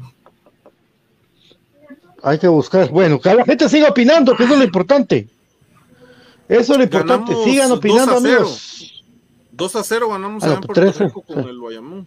Hay 2.22 2.38
que 2.38 2.48
buscar. 2.48 2.88
Bueno, 2.90 3.20
que 3.20 3.34
la 3.34 3.44
gente 3.44 3.68
siga 3.68 3.90
opinando, 3.90 4.34
que 4.36 4.44
eso 4.44 4.52
es 4.52 4.58
lo 4.58 4.64
importante. 4.64 5.28
Eso 6.48 6.72
es 6.72 6.78
lo 6.78 6.84
importante. 6.84 7.34
Sigan 7.44 7.72
opinando, 7.72 8.16
amigos. 8.16 8.83
2 9.56 9.76
a 9.76 9.84
0 9.84 10.08
ganamos 10.08 10.42
ah, 10.44 10.54
en 10.54 10.60
Puerto 10.60 11.04
Rico 11.04 11.22
con 11.22 11.48
el 11.48 11.58
Guayamón. 11.58 12.06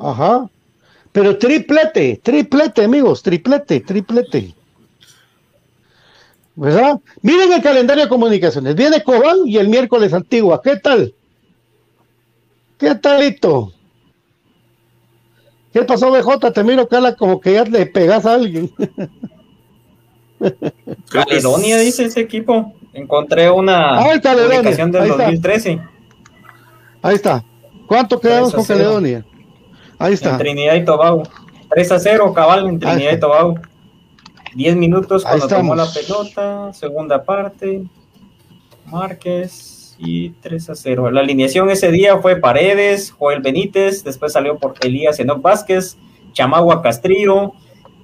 Ajá. 0.00 0.48
Pero 1.12 1.36
triplete, 1.38 2.20
triplete, 2.22 2.84
amigos, 2.84 3.22
triplete, 3.22 3.80
triplete. 3.80 4.54
¿Verdad? 6.54 7.00
Miren 7.22 7.52
el 7.52 7.62
calendario 7.62 8.04
de 8.04 8.08
comunicaciones. 8.08 8.74
Viene 8.74 9.02
Cobán 9.02 9.46
y 9.46 9.58
el 9.58 9.68
miércoles 9.68 10.12
Antigua. 10.12 10.60
¿Qué 10.62 10.76
tal? 10.76 11.14
¿Qué 12.78 12.94
talito? 12.96 13.72
¿Qué 15.72 15.82
pasó, 15.82 16.10
BJ? 16.10 16.52
Te 16.52 16.64
miro, 16.64 16.88
Cala, 16.88 17.14
como 17.14 17.40
que 17.40 17.52
ya 17.52 17.64
le 17.64 17.86
pegas 17.86 18.26
a 18.26 18.34
alguien. 18.34 18.72
Caledonia, 21.10 21.78
dice 21.78 22.04
ese 22.04 22.20
equipo. 22.20 22.74
Encontré 22.92 23.50
una 23.50 23.98
ah, 23.98 24.04
publicación 24.04 24.90
del 24.90 25.08
2013. 25.08 25.80
Ahí 27.02 27.14
está. 27.14 27.44
¿Cuánto 27.86 28.20
quedamos 28.20 28.52
con 28.52 28.64
Caledonia? 28.64 29.24
Ahí 29.98 30.14
está. 30.14 30.30
En 30.30 30.38
Trinidad 30.38 30.74
y 30.74 30.84
Tobago. 30.84 31.22
3 31.70 31.92
a 31.92 31.98
0, 31.98 32.32
cabal, 32.34 32.68
en 32.68 32.78
Trinidad 32.78 33.12
y 33.12 33.20
Tobago. 33.20 33.54
10 34.54 34.76
minutos 34.76 35.24
cuando 35.24 35.48
tomó 35.48 35.74
la 35.74 35.86
pelota, 35.92 36.72
segunda 36.72 37.22
parte. 37.22 37.84
Márquez 38.86 39.96
y 39.98 40.30
3 40.30 40.70
a 40.70 40.74
0. 40.74 41.10
La 41.10 41.20
alineación 41.20 41.70
ese 41.70 41.90
día 41.90 42.18
fue 42.18 42.36
Paredes, 42.36 43.10
Joel 43.10 43.42
Benítez, 43.42 44.04
después 44.04 44.32
salió 44.32 44.58
por 44.58 44.74
Elías 44.80 45.18
Enoch 45.20 45.42
Vázquez, 45.42 45.98
Chamagua 46.32 46.82
Castrillo, 46.82 47.52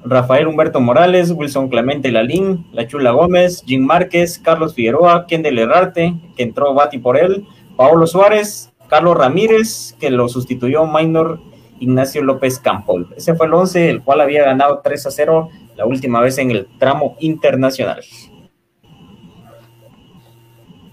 Rafael 0.05 0.47
Humberto 0.47 0.81
Morales, 0.81 1.31
Wilson 1.31 1.69
Clemente 1.69 2.11
Lalín, 2.11 2.67
La 2.73 2.87
Chula 2.87 3.13
Gómez, 3.13 3.63
Jim 3.67 3.85
Márquez, 3.85 4.39
Carlos 4.39 4.75
Figueroa, 4.75 5.27
Kendall 5.27 5.59
Herrarte, 5.59 6.15
que 6.37 6.43
entró 6.43 6.75
Bati 6.75 6.99
por 6.99 7.17
él, 7.17 7.47
Paolo 7.77 8.07
Suárez, 8.07 8.74
Carlos 8.89 9.17
Ramírez, 9.17 9.95
que 9.99 10.11
lo 10.11 10.29
sustituyó 10.29 10.87
Minor 10.87 11.41
Ignacio 11.81 12.23
López 12.23 12.59
Campol. 12.59 13.13
Ese 13.17 13.35
fue 13.35 13.47
el 13.47 13.55
11, 13.55 13.91
el 13.91 14.03
cual 14.03 14.21
había 14.21 14.45
ganado 14.45 14.81
3 14.83 15.07
a 15.07 15.11
0 15.11 15.49
la 15.77 15.87
última 15.87 16.21
vez 16.21 16.39
en 16.39 16.51
el 16.51 16.67
tramo 16.79 17.17
internacional. 17.21 18.03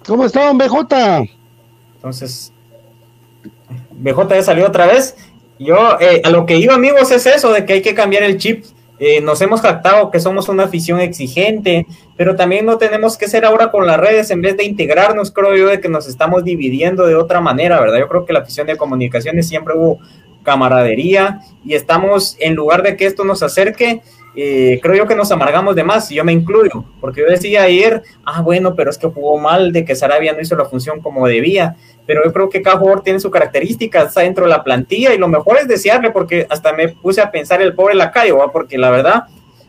¿Cómo 0.06 0.26
estaban, 0.26 0.58
BJ? 0.58 1.30
Entonces, 1.96 2.52
BJ 3.92 4.30
ya 4.30 4.44
salió 4.44 4.68
otra 4.68 4.88
vez. 4.88 5.16
Yo, 5.60 6.00
eh, 6.00 6.22
a 6.24 6.30
lo 6.32 6.48
que 6.48 6.58
iba, 6.58 6.74
amigos, 6.74 7.12
es 7.12 7.26
eso, 7.28 7.54
de 7.54 7.66
que 7.66 7.74
hay 7.74 7.82
que 7.84 7.94
cambiar 7.94 8.24
el 8.24 8.38
chip. 8.38 8.66
Eh, 9.04 9.20
nos 9.20 9.42
hemos 9.42 9.62
jactado 9.62 10.12
que 10.12 10.20
somos 10.20 10.48
una 10.48 10.66
afición 10.66 11.02
exigente, 11.02 11.88
pero 12.16 12.36
también 12.36 12.68
no 12.68 12.78
tenemos 12.78 13.18
que 13.18 13.28
ser 13.28 13.46
ahora 13.46 13.72
con 13.72 13.88
las 13.88 14.00
redes, 14.00 14.30
en 14.30 14.44
vez 14.44 14.56
de 14.58 14.64
integrarnos, 14.64 15.32
creo 15.32 15.56
yo, 15.56 15.70
de 15.70 15.82
que 15.82 15.90
nos 15.90 16.08
estamos 16.08 16.44
dividiendo 16.44 17.08
de 17.08 17.16
otra 17.16 17.42
manera, 17.42 17.80
¿verdad? 17.80 17.98
Yo 17.98 18.08
creo 18.08 18.26
que 18.28 18.34
la 18.34 18.42
afición 18.42 18.68
de 18.68 18.78
comunicaciones 18.78 19.48
siempre 19.48 19.74
hubo 19.76 19.98
camaradería 20.44 21.40
y 21.66 21.74
estamos, 21.74 22.38
en 22.40 22.54
lugar 22.54 22.84
de 22.84 22.96
que 22.96 23.08
esto 23.08 23.24
nos 23.24 23.42
acerque, 23.42 24.04
eh, 24.36 24.80
creo 24.82 24.96
yo 24.96 25.08
que 25.08 25.16
nos 25.16 25.32
amargamos 25.32 25.76
de 25.76 25.84
más, 25.84 26.10
y 26.12 26.16
yo 26.16 26.24
me 26.24 26.32
incluyo, 26.32 26.86
porque 27.02 27.22
yo 27.22 27.28
decía 27.28 27.64
ayer, 27.64 28.02
ah, 28.26 28.42
bueno, 28.42 28.76
pero 28.76 28.90
es 28.90 28.98
que 28.98 29.08
jugó 29.08 29.38
mal, 29.38 29.74
de 29.74 29.84
que 29.84 29.96
Sarabia 29.96 30.34
no 30.34 30.42
hizo 30.42 30.56
la 30.56 30.66
función 30.66 31.02
como 31.02 31.28
debía, 31.28 31.76
pero 32.08 32.24
yo 32.24 32.32
creo 32.32 32.50
que 32.50 32.62
cada 32.62 32.78
jugador 32.78 33.04
tiene 33.04 33.20
su 33.20 33.30
característica, 33.30 34.04
está 34.04 34.22
dentro 34.22 34.46
de 34.46 34.52
la 34.52 34.64
plantilla, 34.64 35.14
y 35.14 35.18
lo 35.18 35.28
mejor 35.28 35.58
es 35.58 35.68
desearle, 35.68 36.12
porque 36.12 36.48
hasta 36.50 36.72
me 36.74 36.90
puse 36.90 37.22
a 37.22 37.32
pensar 37.32 37.62
el 37.62 37.76
pobre 37.76 37.96
Lacayo, 37.96 38.40
porque 38.54 38.78
la 38.78 38.90
verdad, 38.90 39.24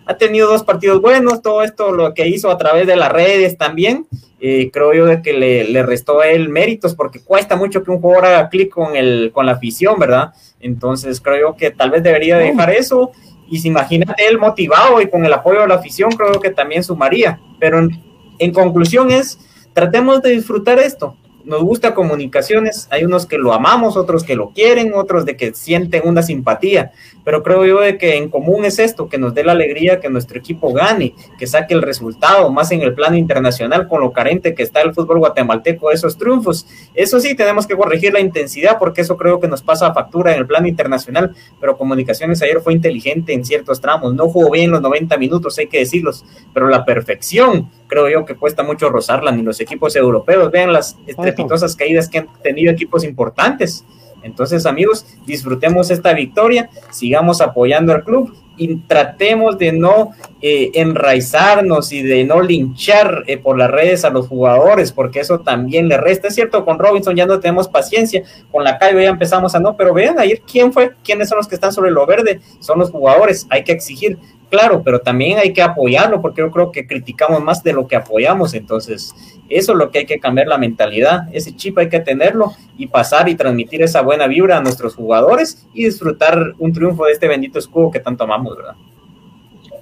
ha 0.06 0.16
tenido 0.16 0.48
dos 0.48 0.62
partidos 0.62 1.00
buenos, 1.00 1.42
todo 1.42 1.62
esto 1.62 1.92
lo 1.92 2.14
que 2.14 2.28
hizo 2.28 2.50
a 2.50 2.58
través 2.58 2.86
de 2.86 2.96
las 2.96 3.10
redes 3.10 3.56
también, 3.56 4.06
eh, 4.40 4.70
creo 4.72 4.92
yo 4.92 5.06
de 5.06 5.22
que 5.22 5.32
le, 5.32 5.64
le, 5.64 5.84
restó 5.84 6.20
a 6.20 6.28
él 6.28 6.48
méritos, 6.48 6.94
porque 6.94 7.20
cuesta 7.20 7.54
mucho 7.54 7.84
que 7.84 7.92
un 7.92 8.00
jugador 8.00 8.26
haga 8.26 8.48
clic 8.48 8.70
con, 8.70 8.96
el, 8.96 9.30
con 9.32 9.46
la 9.46 9.52
afición, 9.52 9.98
¿verdad? 10.00 10.32
Entonces 10.58 11.20
creo 11.20 11.50
yo 11.50 11.56
que 11.56 11.70
tal 11.70 11.90
vez 11.90 12.02
debería 12.02 12.36
dejar 12.38 12.70
eso 12.70 13.12
y 13.52 13.58
si 13.58 13.68
imagínate 13.68 14.26
él 14.26 14.38
motivado 14.38 14.98
y 15.02 15.10
con 15.10 15.26
el 15.26 15.32
apoyo 15.32 15.60
de 15.60 15.68
la 15.68 15.74
afición, 15.74 16.10
creo 16.12 16.40
que 16.40 16.48
también 16.48 16.82
sumaría. 16.82 17.38
Pero 17.60 17.80
en, 17.80 18.02
en 18.38 18.50
conclusión 18.50 19.10
es, 19.10 19.38
tratemos 19.74 20.22
de 20.22 20.30
disfrutar 20.30 20.78
esto 20.78 21.18
nos 21.44 21.62
gusta 21.62 21.94
comunicaciones, 21.94 22.88
hay 22.90 23.04
unos 23.04 23.26
que 23.26 23.38
lo 23.38 23.52
amamos, 23.52 23.96
otros 23.96 24.24
que 24.24 24.36
lo 24.36 24.50
quieren, 24.50 24.92
otros 24.94 25.24
de 25.24 25.36
que 25.36 25.54
sienten 25.54 26.02
una 26.04 26.22
simpatía, 26.22 26.92
pero 27.24 27.42
creo 27.42 27.64
yo 27.64 27.80
de 27.80 27.98
que 27.98 28.16
en 28.16 28.28
común 28.28 28.64
es 28.64 28.78
esto, 28.78 29.08
que 29.08 29.18
nos 29.18 29.34
dé 29.34 29.44
la 29.44 29.52
alegría 29.52 30.00
que 30.00 30.08
nuestro 30.08 30.38
equipo 30.38 30.72
gane, 30.72 31.14
que 31.38 31.46
saque 31.46 31.74
el 31.74 31.82
resultado, 31.82 32.50
más 32.50 32.70
en 32.72 32.82
el 32.82 32.94
plano 32.94 33.16
internacional 33.16 33.88
con 33.88 34.00
lo 34.00 34.12
carente 34.12 34.54
que 34.54 34.62
está 34.62 34.80
el 34.82 34.94
fútbol 34.94 35.18
guatemalteco, 35.18 35.90
esos 35.90 36.16
triunfos. 36.16 36.66
Eso 36.94 37.20
sí, 37.20 37.34
tenemos 37.34 37.66
que 37.66 37.76
corregir 37.76 38.12
la 38.12 38.20
intensidad 38.20 38.78
porque 38.78 39.02
eso 39.02 39.16
creo 39.16 39.40
que 39.40 39.48
nos 39.48 39.62
pasa 39.62 39.86
a 39.86 39.94
factura 39.94 40.32
en 40.32 40.38
el 40.38 40.46
plano 40.46 40.66
internacional, 40.66 41.34
pero 41.60 41.76
comunicaciones 41.76 42.42
ayer 42.42 42.60
fue 42.60 42.72
inteligente 42.72 43.32
en 43.32 43.44
ciertos 43.44 43.80
tramos, 43.80 44.14
no 44.14 44.28
jugó 44.28 44.50
bien 44.50 44.70
los 44.70 44.80
90 44.80 45.16
minutos, 45.18 45.58
hay 45.58 45.68
que 45.68 45.78
decirlos, 45.78 46.24
pero 46.52 46.68
la 46.68 46.84
perfección 46.84 47.68
creo 47.92 48.08
yo 48.08 48.24
que 48.24 48.36
cuesta 48.36 48.62
mucho 48.62 48.88
rozarla, 48.88 49.32
ni 49.32 49.42
los 49.42 49.60
equipos 49.60 49.94
europeos. 49.96 50.50
Vean 50.50 50.72
las 50.72 50.96
estrepitosas 51.32 51.76
caídas 51.76 52.08
que 52.08 52.18
han 52.18 52.28
tenido 52.42 52.72
equipos 52.72 53.04
importantes. 53.04 53.84
Entonces, 54.22 54.66
amigos, 54.66 55.04
disfrutemos 55.26 55.90
esta 55.90 56.12
victoria, 56.12 56.70
sigamos 56.90 57.40
apoyando 57.40 57.92
al 57.92 58.04
club 58.04 58.32
y 58.56 58.76
tratemos 58.76 59.58
de 59.58 59.72
no 59.72 60.10
eh, 60.40 60.70
enraizarnos 60.74 61.92
y 61.92 62.02
de 62.02 62.24
no 62.24 62.40
linchar 62.40 63.24
eh, 63.26 63.38
por 63.38 63.58
las 63.58 63.70
redes 63.70 64.04
a 64.04 64.10
los 64.10 64.28
jugadores, 64.28 64.92
porque 64.92 65.20
eso 65.20 65.40
también 65.40 65.88
le 65.88 65.96
resta. 65.96 66.28
Es 66.28 66.34
cierto, 66.34 66.64
con 66.64 66.78
Robinson 66.78 67.16
ya 67.16 67.26
no 67.26 67.40
tenemos 67.40 67.68
paciencia, 67.68 68.22
con 68.50 68.62
la 68.62 68.78
calle 68.78 69.02
ya 69.02 69.08
empezamos 69.08 69.54
a 69.54 69.60
no, 69.60 69.76
pero 69.76 69.94
vean 69.94 70.18
ayer 70.18 70.40
quién 70.40 70.72
fue, 70.72 70.92
quiénes 71.02 71.28
son 71.28 71.38
los 71.38 71.48
que 71.48 71.54
están 71.54 71.72
sobre 71.72 71.90
lo 71.90 72.06
verde, 72.06 72.40
son 72.60 72.78
los 72.78 72.90
jugadores, 72.90 73.46
hay 73.50 73.64
que 73.64 73.72
exigir 73.72 74.18
claro, 74.52 74.82
pero 74.84 75.00
también 75.00 75.38
hay 75.38 75.54
que 75.54 75.62
apoyarlo 75.62 76.20
porque 76.20 76.42
yo 76.42 76.50
creo 76.50 76.70
que 76.70 76.86
criticamos 76.86 77.42
más 77.42 77.62
de 77.62 77.72
lo 77.72 77.88
que 77.88 77.96
apoyamos, 77.96 78.52
entonces 78.52 79.14
eso 79.48 79.72
es 79.72 79.78
lo 79.78 79.90
que 79.90 80.00
hay 80.00 80.06
que 80.06 80.20
cambiar 80.20 80.46
la 80.46 80.58
mentalidad, 80.58 81.22
ese 81.32 81.56
chip 81.56 81.78
hay 81.78 81.88
que 81.88 82.00
tenerlo 82.00 82.52
y 82.76 82.86
pasar 82.86 83.30
y 83.30 83.34
transmitir 83.34 83.80
esa 83.80 84.02
buena 84.02 84.26
vibra 84.26 84.58
a 84.58 84.60
nuestros 84.60 84.94
jugadores 84.94 85.66
y 85.72 85.84
disfrutar 85.86 86.52
un 86.58 86.70
triunfo 86.70 87.06
de 87.06 87.12
este 87.12 87.28
bendito 87.28 87.58
escudo 87.58 87.90
que 87.90 88.00
tanto 88.00 88.24
amamos, 88.24 88.54
¿verdad? 88.54 88.74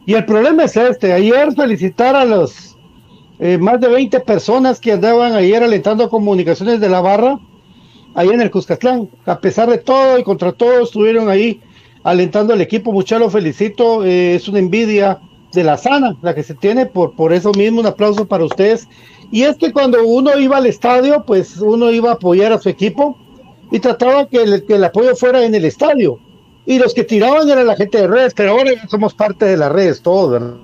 Y 0.06 0.14
el 0.14 0.24
problema 0.24 0.62
es 0.62 0.76
este, 0.76 1.12
ayer 1.12 1.52
felicitar 1.52 2.14
a 2.14 2.24
los 2.24 2.78
eh, 3.40 3.58
más 3.58 3.80
de 3.80 3.88
20 3.88 4.20
personas 4.20 4.78
que 4.78 4.92
andaban 4.92 5.32
ayer 5.32 5.64
alentando 5.64 6.08
comunicaciones 6.08 6.78
de 6.78 6.88
la 6.88 7.00
barra, 7.00 7.40
ahí 8.14 8.28
en 8.28 8.40
el 8.40 8.52
Cuscatlán, 8.52 9.10
a 9.26 9.40
pesar 9.40 9.68
de 9.68 9.78
todo 9.78 10.16
y 10.16 10.22
contra 10.22 10.52
todo 10.52 10.84
estuvieron 10.84 11.28
ahí 11.28 11.60
alentando 12.02 12.54
al 12.54 12.60
equipo. 12.60 12.92
Muchas 12.92 13.20
lo 13.20 13.30
felicito. 13.30 14.04
Eh, 14.04 14.34
es 14.34 14.48
una 14.48 14.58
envidia 14.58 15.18
de 15.52 15.64
la 15.64 15.76
sana 15.76 16.16
la 16.22 16.34
que 16.34 16.42
se 16.42 16.54
tiene. 16.54 16.86
Por, 16.86 17.14
por 17.14 17.32
eso 17.32 17.52
mismo, 17.52 17.80
un 17.80 17.86
aplauso 17.86 18.26
para 18.26 18.44
ustedes. 18.44 18.88
Y 19.30 19.42
es 19.42 19.56
que 19.56 19.72
cuando 19.72 20.04
uno 20.04 20.38
iba 20.38 20.56
al 20.56 20.66
estadio, 20.66 21.24
pues 21.26 21.56
uno 21.58 21.90
iba 21.90 22.10
a 22.10 22.14
apoyar 22.14 22.52
a 22.52 22.58
su 22.58 22.68
equipo 22.68 23.16
y 23.70 23.78
trataba 23.78 24.26
que 24.28 24.42
el, 24.42 24.64
que 24.66 24.74
el 24.74 24.84
apoyo 24.84 25.14
fuera 25.14 25.44
en 25.44 25.54
el 25.54 25.64
estadio. 25.64 26.18
Y 26.66 26.78
los 26.78 26.94
que 26.94 27.04
tiraban 27.04 27.48
eran 27.48 27.66
la 27.66 27.76
gente 27.76 27.98
de 27.98 28.06
redes, 28.06 28.34
pero 28.34 28.52
ahora 28.52 28.72
ya 28.74 28.86
somos 28.88 29.14
parte 29.14 29.44
de 29.44 29.56
las 29.56 29.72
redes 29.72 30.02
todos, 30.02 30.32
¿verdad? 30.32 30.56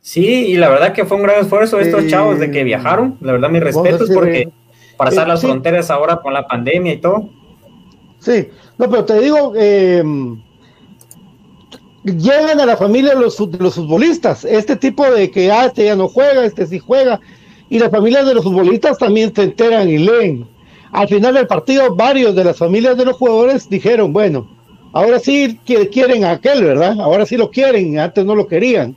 Sí, 0.00 0.26
y 0.26 0.56
la 0.56 0.68
verdad 0.68 0.92
que 0.92 1.04
fue 1.04 1.16
un 1.16 1.22
gran 1.22 1.40
esfuerzo 1.40 1.80
estos 1.80 2.06
chavos 2.08 2.38
de 2.38 2.50
que 2.50 2.64
viajaron. 2.64 3.16
La 3.20 3.32
verdad, 3.32 3.50
mis 3.50 3.62
respetos 3.62 4.10
porque 4.12 4.48
pasar 4.96 5.28
las 5.28 5.40
fronteras 5.40 5.90
ahora 5.90 6.16
con 6.16 6.32
la 6.32 6.46
pandemia 6.46 6.94
y 6.94 6.98
todo. 6.98 7.28
Sí, 8.18 8.48
no, 8.78 8.88
pero 8.88 9.04
te 9.04 9.20
digo, 9.20 9.52
eh, 9.56 10.02
llegan 12.04 12.60
a 12.60 12.66
la 12.66 12.76
familia 12.76 13.14
los, 13.14 13.38
los 13.38 13.74
futbolistas, 13.74 14.44
este 14.44 14.76
tipo 14.76 15.04
de 15.10 15.30
que, 15.30 15.50
ah, 15.50 15.66
este 15.66 15.84
ya 15.84 15.96
no 15.96 16.08
juega, 16.08 16.44
este 16.44 16.66
sí 16.66 16.78
juega, 16.78 17.20
y 17.68 17.78
las 17.78 17.90
familias 17.90 18.26
de 18.26 18.34
los 18.34 18.44
futbolistas 18.44 18.98
también 18.98 19.34
se 19.34 19.42
enteran 19.44 19.88
y 19.88 19.98
leen. 19.98 20.46
Al 20.92 21.08
final 21.08 21.34
del 21.34 21.46
partido, 21.46 21.94
varios 21.94 22.34
de 22.34 22.44
las 22.44 22.56
familias 22.56 22.96
de 22.96 23.04
los 23.04 23.16
jugadores 23.16 23.68
dijeron, 23.68 24.12
bueno, 24.12 24.48
ahora 24.92 25.18
sí 25.18 25.58
quieren 25.64 26.24
a 26.24 26.32
aquel, 26.32 26.62
¿verdad? 26.62 27.00
Ahora 27.00 27.26
sí 27.26 27.36
lo 27.36 27.50
quieren, 27.50 27.98
antes 27.98 28.24
no 28.24 28.34
lo 28.34 28.46
querían. 28.46 28.94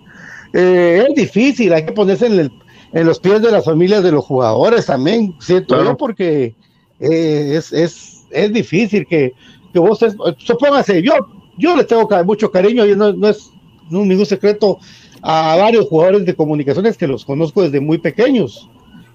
Eh, 0.54 1.06
es 1.10 1.16
difícil, 1.16 1.74
hay 1.74 1.86
que 1.86 1.92
ponerse 1.92 2.28
en 2.28 2.40
el, 2.40 2.52
en 2.98 3.06
los 3.06 3.20
pies 3.20 3.44
de 3.44 3.52
las 3.52 3.64
familias 3.64 4.02
de 4.02 4.12
los 4.12 4.26
jugadores 4.26 4.88
también, 4.88 5.36
siento 5.40 5.84
yo, 5.84 5.96
porque 5.96 6.56
eh, 7.00 7.54
es, 7.56 7.72
es, 7.72 8.26
es, 8.32 8.52
difícil 8.52 9.06
que, 9.06 9.34
que 9.72 9.78
vos, 9.78 10.00
supóngase, 10.40 11.04
yo, 11.04 11.14
yo 11.60 11.76
le 11.76 11.84
tengo 11.84 12.10
mucho 12.26 12.50
cariño 12.50 12.88
y 12.88 12.96
no, 12.96 13.14
no 13.14 13.28
es 13.28 13.52
ningún 13.92 14.26
secreto 14.26 14.80
a 15.22 15.56
varios 15.58 15.86
jugadores 15.88 16.26
de 16.26 16.34
comunicaciones 16.34 16.98
que 16.98 17.06
los 17.06 17.24
conozco 17.24 17.62
desde 17.62 17.80
muy 17.80 18.00
pequeños. 18.00 18.68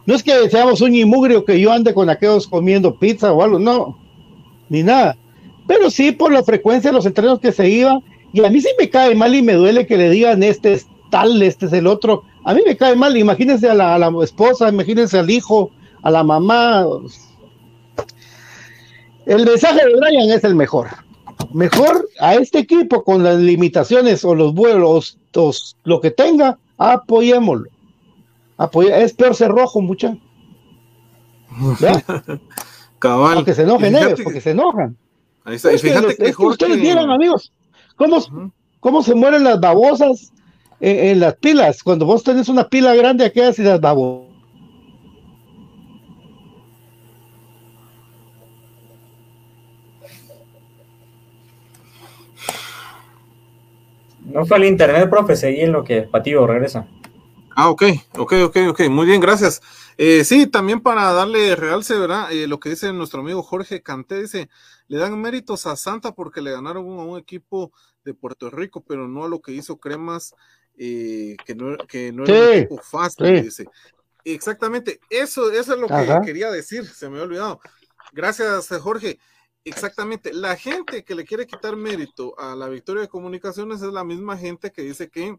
No 0.06 0.14
es 0.14 0.22
que 0.22 0.48
seamos 0.48 0.80
un 0.80 0.94
inmugrio 0.94 1.44
que 1.44 1.60
yo 1.60 1.72
ande 1.72 1.92
con 1.92 2.08
aquellos 2.08 2.46
comiendo 2.46 2.94
pizza 2.94 3.32
o 3.32 3.42
algo, 3.42 3.58
no, 3.58 3.98
ni 4.68 4.84
nada. 4.84 5.16
Pero 5.66 5.90
sí 5.90 6.12
por 6.12 6.32
la 6.32 6.44
frecuencia 6.44 6.92
de 6.92 6.96
los 6.96 7.06
entrenos 7.06 7.40
que 7.40 7.50
se 7.50 7.68
iban, 7.68 7.98
y 8.32 8.44
a 8.44 8.48
mí 8.48 8.60
sí 8.60 8.68
me 8.78 8.88
cae 8.88 9.16
mal 9.16 9.34
y 9.34 9.42
me 9.42 9.54
duele 9.54 9.88
que 9.88 9.96
le 9.96 10.08
digan 10.08 10.44
este 10.44 10.74
es 10.74 10.86
tal, 11.10 11.42
este 11.42 11.66
es 11.66 11.72
el 11.72 11.88
otro, 11.88 12.22
a 12.44 12.54
mí 12.54 12.62
me 12.66 12.76
cae 12.76 12.96
mal, 12.96 13.16
imagínense 13.16 13.68
a 13.68 13.74
la, 13.74 14.12
esposa, 14.22 14.68
imagínense 14.68 15.18
al 15.18 15.30
hijo, 15.30 15.70
a 16.02 16.10
la 16.10 16.24
mamá. 16.24 16.84
El 19.26 19.44
mensaje 19.44 19.84
de 19.86 19.96
Brian 19.96 20.30
es 20.30 20.42
el 20.44 20.54
mejor. 20.54 20.88
Mejor 21.52 22.08
a 22.20 22.34
este 22.34 22.60
equipo 22.60 23.04
con 23.04 23.22
las 23.22 23.38
limitaciones 23.38 24.24
o 24.24 24.34
los 24.34 24.54
vuelos, 24.54 25.18
lo 25.84 26.00
que 26.00 26.10
tenga, 26.10 26.58
apoyémoslo. 26.78 27.68
es 28.92 29.12
peor 29.12 29.34
ser 29.34 29.50
rojo, 29.50 29.80
mucha. 29.80 30.16
Cabal. 32.98 33.36
Porque 33.36 33.54
se 33.54 33.62
enojen 33.62 33.96
ellos, 33.96 34.20
porque 34.22 34.40
se 34.40 34.50
enojan. 34.50 34.96
Ahí 35.44 35.56
está. 35.56 35.70
fíjate 35.76 36.16
que, 36.16 36.34
ustedes 36.38 36.80
vieran, 36.80 37.10
amigos, 37.10 37.52
cómo, 37.96 38.18
cómo 38.80 39.02
se 39.02 39.14
mueren 39.14 39.44
las 39.44 39.60
babosas 39.60 40.32
en, 40.84 41.20
las 41.20 41.36
pilas, 41.36 41.82
cuando 41.82 42.04
vos 42.04 42.24
tenés 42.24 42.48
una 42.48 42.68
pila 42.68 42.92
grande, 42.96 43.24
¿a 43.24 43.32
qué 43.32 43.44
haces 43.44 43.64
las 43.64 43.80
babo? 43.80 44.28
No 54.24 54.44
fue 54.44 54.56
el 54.56 54.64
internet, 54.64 55.08
profe, 55.08 55.36
seguí 55.36 55.60
en 55.60 55.72
lo 55.72 55.84
que 55.84 56.02
Pativo 56.02 56.46
regresa. 56.46 56.88
Ah, 57.54 57.70
ok, 57.70 57.82
ok, 58.18 58.32
ok, 58.44 58.56
ok, 58.70 58.80
muy 58.88 59.06
bien, 59.06 59.20
gracias. 59.20 59.60
Eh, 59.98 60.24
sí, 60.24 60.46
también 60.46 60.80
para 60.80 61.12
darle 61.12 61.54
realce, 61.54 61.96
¿verdad? 61.96 62.32
Eh, 62.32 62.48
lo 62.48 62.58
que 62.58 62.70
dice 62.70 62.92
nuestro 62.92 63.20
amigo 63.20 63.42
Jorge 63.42 63.82
Canté, 63.82 64.22
dice, 64.22 64.48
le 64.88 64.98
dan 64.98 65.20
méritos 65.20 65.66
a 65.66 65.76
Santa 65.76 66.12
porque 66.12 66.40
le 66.40 66.50
ganaron 66.50 66.86
a 66.98 67.04
un 67.04 67.18
equipo 67.18 67.72
de 68.04 68.14
Puerto 68.14 68.50
Rico, 68.50 68.82
pero 68.82 69.06
no 69.06 69.24
a 69.24 69.28
lo 69.28 69.40
que 69.40 69.52
hizo 69.52 69.78
Cremas 69.78 70.34
eh, 70.76 71.36
que 71.44 71.54
no, 71.54 71.76
que 71.78 72.12
no 72.12 72.24
era 72.24 72.32
un 72.32 72.54
equipo 72.54 72.78
fácil, 72.78 73.42
dice. 73.42 73.66
Exactamente, 74.24 75.00
eso, 75.10 75.50
eso 75.50 75.74
es 75.74 75.80
lo 75.80 75.88
que 75.88 76.20
quería 76.24 76.50
decir, 76.50 76.86
se 76.86 77.08
me 77.08 77.18
ha 77.18 77.22
olvidado. 77.22 77.60
Gracias, 78.12 78.68
Jorge. 78.80 79.18
Exactamente, 79.64 80.32
la 80.32 80.56
gente 80.56 81.04
que 81.04 81.14
le 81.14 81.24
quiere 81.24 81.46
quitar 81.46 81.76
mérito 81.76 82.38
a 82.38 82.56
la 82.56 82.68
victoria 82.68 83.02
de 83.02 83.08
comunicaciones 83.08 83.80
es 83.80 83.92
la 83.92 84.02
misma 84.02 84.36
gente 84.36 84.72
que 84.72 84.82
dice 84.82 85.08
que 85.08 85.38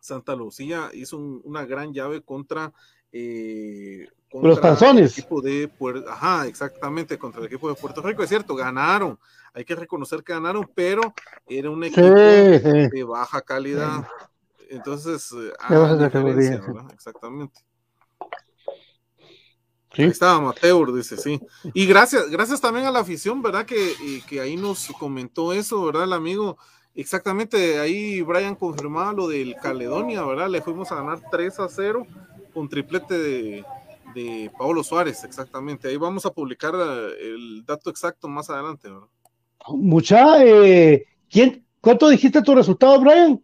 Santa 0.00 0.36
Lucía 0.36 0.90
hizo 0.92 1.18
una 1.18 1.64
gran 1.64 1.92
llave 1.92 2.22
contra, 2.22 2.72
eh, 3.10 4.06
los 4.32 4.60
panzones. 4.60 5.16
El 5.16 5.24
equipo 5.24 5.40
de 5.40 5.70
Ajá, 6.08 6.46
exactamente, 6.46 7.18
contra 7.18 7.40
el 7.40 7.46
equipo 7.46 7.68
de 7.68 7.74
Puerto 7.74 8.02
Rico. 8.02 8.22
Es 8.22 8.28
cierto, 8.28 8.54
ganaron. 8.54 9.18
Hay 9.54 9.64
que 9.64 9.74
reconocer 9.74 10.22
que 10.22 10.34
ganaron, 10.34 10.70
pero 10.74 11.14
era 11.48 11.70
un 11.70 11.82
equipo 11.84 12.06
de 12.06 13.04
baja 13.06 13.40
calidad. 13.40 14.06
Entonces, 14.68 15.32
eh, 15.32 15.52
exactamente. 16.92 17.60
Ahí 19.98 20.04
estaba 20.06 20.40
Mateo, 20.40 20.84
dice, 20.92 21.16
sí. 21.16 21.40
Y 21.72 21.86
gracias, 21.86 22.28
gracias 22.30 22.60
también 22.60 22.86
a 22.86 22.90
la 22.90 23.00
afición, 23.00 23.40
¿verdad? 23.40 23.64
Que, 23.64 23.94
que 24.28 24.40
ahí 24.40 24.56
nos 24.56 24.88
comentó 24.98 25.52
eso, 25.52 25.82
¿verdad? 25.84 26.04
El 26.04 26.12
amigo, 26.12 26.58
exactamente, 26.94 27.78
ahí 27.78 28.20
Brian 28.20 28.56
confirmaba 28.56 29.12
lo 29.12 29.28
del 29.28 29.54
Caledonia, 29.56 30.22
¿verdad? 30.22 30.50
Le 30.50 30.60
fuimos 30.60 30.92
a 30.92 30.96
ganar 30.96 31.20
3 31.30 31.60
a 31.60 31.68
0 31.68 32.06
con 32.52 32.68
triplete 32.68 33.18
de, 33.18 33.64
de 34.14 34.50
Pablo 34.58 34.82
Suárez, 34.82 35.24
exactamente. 35.24 35.88
Ahí 35.88 35.96
vamos 35.96 36.26
a 36.26 36.30
publicar 36.30 36.74
eh, 36.74 37.34
el 37.34 37.64
dato 37.64 37.90
exacto 37.90 38.28
más 38.28 38.50
adelante, 38.50 38.90
¿verdad? 38.90 39.08
Mucha, 39.68 40.44
eh, 40.44 41.06
¿quién, 41.30 41.64
¿cuánto 41.80 42.08
dijiste 42.08 42.42
tu 42.42 42.54
resultado, 42.54 43.00
Brian? 43.00 43.42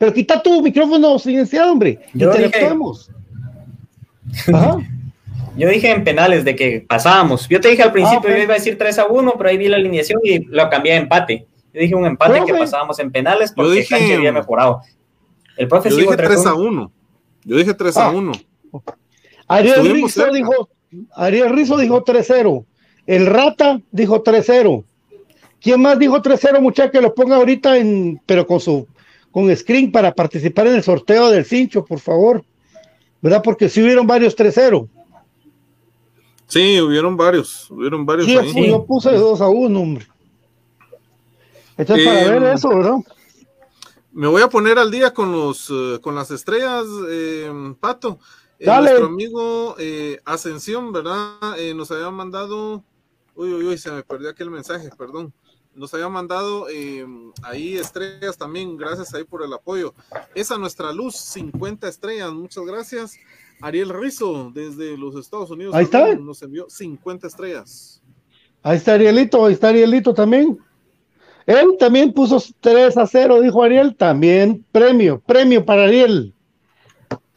Pero 0.00 0.14
quita 0.14 0.42
tu 0.42 0.62
micrófono 0.62 1.18
silenciado, 1.18 1.72
hombre. 1.72 2.00
Yo 2.14 2.30
Interactuamos. 2.34 3.10
Ajá. 4.50 4.78
Yo 5.58 5.68
dije 5.68 5.90
en 5.90 6.04
penales 6.04 6.42
de 6.42 6.56
que 6.56 6.86
pasábamos. 6.88 7.46
Yo 7.50 7.60
te 7.60 7.68
dije 7.68 7.82
al 7.82 7.92
principio, 7.92 8.30
ah, 8.30 8.34
yo 8.34 8.42
iba 8.42 8.54
a 8.54 8.56
decir 8.56 8.78
3 8.78 8.98
a 8.98 9.06
1, 9.06 9.34
pero 9.36 9.50
ahí 9.50 9.58
vi 9.58 9.68
la 9.68 9.76
alineación 9.76 10.18
y 10.24 10.38
lo 10.46 10.70
cambié 10.70 10.94
a 10.94 10.96
empate. 10.96 11.46
Yo 11.74 11.80
dije 11.82 11.94
un 11.94 12.06
empate 12.06 12.42
que 12.46 12.54
pasábamos 12.54 12.98
en 12.98 13.12
penales 13.12 13.52
porque 13.54 13.72
dije, 13.72 13.88
Canche 13.90 14.14
había 14.14 14.32
mejorado. 14.32 14.80
El 15.58 15.68
profe 15.68 15.90
yo 15.90 15.96
dije 15.96 16.16
3 16.16 16.46
a 16.46 16.54
1. 16.54 16.92
Yo 17.44 17.56
dije 17.58 17.74
3 17.74 17.96
a 17.98 18.08
1. 18.08 18.32
Ah. 18.72 18.78
Ariel 19.48 19.92
Rizzo 19.92 20.32
dijo, 20.32 20.70
Ariel 21.14 21.50
Rizzo 21.50 21.76
dijo 21.76 22.02
3-0. 22.02 22.64
El 23.06 23.26
Rata 23.26 23.82
dijo 23.90 24.24
3-0. 24.24 24.82
¿Quién 25.60 25.82
más 25.82 25.98
dijo 25.98 26.22
3-0, 26.22 26.58
muchachos? 26.60 26.90
Que 26.90 27.02
lo 27.02 27.14
ponga 27.14 27.36
ahorita 27.36 27.76
en, 27.76 28.18
pero 28.24 28.46
con 28.46 28.60
su, 28.60 28.88
con 29.30 29.54
screen 29.54 29.92
para 29.92 30.14
participar 30.14 30.66
en 30.66 30.74
el 30.74 30.82
sorteo 30.82 31.30
del 31.30 31.44
cincho, 31.44 31.84
por 31.84 32.00
favor. 32.00 32.44
¿Verdad? 33.22 33.42
Porque 33.42 33.68
si 33.68 33.82
hubieron 33.82 34.06
varios 34.06 34.36
3-0. 34.36 34.88
Sí, 36.46 36.80
hubieron 36.80 37.16
varios, 37.16 37.70
hubieron 37.70 38.04
varios. 38.04 38.26
Sí, 38.26 38.36
ahí. 38.36 38.68
yo 38.68 38.84
puse 38.84 39.12
2 39.12 39.40
a 39.40 39.48
1, 39.48 39.80
hombre. 39.80 40.06
Esto 41.76 41.94
es 41.94 42.04
para 42.04 42.24
ver 42.24 42.42
em, 42.42 42.54
eso, 42.54 42.68
¿verdad? 42.70 42.96
Me 44.12 44.26
voy 44.26 44.42
a 44.42 44.48
poner 44.48 44.76
al 44.76 44.90
día 44.90 45.14
con 45.14 45.30
los 45.30 45.70
eh, 45.70 46.00
con 46.02 46.14
las 46.14 46.30
estrellas, 46.30 46.84
eh, 47.08 47.50
Pato. 47.78 48.18
Eh, 48.58 48.66
nuestro 48.66 49.06
amigo 49.06 49.76
eh, 49.78 50.20
Ascensión, 50.24 50.92
¿verdad? 50.92 51.36
nos 51.74 51.90
había 51.92 52.10
mandado. 52.10 52.82
Uy, 53.36 53.52
uy, 53.52 53.66
uy, 53.66 53.78
se 53.78 53.92
me 53.92 54.02
perdió 54.02 54.28
aquel 54.28 54.50
mensaje, 54.50 54.90
perdón. 54.98 55.32
Nos 55.74 55.94
había 55.94 56.08
mandado 56.08 56.66
ahí 57.42 57.76
estrellas 57.76 58.36
también, 58.36 58.76
gracias 58.76 59.14
ahí 59.14 59.24
por 59.24 59.42
el 59.42 59.52
apoyo. 59.52 59.94
Esa 60.34 60.58
nuestra 60.58 60.92
luz, 60.92 61.16
50 61.16 61.88
estrellas, 61.88 62.32
muchas 62.32 62.64
gracias. 62.64 63.16
Ariel 63.62 63.90
Rizo, 63.90 64.50
desde 64.54 64.96
los 64.96 65.16
Estados 65.16 65.50
Unidos. 65.50 65.74
Ahí 65.74 65.84
está. 65.84 66.14
Nos 66.14 66.42
envió 66.42 66.68
50 66.68 67.26
estrellas. 67.26 68.02
Ahí 68.62 68.76
está 68.78 68.94
Arielito, 68.94 69.44
ahí 69.44 69.52
está 69.52 69.68
Arielito 69.68 70.12
también. 70.12 70.58
Él 71.46 71.76
también 71.78 72.12
puso 72.12 72.42
3 72.60 72.96
a 72.96 73.06
0, 73.06 73.40
dijo 73.40 73.62
Ariel. 73.62 73.96
También 73.96 74.64
premio, 74.72 75.20
premio 75.20 75.64
para 75.64 75.84
Ariel. 75.84 76.34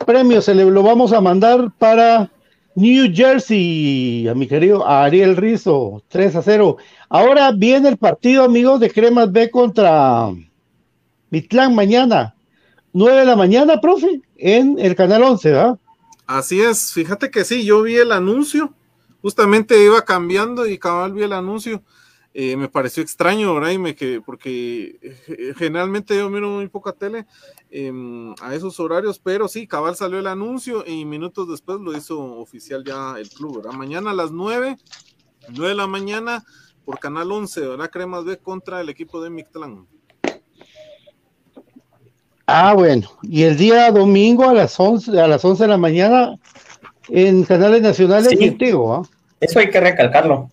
Premio, 0.05 0.41
se 0.41 0.53
le 0.53 0.65
lo 0.65 0.83
vamos 0.83 1.13
a 1.13 1.21
mandar 1.21 1.71
para 1.77 2.31
New 2.75 3.11
Jersey, 3.13 4.27
a 4.27 4.33
mi 4.33 4.47
querido 4.47 4.87
Ariel 4.87 5.37
Rizo, 5.37 6.01
3 6.07 6.35
a 6.37 6.41
0. 6.41 6.77
Ahora 7.09 7.51
viene 7.51 7.89
el 7.89 7.97
partido, 7.97 8.43
amigos, 8.43 8.79
de 8.79 8.89
Cremas 8.89 9.31
B 9.31 9.51
contra 9.51 10.31
Mitlán 11.29 11.75
mañana, 11.75 12.35
9 12.93 13.19
de 13.19 13.25
la 13.25 13.35
mañana, 13.35 13.79
profe, 13.79 14.21
en 14.37 14.79
el 14.79 14.95
canal 14.95 15.23
11, 15.23 15.51
¿verdad? 15.51 15.79
Así 16.25 16.61
es, 16.61 16.93
fíjate 16.93 17.29
que 17.29 17.45
sí, 17.45 17.63
yo 17.63 17.83
vi 17.83 17.95
el 17.95 18.11
anuncio, 18.11 18.73
justamente 19.21 19.83
iba 19.83 20.03
cambiando 20.03 20.65
y 20.65 20.77
cabal 20.77 21.13
vi 21.13 21.23
el 21.23 21.33
anuncio. 21.33 21.83
Eh, 22.35 22.57
me 22.57 22.67
pareció 22.67 23.03
extraño, 23.03 23.53
¿verdad? 23.53 23.77
me 23.77 23.95
que, 23.95 24.19
porque 24.19 24.97
eh, 25.27 25.53
generalmente 25.55 26.17
yo 26.17 26.29
miro 26.31 26.49
muy 26.49 26.67
poca 26.67 26.91
tele 26.91 27.27
em, 27.69 28.33
a 28.41 28.55
esos 28.55 28.79
horarios, 28.79 29.19
pero 29.19 29.47
sí, 29.47 29.67
cabal 29.67 29.95
salió 29.95 30.17
el 30.17 30.25
anuncio 30.25 30.83
y 30.87 31.05
minutos 31.05 31.47
después 31.47 31.79
lo 31.79 31.95
hizo 31.95 32.19
oficial 32.19 32.83
ya 32.83 33.15
el 33.19 33.29
club, 33.29 33.57
¿verdad? 33.57 33.77
Mañana 33.77 34.11
a 34.11 34.15
las 34.15 34.31
9, 34.31 34.77
9 35.49 35.69
de 35.69 35.75
la 35.75 35.85
mañana 35.85 36.43
por 36.85 36.99
Canal 36.99 37.31
11, 37.31 37.61
¿verdad? 37.61 37.91
Cremas 37.91 38.25
B 38.25 38.37
contra 38.37 38.81
el 38.81 38.89
equipo 38.89 39.21
de 39.21 39.29
Mictlán. 39.29 39.87
Ah, 42.47 42.73
bueno. 42.73 43.07
Y 43.21 43.43
el 43.43 43.57
día 43.57 43.91
domingo 43.91 44.49
a 44.49 44.53
las 44.53 44.79
11, 44.79 45.19
a 45.19 45.27
las 45.27 45.45
11 45.45 45.63
de 45.63 45.69
la 45.69 45.77
mañana 45.77 46.35
en 47.09 47.43
canales 47.43 47.81
nacionales 47.81 48.29
sí. 48.29 48.37
Eso 49.39 49.59
hay 49.59 49.69
que 49.69 49.79
recalcarlo. 49.79 50.49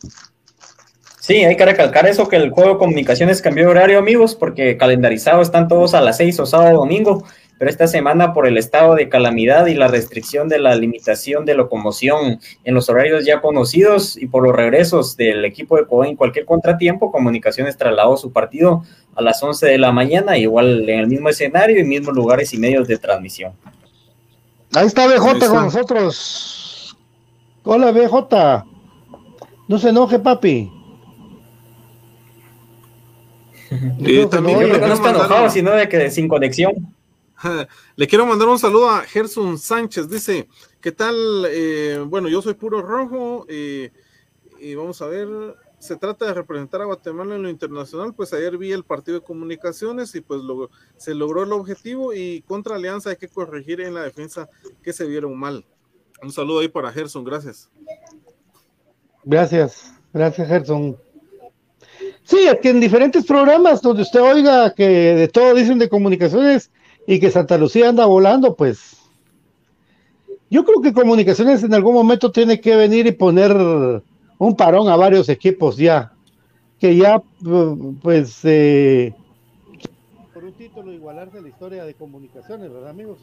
Sí, 1.20 1.44
hay 1.44 1.54
que 1.54 1.66
recalcar 1.66 2.06
eso, 2.06 2.28
que 2.28 2.36
el 2.36 2.50
juego 2.50 2.72
de 2.72 2.78
comunicaciones 2.78 3.42
cambió 3.42 3.64
de 3.64 3.70
horario, 3.70 3.98
amigos, 3.98 4.34
porque 4.34 4.78
calendarizados 4.78 5.48
están 5.48 5.68
todos 5.68 5.92
a 5.92 6.00
las 6.00 6.16
6 6.16 6.40
o 6.40 6.46
sábado 6.46 6.78
domingo, 6.78 7.24
pero 7.58 7.70
esta 7.70 7.86
semana 7.86 8.32
por 8.32 8.46
el 8.46 8.56
estado 8.56 8.94
de 8.94 9.10
calamidad 9.10 9.66
y 9.66 9.74
la 9.74 9.86
restricción 9.86 10.48
de 10.48 10.58
la 10.58 10.74
limitación 10.74 11.44
de 11.44 11.54
locomoción 11.54 12.40
en 12.64 12.74
los 12.74 12.88
horarios 12.88 13.26
ya 13.26 13.42
conocidos 13.42 14.16
y 14.16 14.28
por 14.28 14.42
los 14.42 14.56
regresos 14.56 15.14
del 15.18 15.44
equipo 15.44 15.76
de 15.76 15.86
COE 15.86 16.08
en 16.08 16.16
cualquier 16.16 16.46
contratiempo, 16.46 17.12
Comunicaciones 17.12 17.76
trasladó 17.76 18.16
su 18.16 18.32
partido 18.32 18.82
a 19.14 19.20
las 19.20 19.42
11 19.42 19.66
de 19.66 19.76
la 19.76 19.92
mañana, 19.92 20.38
igual 20.38 20.88
en 20.88 21.00
el 21.00 21.06
mismo 21.06 21.28
escenario 21.28 21.78
y 21.78 21.84
mismos 21.84 22.14
lugares 22.14 22.54
y 22.54 22.58
medios 22.58 22.88
de 22.88 22.96
transmisión. 22.96 23.52
Ahí 24.74 24.86
está 24.86 25.06
BJ 25.06 25.46
con 25.48 25.64
nosotros. 25.64 26.96
Hola 27.62 27.92
BJ. 27.92 28.64
No 29.68 29.78
se 29.78 29.90
enoje, 29.90 30.18
papi. 30.18 30.79
También 34.30 34.68
no, 34.68 34.78
no 34.78 34.94
está 34.94 35.10
enojado, 35.10 35.50
sino 35.50 35.72
de 35.72 35.88
que 35.88 36.10
sin 36.10 36.28
conexión. 36.28 36.94
Le 37.96 38.06
quiero 38.06 38.26
mandar 38.26 38.48
un 38.48 38.58
saludo 38.58 38.90
a 38.90 39.02
Gerson 39.02 39.58
Sánchez. 39.58 40.08
Dice, 40.08 40.48
¿qué 40.80 40.92
tal? 40.92 41.46
Eh, 41.48 42.04
bueno, 42.06 42.28
yo 42.28 42.42
soy 42.42 42.54
puro 42.54 42.82
rojo 42.82 43.46
eh, 43.48 43.90
y 44.58 44.74
vamos 44.74 45.00
a 45.02 45.06
ver, 45.06 45.28
se 45.78 45.96
trata 45.96 46.26
de 46.26 46.34
representar 46.34 46.82
a 46.82 46.86
Guatemala 46.86 47.34
en 47.36 47.42
lo 47.42 47.48
internacional, 47.48 48.14
pues 48.14 48.32
ayer 48.34 48.58
vi 48.58 48.72
el 48.72 48.84
partido 48.84 49.18
de 49.18 49.24
comunicaciones 49.24 50.14
y 50.14 50.20
pues 50.20 50.42
se 50.96 51.14
logró 51.14 51.42
el 51.42 51.52
objetivo 51.52 52.12
y 52.12 52.42
contra 52.42 52.76
Alianza 52.76 53.10
hay 53.10 53.16
que 53.16 53.28
corregir 53.28 53.80
en 53.80 53.94
la 53.94 54.02
defensa 54.02 54.48
que 54.82 54.92
se 54.92 55.06
vieron 55.06 55.38
mal. 55.38 55.64
Un 56.22 56.32
saludo 56.32 56.60
ahí 56.60 56.68
para 56.68 56.92
Gerson, 56.92 57.24
gracias. 57.24 57.70
Gracias, 59.24 59.94
gracias 60.12 60.48
Gerson. 60.48 60.98
Sí, 62.30 62.46
que 62.62 62.70
en 62.70 62.78
diferentes 62.78 63.26
programas 63.26 63.82
donde 63.82 64.02
usted 64.02 64.22
oiga 64.22 64.72
que 64.72 64.86
de 64.86 65.26
todo 65.26 65.52
dicen 65.52 65.80
de 65.80 65.88
comunicaciones 65.88 66.70
y 67.04 67.18
que 67.18 67.28
Santa 67.28 67.58
Lucía 67.58 67.88
anda 67.88 68.06
volando, 68.06 68.54
pues 68.54 68.98
yo 70.48 70.64
creo 70.64 70.80
que 70.80 70.92
comunicaciones 70.92 71.64
en 71.64 71.74
algún 71.74 71.92
momento 71.92 72.30
tiene 72.30 72.60
que 72.60 72.76
venir 72.76 73.08
y 73.08 73.12
poner 73.12 73.50
un 74.38 74.56
parón 74.56 74.88
a 74.88 74.94
varios 74.94 75.28
equipos 75.28 75.76
ya, 75.76 76.12
que 76.78 76.94
ya, 76.94 77.20
pues, 78.00 78.38
eh, 78.44 79.12
por 80.32 80.44
un 80.44 80.52
título 80.52 80.92
igualarse 80.92 81.42
la 81.42 81.48
historia 81.48 81.84
de 81.84 81.94
comunicaciones, 81.94 82.72
¿verdad, 82.72 82.90
amigos? 82.90 83.18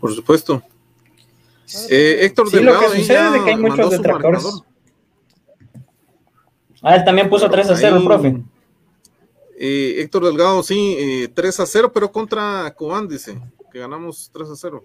Por 0.00 0.12
supuesto. 0.12 0.64
Eh, 1.88 2.18
Héctor 2.22 2.50
sí, 2.50 2.58
lo 2.58 2.80
que 2.80 2.88
sucede 2.88 3.36
es 3.36 3.44
que 3.44 3.50
hay 3.50 3.56
muchos 3.56 3.90
detractores. 3.90 4.64
Ah, 6.82 6.96
él 6.96 7.04
también 7.04 7.28
puso 7.28 7.50
3 7.50 7.70
a 7.70 7.76
0, 7.76 8.02
profe. 8.04 8.42
Eh, 9.58 9.96
Héctor 9.98 10.24
Delgado, 10.24 10.62
sí, 10.62 10.96
eh, 10.98 11.28
3 11.34 11.60
a 11.60 11.66
0, 11.66 11.90
pero 11.92 12.12
contra 12.12 12.72
Cobán, 12.76 13.08
dice, 13.08 13.40
que 13.72 13.80
ganamos 13.80 14.30
3 14.32 14.50
a 14.50 14.56
0. 14.56 14.84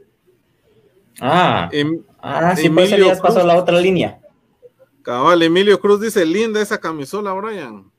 Ah, 1.21 1.69
em, 1.71 2.01
ah 2.19 2.55
sí, 2.55 2.69
pues 2.69 2.89
ya 2.89 3.15
pasó 3.21 3.45
la 3.45 3.55
otra 3.57 3.79
línea. 3.79 4.19
Cabal, 5.03 5.43
Emilio 5.43 5.79
Cruz 5.79 6.01
dice, 6.01 6.25
linda 6.25 6.61
esa 6.61 6.79
camisola, 6.79 7.33
Brian. 7.33 7.91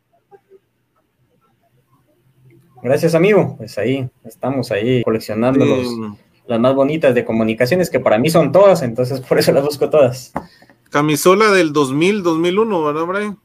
Gracias, 2.82 3.14
amigo. 3.14 3.54
Pues 3.56 3.78
ahí, 3.78 4.08
estamos 4.24 4.70
ahí 4.72 5.02
coleccionando 5.04 5.64
los, 5.64 5.86
las 6.46 6.60
más 6.60 6.74
bonitas 6.74 7.14
de 7.14 7.24
comunicaciones, 7.24 7.88
que 7.88 8.00
para 8.00 8.18
mí 8.18 8.30
son 8.30 8.52
todas, 8.52 8.82
entonces 8.82 9.20
por 9.20 9.38
eso 9.38 9.52
las 9.52 9.64
busco 9.64 9.88
todas. 9.88 10.32
Camisola 10.90 11.50
del 11.50 11.72
2000, 11.72 12.22
2001, 12.22 12.84
¿verdad, 12.84 13.04
Brian? 13.06 13.38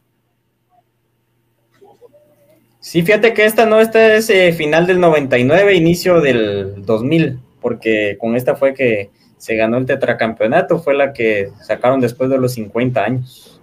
Sí, 2.80 3.02
fíjate 3.02 3.34
que 3.34 3.46
esta 3.46 3.66
no, 3.66 3.80
esta 3.82 4.16
es 4.16 4.30
eh, 4.30 4.54
final 4.54 4.88
del 4.88 5.00
99, 5.00 5.76
inicio 5.76 6.22
del 6.22 6.86
2000, 6.86 7.40
porque 7.62 8.18
con 8.20 8.36
esta 8.36 8.56
fue 8.56 8.74
que 8.74 9.10
se 9.38 9.56
ganó 9.56 9.78
el 9.78 9.86
tetracampeonato, 9.86 10.80
fue 10.80 10.94
la 10.96 11.12
que 11.14 11.50
sacaron 11.62 12.00
después 12.00 12.30
de 12.30 12.38
los 12.38 12.54
50 12.54 13.04
años. 13.04 13.60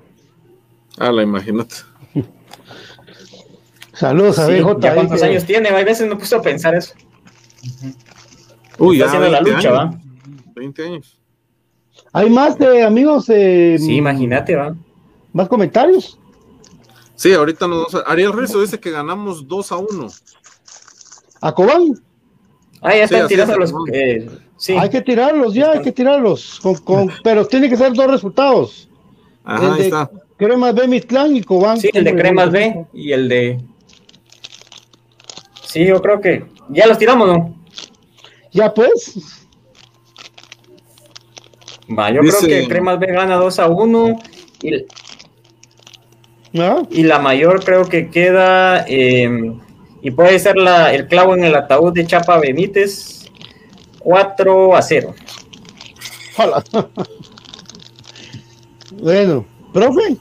Ah, 0.98 1.10
la 1.12 1.22
imagínate. 1.22 1.76
Saludos 3.94 4.38
a 4.38 4.46
Sí, 4.46 4.52
BJ. 4.60 4.80
¿ya 4.80 4.94
¿Cuántos 4.94 5.20
que- 5.20 5.26
años 5.26 5.44
tiene? 5.44 5.68
A 5.70 5.82
veces 5.84 6.06
me 6.08 6.16
puso 6.16 6.36
a 6.36 6.42
pensar 6.42 6.74
eso. 6.74 6.94
Uy, 8.78 8.96
Está 9.00 9.06
ya 9.12 9.18
haciendo 9.18 9.28
la 9.30 9.40
20 9.40 9.50
lucha, 9.56 9.80
años. 9.80 9.94
¿va? 9.94 10.00
20 10.54 10.82
años. 10.84 11.18
Hay 12.12 12.30
más 12.30 12.58
de 12.58 12.82
amigos, 12.82 13.28
eh, 13.30 13.76
Sí, 13.78 13.96
imagínate, 13.96 14.54
va. 14.56 14.74
más 15.32 15.48
comentarios. 15.48 16.18
Sí, 17.16 17.32
ahorita 17.32 17.66
nos 17.66 17.92
vamos 17.92 17.94
a... 18.06 18.10
Ariel 18.10 18.32
Rizo 18.32 18.60
dice 18.60 18.78
que 18.78 18.90
ganamos 18.90 19.48
2 19.48 19.72
a 19.72 19.76
1. 19.78 20.08
A 21.40 21.54
Cobán, 21.54 21.82
Ah, 22.82 22.90
ya 22.94 23.08
Sí, 23.08 23.14
están 23.14 23.20
así 23.22 23.34
tirando 23.34 23.52
es, 23.64 23.72
los. 23.72 23.88
Eh, 23.92 24.28
sí, 24.58 24.74
hay 24.74 24.90
que 24.90 25.00
tirarlos 25.00 25.54
ya, 25.54 25.72
hay 25.72 25.82
que 25.82 25.92
tirarlos. 25.92 26.60
Con, 26.62 26.74
con- 26.76 27.10
pero 27.24 27.46
tiene 27.46 27.68
que 27.70 27.76
ser 27.76 27.92
dos 27.94 28.06
resultados. 28.06 28.88
Ajá, 29.44 29.64
El 29.66 29.72
ahí 29.72 29.78
de 29.78 29.84
está. 29.84 30.10
Cremas 30.36 30.74
B 30.74 30.86
Mitlán 30.86 31.34
y 31.36 31.42
Cobán. 31.42 31.80
sí, 31.80 31.88
el 31.94 32.04
de 32.04 32.14
Cremas 32.14 32.50
B 32.52 32.86
y 32.92 33.12
el 33.12 33.28
de. 33.28 33.60
Sí, 35.64 35.86
yo 35.86 36.00
creo 36.02 36.20
que. 36.20 36.44
Ya 36.68 36.86
los 36.86 36.98
tiramos, 36.98 37.26
¿no? 37.28 37.56
Ya 38.52 38.72
pues, 38.74 39.18
Va, 41.98 42.10
yo 42.10 42.20
Dice- 42.22 42.38
creo 42.46 42.62
que 42.62 42.68
Cremas 42.68 42.98
B 42.98 43.06
gana 43.06 43.36
2 43.36 43.58
a 43.58 43.68
1 43.68 44.18
y, 44.62 44.84
¿no? 46.56 46.88
y 46.90 47.02
la 47.02 47.18
mayor 47.18 47.62
creo 47.64 47.88
que 47.88 48.10
queda. 48.10 48.84
eh, 48.88 49.28
y 50.02 50.10
puede 50.12 50.38
ser 50.38 50.56
la, 50.56 50.94
el 50.94 51.08
clavo 51.08 51.34
en 51.34 51.44
el 51.44 51.54
ataúd 51.54 51.92
de 51.92 52.06
Chapa 52.06 52.38
Benítez 52.38 53.26
4 53.98 54.76
a 54.76 54.82
0. 54.82 55.14
Hola. 56.38 56.64
bueno, 58.92 59.46
profe, 59.72 60.16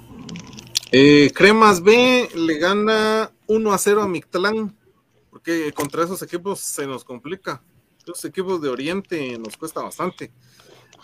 Eh, 0.92 1.32
Cremas 1.36 1.84
B 1.84 2.30
le 2.36 2.58
gana 2.58 3.32
1 3.48 3.74
a 3.74 3.78
0 3.78 4.02
a 4.02 4.08
Mictlán, 4.08 4.76
porque 5.30 5.72
contra 5.74 6.04
esos 6.04 6.22
equipos 6.22 6.60
se 6.62 6.88
nos 6.88 7.04
complica. 7.04 7.62
Los 8.06 8.24
equipos 8.26 8.62
de 8.62 8.70
Oriente 8.70 9.38
nos 9.38 9.58
cuesta 9.58 9.82
bastante. 9.82 10.32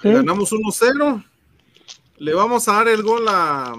Sí. 0.01 0.09
Ganamos 0.11 0.51
1-0. 0.53 1.23
Le 2.17 2.33
vamos 2.33 2.67
a 2.67 2.73
dar 2.73 2.87
el 2.87 3.03
gol 3.03 3.25
a, 3.27 3.73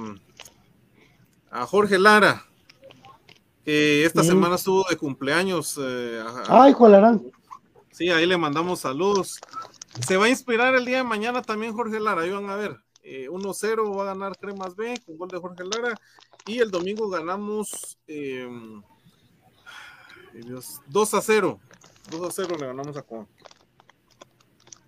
a 1.52 1.66
Jorge 1.66 1.98
Lara, 1.98 2.44
que 3.64 4.04
esta 4.04 4.22
semana 4.24 4.54
estuvo 4.56 4.84
de 4.90 4.96
cumpleaños. 4.96 5.78
eh, 5.80 6.20
a- 6.48 6.64
ay, 6.64 6.72
Jolarán. 6.72 7.22
Sí, 7.92 8.08
ahí 8.10 8.26
le 8.26 8.36
mandamos 8.38 8.80
saludos. 8.80 9.38
Se 10.06 10.16
va 10.16 10.24
a 10.24 10.28
inspirar 10.30 10.74
el 10.74 10.84
día 10.86 10.96
de 10.98 11.04
mañana 11.04 11.42
también 11.42 11.74
Jorge 11.74 12.00
Lara, 12.00 12.22
ahí 12.22 12.30
van 12.30 12.48
a 12.48 12.56
ver. 12.56 12.76
Eh, 13.04 13.28
1-0 13.28 13.94
va 13.96 14.02
a 14.02 14.06
ganar 14.06 14.36
Cremas 14.38 14.74
B 14.74 14.94
con 15.04 15.18
gol 15.18 15.28
de 15.28 15.38
Jorge 15.38 15.64
Lara. 15.64 15.94
Y 16.46 16.58
el 16.58 16.70
domingo 16.70 17.08
ganamos 17.10 17.98
eh, 18.08 18.48
ay, 20.34 20.40
Dios, 20.42 20.80
2 20.86 21.14
a 21.14 21.20
0. 21.20 21.60
2 22.10 22.28
a 22.28 22.30
0 22.32 22.56
le 22.58 22.66
ganamos 22.66 22.96
a 22.96 23.02
Cuau. 23.02 23.26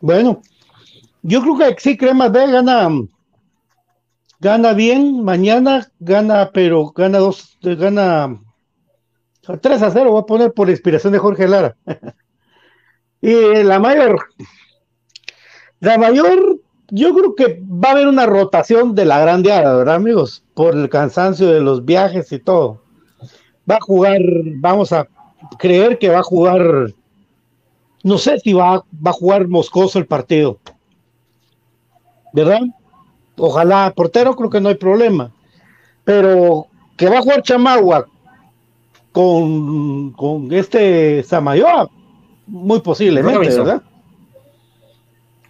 Bueno, 0.01 0.41
yo 1.23 1.41
creo 1.43 1.59
que 1.59 1.77
sí, 1.81 1.97
Cremas 1.97 2.33
B 2.33 2.51
gana, 2.51 2.89
gana 4.41 4.73
bien, 4.73 5.23
mañana 5.23 5.89
gana, 6.01 6.51
pero 6.53 6.91
gana 6.91 7.19
dos, 7.19 7.59
gana 7.63 8.41
3 9.61 9.83
a 9.83 9.91
0, 9.91 10.11
voy 10.11 10.23
a 10.23 10.27
poner 10.27 10.53
por 10.53 10.71
inspiración 10.71 11.13
de 11.13 11.19
Jorge 11.19 11.49
Lara. 11.49 11.77
y 13.21 13.63
la 13.63 13.79
mayor, 13.79 14.21
la 15.81 15.99
mayor, 15.99 16.61
yo 16.89 17.15
creo 17.15 17.35
que 17.35 17.63
va 17.63 17.89
a 17.89 17.93
haber 17.93 18.09
una 18.09 18.27
rotación 18.27 18.95
de 18.95 19.05
la 19.05 19.21
grandeada, 19.21 19.77
¿verdad, 19.77 19.97
amigos? 19.97 20.45
Por 20.55 20.75
el 20.75 20.89
cansancio 20.89 21.49
de 21.49 21.61
los 21.61 21.85
viajes 21.85 22.33
y 22.33 22.39
todo. 22.39 22.83
Va 23.71 23.77
a 23.77 23.81
jugar, 23.81 24.21
vamos 24.57 24.93
a 24.93 25.09
creer 25.59 25.99
que 25.99 26.11
va 26.11 26.19
a 26.19 26.23
jugar 26.23 26.95
no 28.05 28.19
sé 28.19 28.39
si 28.39 28.53
va, 28.53 28.85
va 29.05 29.11
a 29.11 29.15
jugar 29.15 29.49
Moscoso 29.49 29.99
el 29.99 30.07
partido. 30.07 30.59
¿Verdad? 32.35 32.61
Ojalá, 33.37 33.93
portero 33.95 34.35
creo 34.37 34.51
que 34.51 34.61
no 34.61 34.69
hay 34.69 34.77
problema. 34.77 35.31
Pero 36.05 36.67
que 36.97 37.09
va 37.09 37.19
a 37.19 37.23
jugar 37.23 37.43
Chamagua 37.43 38.07
con, 39.13 40.13
con 40.13 40.53
este 40.53 41.23
Samayoa, 41.23 41.89
muy 42.47 42.81
posiblemente. 42.81 43.49
¿verdad? 43.49 43.83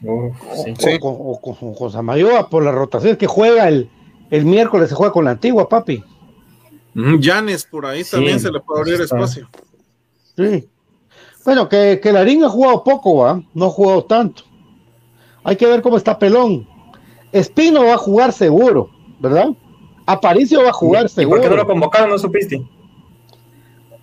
Sí. 0.00 0.06
O, 0.06 1.00
con, 1.00 1.16
o 1.18 1.40
con- 1.40 1.56
o 1.70 1.74
con 1.74 1.90
Samayoa 1.90 2.48
por 2.50 2.62
la 2.62 2.72
rotación 2.72 3.16
que 3.16 3.26
juega 3.26 3.68
el, 3.68 3.90
el 4.30 4.44
miércoles, 4.44 4.88
se 4.90 4.94
juega 4.94 5.12
con 5.12 5.24
la 5.24 5.32
antigua, 5.32 5.68
papi. 5.68 6.02
Llanes 6.94 7.64
por 7.64 7.86
ahí 7.86 8.04
Sí, 8.04 8.12
también 8.12 8.38
se 8.38 8.52
le 8.52 8.60
puede 8.60 8.80
abrir 8.82 9.00
está. 9.00 9.16
espacio. 9.16 9.48
Sí. 10.36 10.68
Bueno, 11.44 11.68
que, 11.68 11.98
que 12.02 12.12
Larín 12.12 12.44
ha 12.44 12.48
jugado 12.48 12.84
poco, 12.84 13.16
¿va? 13.16 13.42
No 13.54 13.66
ha 13.66 13.70
jugado 13.70 14.04
tanto. 14.04 14.44
Hay 15.42 15.56
que 15.56 15.66
ver 15.66 15.82
cómo 15.82 15.96
está 15.96 16.18
Pelón. 16.18 16.66
Espino 17.34 17.84
va 17.84 17.94
a 17.94 17.98
jugar 17.98 18.32
seguro, 18.32 18.90
¿verdad? 19.18 19.48
Aparicio 20.06 20.62
va 20.62 20.68
a 20.68 20.72
jugar 20.72 21.06
¿Y 21.06 21.08
seguro. 21.08 21.40
por 21.40 21.42
qué 21.42 21.50
no 21.50 21.56
lo 21.56 21.66
convocaron? 21.66 22.10
¿No 22.10 22.16
supiste? 22.16 22.64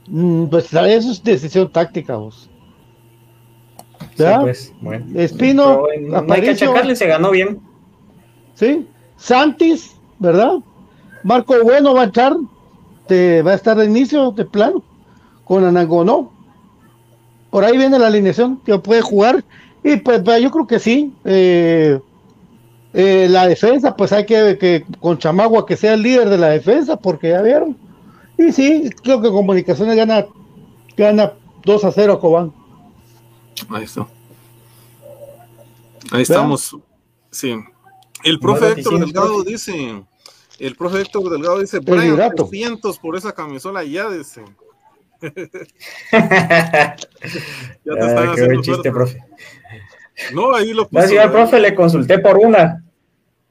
Mm, 0.08 0.48
pues 0.48 0.66
eso 0.74 1.12
es 1.12 1.24
decisión 1.24 1.72
táctica, 1.72 2.18
vos. 2.18 2.50
Sí, 4.18 4.24
pues, 4.42 4.74
bueno. 4.82 5.06
Espino, 5.18 5.88
eh, 5.90 6.02
no 6.02 6.18
hay 6.18 6.24
que 6.26 6.34
Aparicio, 6.34 6.72
achacarle, 6.72 6.96
se 6.98 7.08
ganó 7.08 7.32
bien. 7.32 7.62
¿sí? 8.56 8.86
Santis, 9.16 9.96
¿verdad? 10.20 10.56
Marco 11.24 11.56
Bueno 11.64 11.94
va 11.94 12.02
a 12.02 12.06
estar, 12.08 12.36
te, 13.08 13.42
va 13.44 13.52
a 13.52 13.56
estar 13.56 13.78
de 13.78 13.86
inicio, 13.86 14.32
de 14.32 14.44
plano, 14.44 14.84
con 15.46 15.64
Anangonó. 15.64 16.34
Por 17.50 17.64
ahí 17.64 17.78
viene 17.78 17.98
la 17.98 18.08
alineación 18.08 18.58
que 18.66 18.78
puede 18.78 19.02
jugar. 19.02 19.42
Y 19.86 19.96
pues 19.96 20.22
yo 20.22 20.52
creo 20.52 20.68
que 20.68 20.80
sí. 20.80 21.14
eh, 21.24 21.98
eh, 22.94 23.28
la 23.30 23.48
defensa, 23.48 23.96
pues 23.96 24.12
hay 24.12 24.26
que, 24.26 24.58
que 24.60 24.86
con 25.00 25.18
Chamagua 25.18 25.66
que 25.66 25.78
sea 25.78 25.94
el 25.94 26.02
líder 26.04 26.30
de 26.30 26.38
la 26.38 26.50
defensa, 26.50 26.98
porque 26.98 27.30
ya 27.30 27.42
vieron. 27.42 27.78
Y 28.38 28.52
sí, 28.52 28.90
creo 29.04 29.22
que 29.22 29.30
Comunicaciones 29.30 29.96
gana, 29.96 30.26
gana 30.98 31.34
2 31.64 31.84
a 31.86 31.92
0 31.92 32.14
a 32.14 32.20
Cobán. 32.20 32.54
Ahí 33.70 33.84
está. 33.84 34.08
Ahí 36.12 36.24
estamos. 36.24 36.76
Sí. 37.30 37.56
El 38.24 38.40
profe 38.40 38.72
Héctor 38.74 39.00
Delgado 39.00 39.36
profe. 39.36 39.52
dice, 39.52 40.04
el 40.60 40.76
profe 40.76 41.02
Héctor 41.02 41.30
Delgado 41.30 41.60
dice, 41.60 41.80
Brian, 41.80 42.06
liderato. 42.12 42.48
300 42.48 43.00
por 43.00 43.16
esa 43.16 43.32
camisola 43.32 43.84
ya 43.84 44.10
dice. 44.10 44.44
Ya 47.84 47.94
te 47.96 48.06
están 48.06 48.18
Ah, 48.18 48.22
qué 48.24 48.30
haciendo 48.32 48.46
buen 48.48 48.62
chiste, 48.62 48.92
profe. 48.92 49.24
No, 50.34 50.54
ahí 50.54 50.74
lo 50.74 50.88
puso. 50.88 51.08
sí, 51.08 51.18
al 51.18 51.32
profe 51.32 51.60
le 51.60 51.76
consulté 51.76 52.20
por 52.20 52.38
una. 52.38 52.84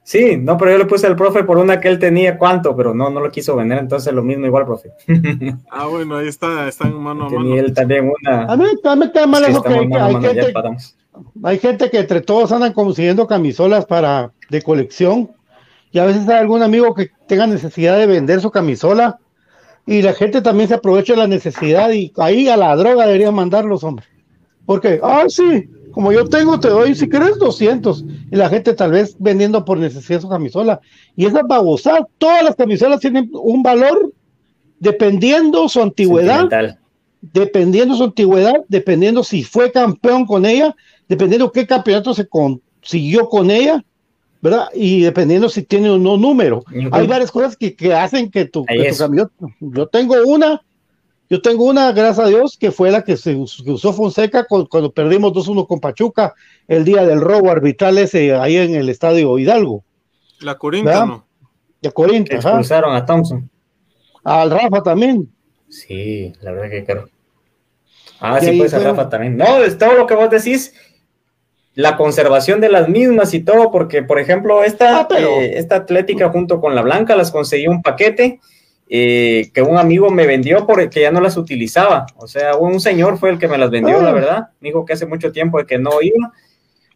Sí, 0.03 0.35
no, 0.35 0.57
pero 0.57 0.71
yo 0.71 0.77
le 0.79 0.85
puse 0.85 1.05
al 1.05 1.15
profe 1.15 1.43
por 1.43 1.57
una 1.57 1.79
que 1.79 1.87
él 1.87 1.99
tenía 1.99 2.37
cuánto, 2.37 2.75
pero 2.75 2.93
no, 2.93 3.09
no 3.09 3.19
lo 3.19 3.29
quiso 3.29 3.55
vender, 3.55 3.77
entonces 3.77 4.11
lo 4.11 4.23
mismo 4.23 4.45
igual, 4.45 4.65
profe. 4.65 4.91
Ah, 5.69 5.87
bueno, 5.87 6.17
ahí 6.17 6.27
está, 6.27 6.67
está 6.67 6.87
en 6.87 6.95
mano 6.95 7.25
a 7.25 7.29
mano. 7.29 7.43
Tenía 7.43 7.61
él 7.61 7.73
también 7.73 8.09
una. 8.09 8.45
A 8.45 8.57
mí, 8.57 8.65
a 8.83 8.95
mí 8.95 8.99
me 8.99 9.11
queda 9.11 9.27
mal 9.27 9.45
Sí, 9.45 9.51
eso 9.51 9.61
que 9.61 9.69
mano 9.69 9.81
hay 9.81 10.13
mano, 10.13 10.21
gente, 10.21 10.47
empatamos. 10.47 10.97
Hay 11.43 11.59
gente 11.59 11.89
que 11.89 11.99
entre 11.99 12.21
todos 12.21 12.51
andan 12.51 12.73
consiguiendo 12.73 13.27
camisolas 13.27 13.85
para 13.85 14.31
de 14.49 14.61
colección 14.61 15.31
y 15.91 15.99
a 15.99 16.05
veces 16.05 16.27
hay 16.27 16.37
algún 16.37 16.63
amigo 16.63 16.95
que 16.95 17.11
tenga 17.27 17.45
necesidad 17.45 17.97
de 17.97 18.07
vender 18.07 18.41
su 18.41 18.49
camisola 18.49 19.19
y 19.85 20.01
la 20.01 20.13
gente 20.13 20.41
también 20.41 20.69
se 20.69 20.75
aprovecha 20.75 21.13
de 21.13 21.19
la 21.19 21.27
necesidad 21.27 21.91
y 21.91 22.11
ahí 22.17 22.47
a 22.47 22.57
la 22.57 22.75
droga 22.75 23.05
deberían 23.05 23.35
mandarlos, 23.35 23.83
hombre. 23.83 24.05
Porque, 24.65 24.99
ah, 25.03 25.25
sí, 25.27 25.69
como 25.91 26.11
yo 26.11 26.25
tengo, 26.27 26.59
te 26.59 26.69
doy, 26.69 26.95
si 26.95 27.09
quieres, 27.09 27.37
200. 27.37 28.05
Y 28.31 28.35
la 28.35 28.49
gente 28.49 28.73
tal 28.73 28.91
vez 28.91 29.15
vendiendo 29.19 29.65
por 29.65 29.77
necesidad 29.77 30.21
su 30.21 30.29
camisola. 30.29 30.79
Y 31.15 31.25
esa 31.25 31.41
babosa, 31.43 32.07
todas 32.17 32.43
las 32.43 32.55
camisolas 32.55 32.99
tienen 32.99 33.29
un 33.33 33.63
valor 33.63 34.11
dependiendo 34.79 35.67
su 35.69 35.81
antigüedad 35.81 36.77
dependiendo 37.21 37.95
su 37.95 38.03
antigüedad, 38.03 38.55
dependiendo 38.67 39.23
si 39.23 39.43
fue 39.43 39.71
campeón 39.71 40.25
con 40.25 40.45
ella, 40.45 40.75
dependiendo 41.07 41.51
qué 41.51 41.67
campeonato 41.67 42.13
se 42.13 42.27
consiguió 42.27 43.29
con 43.29 43.51
ella, 43.51 43.83
¿verdad? 44.41 44.69
Y 44.73 45.01
dependiendo 45.01 45.47
si 45.47 45.61
tiene 45.61 45.89
o 45.89 45.99
no 45.99 46.17
número. 46.17 46.63
Hay 46.91 47.05
varias 47.05 47.31
cosas 47.31 47.55
que, 47.55 47.75
que 47.75 47.93
hacen 47.93 48.31
que 48.31 48.45
tu, 48.45 48.65
que 48.65 48.91
tu 48.91 48.97
camión, 48.97 49.31
yo 49.59 49.87
tengo 49.87 50.15
una 50.25 50.61
Yo 51.31 51.41
tengo 51.41 51.63
una, 51.63 51.93
gracias 51.93 52.19
a 52.19 52.27
Dios, 52.27 52.57
que 52.57 52.71
fue 52.71 52.91
la 52.91 53.05
que 53.05 53.15
se 53.15 53.33
usó 53.37 53.93
Fonseca 53.93 54.45
cuando, 54.45 54.91
perdimos 54.91 55.31
2-1 55.31 55.65
con 55.65 55.79
Pachuca 55.79 56.35
el 56.67 56.83
día 56.83 57.05
del 57.05 57.21
robo 57.21 57.49
arbitral 57.49 57.97
ese 57.99 58.35
ahí 58.35 58.57
en 58.57 58.75
el 58.75 58.89
estadio 58.89 59.39
Hidalgo. 59.39 59.81
La 60.41 60.57
Corinta, 60.57 61.05
¿no? 61.05 61.25
La 61.79 61.91
Corinta, 61.91 62.35
Expulsaron 62.35 62.93
a 62.93 63.05
Thompson. 63.05 63.49
Al 64.25 64.51
Rafa 64.51 64.83
también. 64.83 65.31
Sí, 65.69 66.33
la 66.41 66.51
verdad 66.51 66.69
que 66.69 66.83
claro. 66.83 67.09
Ah, 68.19 68.37
sí, 68.41 68.57
pues 68.57 68.73
a 68.73 68.79
Rafa 68.79 69.07
también. 69.07 69.37
No, 69.37 69.63
es 69.63 69.77
todo 69.77 69.93
lo 69.93 70.07
que 70.07 70.15
vos 70.15 70.29
decís 70.29 70.73
la 71.75 71.95
conservación 71.95 72.59
de 72.59 72.67
las 72.67 72.89
mismas 72.89 73.33
y 73.33 73.39
todo, 73.39 73.71
porque 73.71 74.03
por 74.03 74.19
ejemplo 74.19 74.65
esta, 74.65 74.99
ah, 74.99 75.07
eh, 75.17 75.53
esta 75.55 75.77
Atlética 75.77 76.27
junto 76.27 76.59
con 76.59 76.75
la 76.75 76.81
Blanca 76.81 77.15
las 77.15 77.31
conseguí 77.31 77.69
un 77.69 77.81
paquete 77.81 78.41
eh, 78.93 79.49
que 79.53 79.61
un 79.61 79.77
amigo 79.77 80.11
me 80.11 80.27
vendió 80.27 80.67
porque 80.67 81.01
ya 81.01 81.11
no 81.11 81.21
las 81.21 81.37
utilizaba, 81.37 82.05
o 82.17 82.27
sea, 82.27 82.57
un 82.57 82.79
señor 82.79 83.17
fue 83.17 83.29
el 83.31 83.39
que 83.39 83.47
me 83.47 83.57
las 83.57 83.71
vendió, 83.71 84.01
la 84.01 84.09
ah. 84.09 84.13
verdad, 84.13 84.47
me 84.59 84.69
dijo 84.69 84.85
que 84.85 84.93
hace 84.93 85.05
mucho 85.05 85.31
tiempo 85.31 85.57
de 85.57 85.65
que 85.65 85.79
no 85.79 86.01
iba 86.01 86.33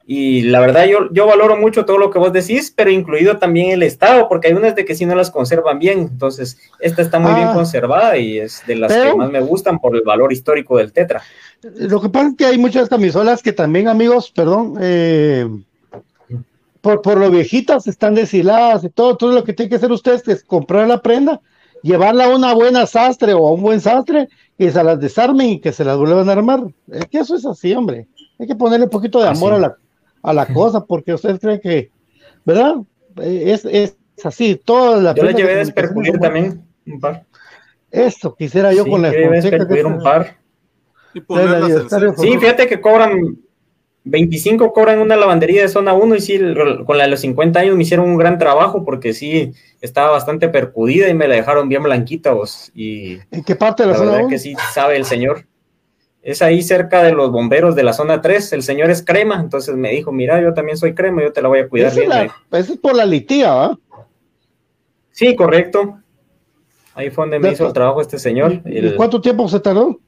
y 0.07 0.43
la 0.43 0.59
verdad, 0.59 0.85
yo, 0.85 1.11
yo 1.11 1.25
valoro 1.25 1.57
mucho 1.57 1.83
todo 1.83 1.97
lo 1.97 2.11
que 2.11 2.19
vos 2.19 2.31
decís, 2.31 2.71
pero 2.75 2.91
incluido 2.91 3.37
también 3.37 3.71
el 3.71 3.81
Estado, 3.81 4.29
porque 4.29 4.49
hay 4.49 4.53
unas 4.53 4.75
de 4.75 4.85
que 4.85 4.93
sí 4.93 5.05
no 5.05 5.15
las 5.15 5.31
conservan 5.31 5.79
bien. 5.79 5.99
Entonces, 5.99 6.59
esta 6.79 7.01
está 7.01 7.17
muy 7.17 7.33
bien 7.33 7.47
ah. 7.47 7.53
conservada 7.53 8.15
y 8.15 8.37
es 8.37 8.61
de 8.67 8.75
las 8.75 8.93
que 8.93 9.15
más 9.15 9.31
me 9.31 9.41
gustan 9.41 9.79
por 9.79 9.95
el 9.95 10.03
valor 10.03 10.31
histórico 10.31 10.77
del 10.77 10.93
Tetra. 10.93 11.23
Lo 11.63 11.99
que 11.99 12.09
pasa 12.09 12.27
es 12.27 12.35
que 12.37 12.45
hay 12.45 12.57
muchas 12.59 12.87
camisolas 12.87 13.41
que 13.41 13.51
también, 13.51 13.87
amigos, 13.87 14.31
perdón, 14.31 14.75
eh, 14.79 15.47
por, 16.81 17.01
por 17.01 17.17
lo 17.17 17.31
viejitas 17.31 17.87
están 17.87 18.13
deshiladas 18.13 18.83
y 18.83 18.89
todo. 18.89 19.17
Todo 19.17 19.31
lo 19.31 19.43
que 19.43 19.53
tiene 19.53 19.71
que 19.71 19.77
hacer 19.77 19.91
ustedes 19.91 20.27
es 20.27 20.43
comprar 20.43 20.87
la 20.87 21.01
prenda, 21.01 21.41
llevarla 21.85 22.25
a 22.25 22.35
una 22.35 22.53
buena 22.53 22.85
sastre 22.85 23.33
o 23.33 23.47
a 23.47 23.53
un 23.53 23.61
buen 23.61 23.79
sastre, 23.79 24.27
que 24.57 24.71
se 24.71 24.83
las 24.83 24.99
desarmen 24.99 25.49
y 25.49 25.59
que 25.59 25.71
se 25.71 25.85
las 25.85 25.97
vuelvan 25.97 26.27
a 26.29 26.33
armar. 26.33 26.63
Es 26.91 27.05
que 27.05 27.19
eso 27.19 27.35
es 27.35 27.45
así, 27.45 27.73
hombre. 27.73 28.07
Hay 28.39 28.47
que 28.47 28.55
ponerle 28.55 28.85
un 28.85 28.91
poquito 28.91 29.21
de 29.21 29.29
amor 29.29 29.53
a 29.53 29.59
la 29.59 29.77
a 30.25 30.33
la 30.33 30.47
cosa, 30.47 30.83
porque 30.83 31.13
usted 31.13 31.39
cree 31.39 31.59
que, 31.59 31.91
¿verdad? 32.43 32.77
Es, 33.17 33.63
es 33.65 33.95
así, 34.23 34.55
toda 34.55 34.99
la... 34.99 35.13
Yo 35.13 35.23
le 35.23 35.33
llevé 35.33 35.53
a 35.53 35.57
despercudir 35.57 36.17
también 36.17 36.65
un 36.87 36.99
par. 36.99 37.25
Eso, 37.91 38.35
quisiera 38.35 38.73
yo 38.73 38.87
con 38.87 39.03
la... 39.03 39.11
Que 39.11 39.83
un 39.85 40.01
par. 40.01 40.37
sí, 41.13 42.37
fíjate 42.39 42.67
que 42.67 42.81
cobran 42.81 43.37
25 44.05 44.71
cobran 44.71 44.99
una 44.99 45.15
lavandería 45.15 45.63
de 45.63 45.67
zona 45.67 45.93
1 45.93 46.15
y 46.15 46.21
sí, 46.21 46.39
con 46.85 46.97
la 46.97 47.05
de 47.05 47.09
los 47.09 47.19
50 47.21 47.59
años 47.59 47.75
me 47.75 47.83
hicieron 47.83 48.07
un 48.07 48.17
gran 48.17 48.37
trabajo 48.37 48.85
porque 48.85 49.13
sí, 49.13 49.51
estaba 49.81 50.11
bastante 50.11 50.47
percudida 50.47 51.09
y 51.09 51.13
me 51.13 51.27
la 51.27 51.35
dejaron 51.35 51.67
bien 51.67 51.83
blanquita 51.83 52.31
vos. 52.31 52.71
Y 52.73 53.19
¿En 53.31 53.43
qué 53.43 53.55
parte 53.55 53.83
de 53.83 53.87
la, 53.87 53.93
la 53.93 53.99
zona 53.99 54.11
verdad 54.13 54.29
que 54.29 54.39
sí 54.39 54.55
sabe 54.73 54.95
el 54.95 55.05
señor 55.05 55.45
es 56.25 56.41
ahí 56.41 56.63
cerca 56.63 57.03
de 57.03 57.11
los 57.11 57.31
bomberos 57.31 57.75
de 57.75 57.83
la 57.83 57.93
zona 57.93 58.19
3, 58.19 58.53
el 58.53 58.63
señor 58.63 58.89
es 58.89 59.05
crema, 59.05 59.39
entonces 59.39 59.75
me 59.75 59.91
dijo, 59.91 60.11
mira, 60.11 60.41
yo 60.41 60.55
también 60.55 60.75
soy 60.75 60.95
crema, 60.95 61.21
yo 61.21 61.31
te 61.31 61.39
la 61.39 61.49
voy 61.49 61.59
a 61.59 61.69
cuidar 61.69 61.93
bien. 61.93 62.11
eso 62.11 62.73
es 62.73 62.79
por 62.79 62.95
la 62.95 63.05
litía, 63.05 63.53
¿va? 63.53 63.77
Sí, 65.11 65.35
correcto. 65.35 65.99
Ahí 66.95 67.11
fue 67.11 67.25
donde 67.25 67.37
me 67.37 67.51
hizo 67.51 67.67
el 67.67 67.73
trabajo 67.73 68.01
este 68.01 68.17
señor. 68.17 68.59
¿Y 68.65 68.95
cuánto 68.95 69.21
tiempo 69.21 69.47
se 69.47 69.59
tardó? 69.59 69.99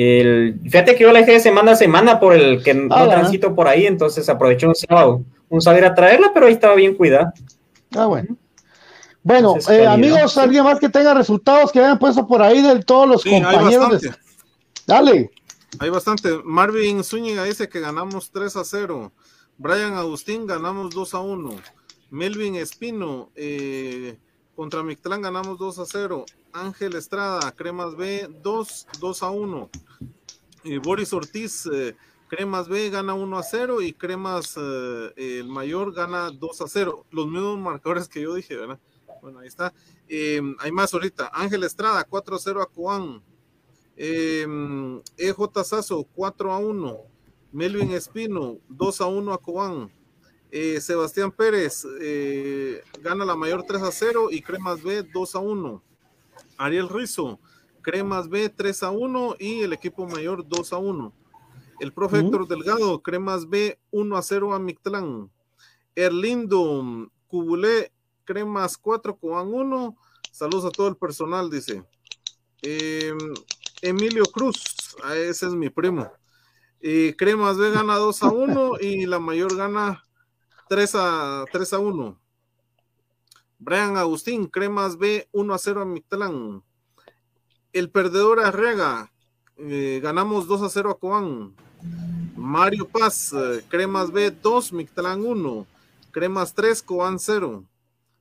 El, 0.00 0.60
fíjate 0.62 0.94
que 0.94 1.02
yo 1.02 1.12
la 1.12 1.18
dejé 1.18 1.32
de 1.32 1.40
semana 1.40 1.72
a 1.72 1.76
semana 1.76 2.20
por 2.20 2.32
el 2.32 2.62
que 2.62 2.72
no 2.72 2.94
ah, 2.94 3.08
transito 3.08 3.52
por 3.56 3.66
ahí, 3.66 3.84
entonces 3.84 4.28
aproveché 4.28 4.64
un 4.64 4.76
sábado, 4.76 5.24
un 5.48 5.60
sábado 5.60 5.86
a 5.88 5.94
traerla, 5.94 6.30
pero 6.32 6.46
ahí 6.46 6.52
estaba 6.52 6.76
bien 6.76 6.94
cuidada. 6.94 7.34
Ah, 7.96 8.06
bueno. 8.06 8.36
Bueno, 9.24 9.56
eh, 9.68 9.88
amigos, 9.88 10.38
alguien 10.38 10.62
más 10.62 10.78
que 10.78 10.88
tenga 10.88 11.14
resultados 11.14 11.72
que 11.72 11.80
hayan 11.80 11.98
puesto 11.98 12.28
por 12.28 12.40
ahí 12.42 12.62
de 12.62 12.80
todos 12.84 13.08
los 13.08 13.24
compañeros. 13.24 14.00
Dale. 14.86 15.32
Hay 15.80 15.90
bastante. 15.90 16.30
Marvin 16.44 17.02
Zúñiga 17.02 17.42
dice 17.42 17.68
que 17.68 17.80
ganamos 17.80 18.30
3 18.30 18.54
a 18.54 18.64
0. 18.64 19.12
Brian 19.56 19.94
Agustín 19.94 20.46
ganamos 20.46 20.94
2 20.94 21.14
a 21.14 21.18
1. 21.18 21.50
Melvin 22.10 22.54
Espino 22.54 23.30
eh, 23.34 24.16
contra 24.58 24.82
Mictlán 24.82 25.22
ganamos 25.22 25.56
2 25.56 25.78
a 25.78 25.86
0. 25.86 26.24
Ángel 26.52 26.96
Estrada, 26.96 27.52
Cremas 27.52 27.94
B 27.94 28.28
2, 28.42 28.86
2 28.98 29.22
a 29.22 29.30
1. 29.30 29.70
Y 30.64 30.78
Boris 30.78 31.12
Ortiz, 31.12 31.66
eh, 31.72 31.94
Cremas 32.26 32.66
B 32.66 32.90
gana 32.90 33.14
1 33.14 33.38
a 33.38 33.42
0 33.44 33.82
y 33.82 33.92
Cremas 33.92 34.56
eh, 34.56 35.12
el 35.16 35.46
mayor 35.46 35.92
gana 35.94 36.32
2 36.32 36.60
a 36.60 36.66
0. 36.66 37.06
Los 37.12 37.28
mismos 37.28 37.56
marcadores 37.56 38.08
que 38.08 38.20
yo 38.20 38.34
dije, 38.34 38.56
¿verdad? 38.56 38.80
Bueno, 39.22 39.38
ahí 39.38 39.46
está. 39.46 39.72
hay 40.08 40.72
más 40.72 40.92
ahorita. 40.92 41.30
Ángel 41.32 41.62
Estrada 41.62 42.02
4 42.02 42.34
a 42.34 42.38
0 42.40 42.60
a 42.60 42.66
Coan. 42.66 43.22
EJ 43.96 45.36
Sazo, 45.62 46.04
4 46.16 46.52
a 46.52 46.58
1. 46.58 46.98
Melvin 47.52 47.92
Espino, 47.92 48.58
2 48.70 49.00
a 49.02 49.06
1 49.06 49.32
a 49.32 49.38
Cobán. 49.38 49.97
Eh, 50.50 50.80
Sebastián 50.80 51.30
Pérez 51.30 51.86
eh, 52.00 52.82
gana 53.02 53.24
la 53.24 53.36
mayor 53.36 53.64
3 53.64 53.82
a 53.82 53.92
0 53.92 54.28
y 54.30 54.40
Cremas 54.40 54.82
B 54.82 55.02
2 55.02 55.34
a 55.34 55.38
1. 55.40 55.82
Ariel 56.56 56.88
Rizo, 56.88 57.38
Cremas 57.82 58.28
B 58.28 58.48
3 58.48 58.82
a 58.82 58.90
1 58.90 59.36
y 59.38 59.60
el 59.62 59.72
equipo 59.72 60.06
mayor 60.06 60.46
2 60.48 60.72
a 60.72 60.78
1. 60.78 61.12
El 61.80 61.92
profe 61.92 62.18
Héctor 62.18 62.48
Delgado, 62.48 63.02
Cremas 63.02 63.48
B 63.48 63.78
1 63.90 64.16
a 64.16 64.22
0 64.22 64.54
a 64.54 64.58
Mictlán. 64.58 65.30
Erlindo 65.94 67.10
Cubulé, 67.26 67.92
Cremas 68.24 68.78
4, 68.78 69.16
Cobán 69.16 69.48
1. 69.48 69.96
Saludos 70.32 70.64
a 70.64 70.70
todo 70.70 70.88
el 70.88 70.96
personal, 70.96 71.50
dice. 71.50 71.84
Eh, 72.62 73.12
Emilio 73.82 74.24
Cruz, 74.24 74.96
ese 75.14 75.46
es 75.46 75.52
mi 75.52 75.68
primo. 75.68 76.10
Y 76.80 77.12
Cremas 77.14 77.58
B 77.58 77.70
gana 77.70 77.96
2 77.96 78.22
a 78.22 78.28
1 78.30 78.72
y 78.80 79.06
la 79.06 79.18
mayor 79.18 79.56
gana 79.56 80.04
3 80.68 80.94
a, 80.94 81.44
3 81.50 81.72
a 81.72 81.78
1. 81.78 82.18
Brian 83.58 83.96
Agustín, 83.96 84.46
Cremas 84.46 84.98
B 84.98 85.28
1 85.32 85.54
a 85.54 85.58
0 85.58 85.82
a 85.82 85.84
Mictlán. 85.84 86.62
El 87.72 87.90
perdedor 87.90 88.40
Arriaga, 88.40 89.12
eh, 89.56 90.00
ganamos 90.02 90.46
2 90.46 90.62
a 90.62 90.68
0 90.68 90.90
a 90.90 90.98
Coan. 90.98 91.54
Mario 92.36 92.86
Paz, 92.86 93.32
eh, 93.32 93.64
Cremas 93.68 94.12
B 94.12 94.30
2, 94.30 94.72
Mictlán 94.72 95.24
1. 95.24 95.66
Cremas 96.12 96.54
3, 96.54 96.82
Coan 96.82 97.18
0. 97.18 97.64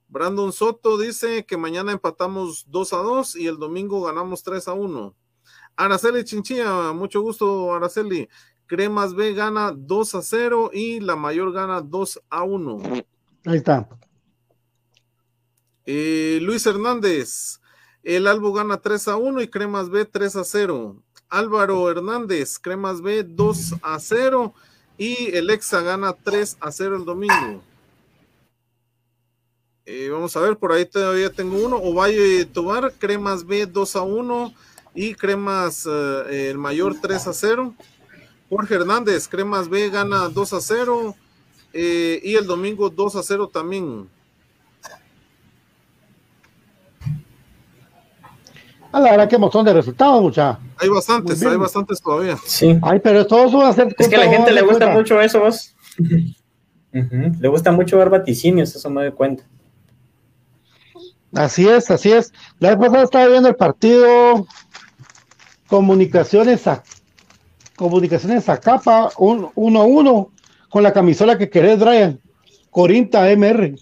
Brandon 0.09 0.51
Soto 0.53 0.97
dice 0.97 1.45
que 1.45 1.57
mañana 1.57 1.91
empatamos 1.91 2.65
2 2.69 2.93
a 2.93 2.97
2 2.97 3.35
y 3.35 3.47
el 3.47 3.57
domingo 3.57 4.01
ganamos 4.01 4.41
3 4.41 4.67
a 4.69 4.73
1. 4.73 5.15
Araceli 5.75 6.23
Chinchilla, 6.23 6.91
mucho 6.93 7.21
gusto, 7.21 7.75
Araceli. 7.75 8.27
Cremas 8.68 9.15
B 9.15 9.34
gana 9.34 9.74
2 9.76 10.15
a 10.15 10.22
0 10.22 10.72
y 10.74 10.99
la 10.99 11.15
mayor 11.15 11.53
gana 11.53 11.82
2 11.82 12.22
a 12.30 12.43
1. 12.43 12.80
Ahí 13.45 13.57
está. 13.57 13.88
Eh, 15.86 16.39
Luis 16.41 16.65
Hernández, 16.65 17.61
el 18.03 18.28
Albo 18.28 18.51
gana 18.51 18.78
3 18.78 19.07
a 19.07 19.15
1 19.15 19.41
y 19.41 19.47
Cremas 19.47 19.89
B 19.89 20.05
3 20.05 20.36
a 20.36 20.43
0. 20.43 21.01
Álvaro 21.30 21.89
Hernández, 21.89 22.59
Cremas 22.59 23.01
B 23.01 23.24
2 23.24 23.76
a 23.82 23.99
0 23.99 24.53
y 24.97 25.36
el 25.36 25.49
Exa 25.49 25.82
gana 25.82 26.13
3 26.13 26.57
a 26.59 26.72
0 26.72 26.97
el 26.97 27.05
domingo. 27.05 27.61
Eh, 29.86 30.09
vamos 30.09 30.36
a 30.36 30.41
ver, 30.41 30.57
por 30.57 30.74
ahí 30.74 30.86
todavía 30.86 31.32
tengo 31.32 31.65
uno. 31.65 31.78
Ovalle 31.78 32.43
Tobar, 32.45 32.91
Cremas 32.99 33.45
B 33.45 33.65
2 33.65 33.95
a 33.95 34.01
1 34.01 34.53
y 34.93 35.13
Cremas 35.13 35.88
eh, 35.89 36.49
el 36.49 36.57
mayor 36.57 36.95
3 37.01 37.28
a 37.28 37.34
0. 37.34 37.74
Jorge 38.49 38.75
Hernández, 38.75 39.27
Cremas 39.27 39.69
B 39.69 39.89
gana 39.89 40.29
2 40.29 40.53
a 40.53 40.61
0 40.61 41.15
eh, 41.73 42.19
y 42.23 42.35
el 42.35 42.47
domingo 42.47 42.89
2 42.89 43.15
a 43.17 43.23
0 43.23 43.49
también. 43.49 44.09
A 48.91 48.99
la 49.01 49.11
verdad 49.11 49.29
que 49.29 49.37
montón 49.37 49.65
de 49.65 49.73
resultados, 49.73 50.21
mucha. 50.21 50.59
Hay 50.77 50.87
bastantes, 50.87 51.43
hay 51.43 51.57
bastantes 51.57 52.01
todavía. 52.01 52.37
Sí. 52.45 52.79
Ay, 52.81 52.99
pero 52.99 53.27
todos 53.27 53.51
van 53.51 53.67
a 53.67 53.73
ser. 53.73 53.93
Es 53.97 54.07
que 54.07 54.15
a 54.15 54.19
la 54.19 54.29
gente 54.31 54.51
le 54.51 54.61
gusta 54.61 54.89
mucho 54.89 55.19
eso, 55.19 55.41
vos. 55.41 55.75
Le 56.91 57.47
gusta 57.49 57.71
mucho 57.71 57.97
ver 57.97 58.09
vaticinios, 58.09 58.75
eso 58.75 58.89
me 58.89 59.01
doy 59.01 59.11
cuenta. 59.11 59.43
Así 61.33 61.67
es, 61.67 61.91
así 61.91 62.11
es. 62.11 62.33
La 62.59 62.69
vez 62.69 62.77
pasada 62.77 63.03
estaba 63.03 63.27
viendo 63.27 63.49
el 63.49 63.55
partido 63.55 64.47
Comunicaciones 65.67 66.65
Comunicaciones 67.78 68.49
a 68.49 68.59
capa, 68.59 69.09
un, 69.17 69.49
uno 69.55 69.82
a 69.82 69.86
uno, 69.86 70.32
con 70.67 70.84
la 70.84 70.91
camisola 70.91 71.38
que 71.38 71.49
querés, 71.49 71.80
Brian. 71.80 72.19
Corinta 72.69 73.30
MR. 73.34 73.75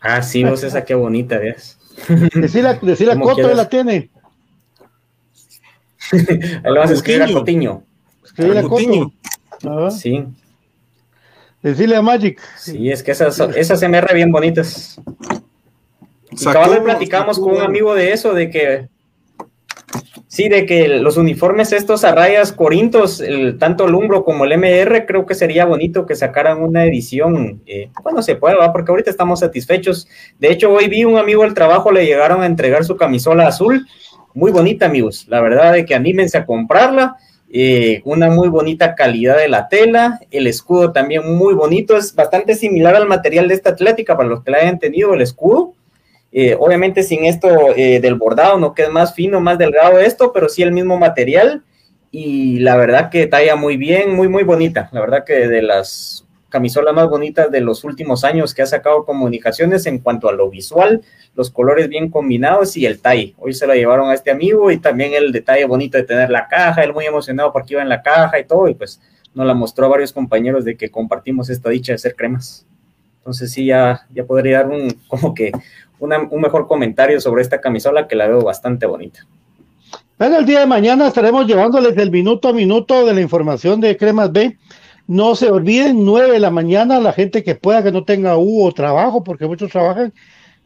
Ah, 0.00 0.22
sí, 0.22 0.44
vos 0.44 0.62
esa 0.62 0.84
qué 0.84 0.94
bonita 0.94 1.42
es. 1.42 1.78
Decirle, 2.34 2.78
decirle 2.82 3.12
a 3.14 3.18
Coto, 3.18 3.50
él 3.50 3.56
la 3.56 3.68
tiene. 3.68 4.10
Ahí 6.12 6.60
lo 6.64 6.80
vas 6.80 6.90
a 6.90 6.94
escribir 6.94 7.22
a 7.22 7.32
Cotiño. 7.32 7.82
Escribirle 8.24 8.60
a 8.60 8.62
Coto. 8.62 9.12
Ah. 9.64 9.90
Sí. 9.90 10.24
Decirle 11.62 11.96
a 11.96 12.02
Magic. 12.02 12.40
Sí, 12.56 12.90
es 12.90 13.02
que 13.02 13.12
esas, 13.12 13.38
esas 13.40 13.82
MR 13.82 14.14
bien 14.14 14.32
bonitas. 14.32 15.00
Y 16.30 16.44
platicamos 16.82 17.38
con 17.38 17.56
un 17.56 17.62
amigo 17.62 17.94
de 17.94 18.12
eso, 18.12 18.32
de 18.32 18.50
que 18.50 18.88
Sí, 20.26 20.48
de 20.48 20.64
que 20.64 20.88
los 20.88 21.18
uniformes 21.18 21.72
estos 21.72 22.04
a 22.04 22.14
rayas 22.14 22.52
corintos, 22.52 23.20
el, 23.20 23.58
tanto 23.58 23.86
el 23.86 23.94
Umbro 23.94 24.24
como 24.24 24.46
el 24.46 24.52
MR, 24.58 25.04
creo 25.04 25.26
que 25.26 25.34
sería 25.34 25.66
bonito 25.66 26.06
que 26.06 26.16
sacaran 26.16 26.62
una 26.62 26.86
edición 26.86 27.60
eh, 27.66 27.90
cuando 28.02 28.22
se 28.22 28.36
pueda, 28.36 28.72
porque 28.72 28.90
ahorita 28.92 29.10
estamos 29.10 29.40
satisfechos. 29.40 30.08
De 30.38 30.50
hecho, 30.50 30.72
hoy 30.72 30.88
vi 30.88 31.04
un 31.04 31.18
amigo 31.18 31.42
del 31.42 31.52
trabajo, 31.52 31.92
le 31.92 32.06
llegaron 32.06 32.42
a 32.42 32.46
entregar 32.46 32.84
su 32.84 32.96
camisola 32.96 33.46
azul, 33.46 33.86
muy 34.32 34.50
bonita, 34.50 34.86
amigos. 34.86 35.26
La 35.28 35.42
verdad 35.42 35.74
de 35.74 35.84
que 35.84 35.94
anímense 35.94 36.38
a 36.38 36.46
comprarla. 36.46 37.16
Eh, 37.54 38.00
una 38.06 38.30
muy 38.30 38.48
bonita 38.48 38.94
calidad 38.94 39.36
de 39.36 39.50
la 39.50 39.68
tela, 39.68 40.20
el 40.30 40.46
escudo 40.46 40.90
también 40.90 41.36
muy 41.36 41.52
bonito, 41.52 41.98
es 41.98 42.14
bastante 42.14 42.54
similar 42.54 42.96
al 42.96 43.06
material 43.06 43.46
de 43.46 43.54
esta 43.54 43.68
atlética, 43.68 44.16
para 44.16 44.30
los 44.30 44.42
que 44.42 44.50
la 44.50 44.58
hayan 44.58 44.78
tenido 44.78 45.12
el 45.12 45.20
escudo, 45.20 45.74
eh, 46.32 46.56
obviamente 46.58 47.02
sin 47.02 47.24
esto 47.24 47.76
eh, 47.76 48.00
del 48.00 48.14
bordado, 48.14 48.58
no 48.58 48.74
que 48.74 48.84
es 48.84 48.90
más 48.90 49.14
fino, 49.14 49.40
más 49.40 49.58
delgado 49.58 49.98
esto, 49.98 50.32
pero 50.32 50.48
sí 50.48 50.62
el 50.62 50.72
mismo 50.72 50.98
material 50.98 51.62
y 52.10 52.58
la 52.60 52.76
verdad 52.76 53.10
que 53.10 53.26
talla 53.26 53.56
muy 53.56 53.76
bien, 53.76 54.14
muy, 54.14 54.28
muy 54.28 54.42
bonita. 54.42 54.88
La 54.92 55.00
verdad 55.00 55.24
que 55.24 55.48
de 55.48 55.62
las 55.62 56.26
camisolas 56.52 56.94
más 56.94 57.08
bonitas 57.08 57.50
de 57.50 57.62
los 57.62 57.82
últimos 57.82 58.24
años 58.24 58.54
que 58.54 58.62
ha 58.62 58.66
sacado 58.66 59.04
comunicaciones 59.04 59.86
en 59.86 59.98
cuanto 59.98 60.28
a 60.28 60.32
lo 60.32 60.50
visual, 60.50 61.02
los 61.34 61.50
colores 61.50 61.88
bien 61.88 62.10
combinados 62.10 62.76
y 62.76 62.84
el 62.84 63.00
talle. 63.00 63.34
Hoy 63.38 63.54
se 63.54 63.66
lo 63.66 63.74
llevaron 63.74 64.10
a 64.10 64.14
este 64.14 64.30
amigo 64.30 64.70
y 64.70 64.76
también 64.76 65.14
el 65.14 65.32
detalle 65.32 65.64
bonito 65.64 65.96
de 65.96 66.04
tener 66.04 66.28
la 66.30 66.48
caja, 66.48 66.84
él 66.84 66.92
muy 66.92 67.06
emocionado 67.06 67.52
porque 67.52 67.74
iba 67.74 67.82
en 67.82 67.88
la 67.88 68.02
caja 68.02 68.38
y 68.38 68.44
todo 68.44 68.68
y 68.68 68.74
pues 68.74 69.00
nos 69.34 69.46
la 69.46 69.54
mostró 69.54 69.86
a 69.86 69.88
varios 69.88 70.12
compañeros 70.12 70.64
de 70.64 70.76
que 70.76 70.90
compartimos 70.90 71.48
esta 71.48 71.70
dicha 71.70 71.92
de 71.92 71.98
ser 71.98 72.14
cremas. 72.14 72.66
Entonces 73.22 73.50
sí, 73.52 73.66
ya, 73.66 74.06
ya 74.12 74.24
podría 74.24 74.58
dar 74.58 74.66
un, 74.66 74.90
como 75.08 75.32
que 75.32 75.52
un 76.02 76.40
mejor 76.40 76.66
comentario 76.66 77.20
sobre 77.20 77.42
esta 77.42 77.60
camisola 77.60 78.08
que 78.08 78.16
la 78.16 78.26
veo 78.26 78.42
bastante 78.42 78.86
bonita. 78.86 79.20
Bueno, 80.18 80.38
el 80.38 80.46
día 80.46 80.60
de 80.60 80.66
mañana 80.66 81.08
estaremos 81.08 81.46
llevándoles 81.46 81.96
el 81.96 82.10
minuto 82.10 82.48
a 82.48 82.52
minuto 82.52 83.06
de 83.06 83.14
la 83.14 83.20
información 83.20 83.80
de 83.80 83.96
Cremas 83.96 84.32
B. 84.32 84.56
No 85.06 85.34
se 85.34 85.50
olviden, 85.50 86.04
9 86.04 86.32
de 86.32 86.38
la 86.40 86.50
mañana, 86.50 87.00
la 87.00 87.12
gente 87.12 87.42
que 87.42 87.54
pueda 87.54 87.82
que 87.82 87.92
no 87.92 88.04
tenga 88.04 88.36
U 88.36 88.64
o 88.64 88.72
trabajo, 88.72 89.24
porque 89.24 89.46
muchos 89.46 89.70
trabajan, 89.70 90.12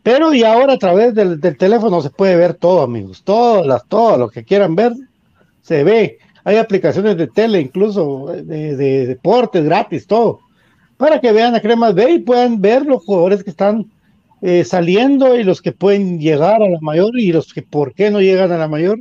pero 0.03 0.34
y 0.34 0.45
ahora 0.45 0.74
a 0.74 0.78
través 0.78 1.14
del, 1.14 1.41
teléfono 1.57 2.01
se 2.03 2.11
puede 2.11 2.37
ver 2.37 2.55
todo, 2.55 2.82
amigos, 2.82 3.22
todas 3.24 3.66
las, 3.66 3.87
todo 3.87 4.16
lo 4.18 4.28
que 4.28 4.45
quieran 4.45 4.76
ver, 4.76 4.93
se 5.62 5.84
ve. 5.84 6.18
Hay 6.45 6.59
aplicaciones 6.59 7.16
de 7.16 7.26
tele, 7.26 7.61
incluso 7.61 8.26
de, 8.26 8.76
de 8.76 9.07
deportes 9.07 9.64
gratis, 9.64 10.07
todo, 10.07 10.41
para 10.97 11.20
que 11.20 11.32
vean 11.32 11.55
a 11.55 11.61
Cremas 11.61 11.95
B 11.95 12.11
y 12.11 12.18
puedan 12.20 12.61
ver 12.61 12.87
los 12.87 13.03
jugadores 13.05 13.43
que 13.43 13.51
están 13.51 13.91
eh, 14.43 14.64
saliendo 14.64 15.39
y 15.39 15.45
los 15.45 15.62
que 15.62 15.72
pueden 15.72 16.20
llegar 16.20 16.62
a 16.62 16.68
la 16.68 16.78
mayor 16.82 17.18
y 17.18 17.32
los 17.32 17.55
que 17.55 17.62
por 17.62 17.95
qué 17.95 18.11
no 18.11 18.20
llegan 18.20 18.53
a 18.53 18.59
la 18.59 18.68
mayor. 18.68 19.01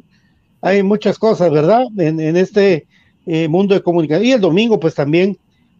Hay 0.61 0.81
muchas 0.81 1.19
cosas, 1.19 1.51
¿verdad? 1.51 1.83
En, 1.97 2.37
este 2.37 2.87
eh, 3.25 3.47
mundo 3.49 3.75
de 3.75 3.83
comunicación. 3.83 4.25
Y 4.25 4.31
el 4.31 4.41
domingo, 4.41 4.79
pues 4.79 4.95
también 4.95 5.37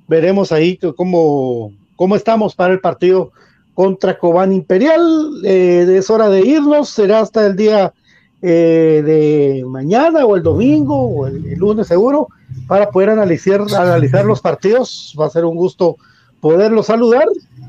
veremos 0.08 0.52
ahí 0.52 0.78
cómo, 0.96 1.72
cómo 1.96 2.16
estamos 2.16 2.54
para 2.54 2.74
el 2.74 2.82
partido 2.82 3.32
contra 3.74 4.18
Cobán 4.18 4.52
Imperial. 4.52 5.02
Eh, 5.46 5.96
es 5.98 6.10
hora 6.10 6.30
de 6.30 6.42
irnos, 6.42 6.90
será 6.90 7.22
hasta 7.22 7.48
el 7.48 7.56
día 7.56 7.94
de 8.42 9.64
mañana 9.66 10.24
o 10.24 10.36
el 10.36 10.44
domingo 10.44 10.96
o 10.96 11.26
el, 11.26 11.56
lunes 11.58 11.88
seguro 11.88 12.28
para 12.68 12.92
poder 12.92 13.10
analizar, 13.10 13.62
analizar 13.76 14.26
los 14.26 14.42
partidos. 14.42 15.16
Va 15.20 15.26
a 15.26 15.32
ser 15.32 15.46
un 15.46 15.56
gusto 15.56 15.96
poderlos 16.42 16.86
saludar 16.86 17.26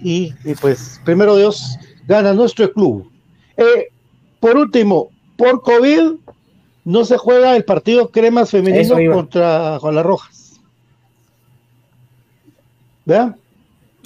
y, 0.07 0.33
pues 0.61 1.01
primero 1.05 1.35
Dios 1.35 1.77
gana 2.07 2.33
nuestro 2.33 2.73
club. 2.73 3.11
Eh, 3.57 3.89
por 4.39 4.57
último, 4.57 5.11
por 5.37 5.63
COVID 5.63 6.13
no 6.85 7.05
se 7.05 7.17
juega 7.17 7.57
el 7.57 7.65
partido 7.65 8.13
Cremas 8.13 8.51
Femenino 8.51 8.95
contra 9.13 9.81
Juan 9.81 9.97
las 9.97 10.07
Rojas. 10.07 10.61
¿Vean? 13.05 13.35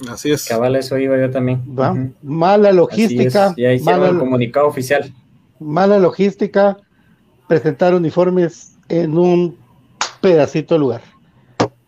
Así 0.09 0.30
es. 0.30 0.46
Cabal, 0.46 0.76
eso 0.76 0.96
iba 0.96 1.18
yo 1.18 1.30
también. 1.30 1.62
Mala 2.22 2.72
logística. 2.72 3.53
Y 3.59 3.66
ahí 3.66 3.80
mala, 3.80 4.09
el 4.09 4.18
comunicado 4.18 4.68
oficial. 4.68 5.12
Mala 5.59 5.98
logística, 5.98 6.78
presentar 7.46 7.94
uniformes 7.94 8.74
en 8.88 9.18
un 9.18 9.59
pedacito 10.22 10.76
de 10.76 10.78
lugar. 10.78 11.03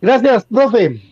Gracias, 0.03 0.45
profe. 0.45 1.12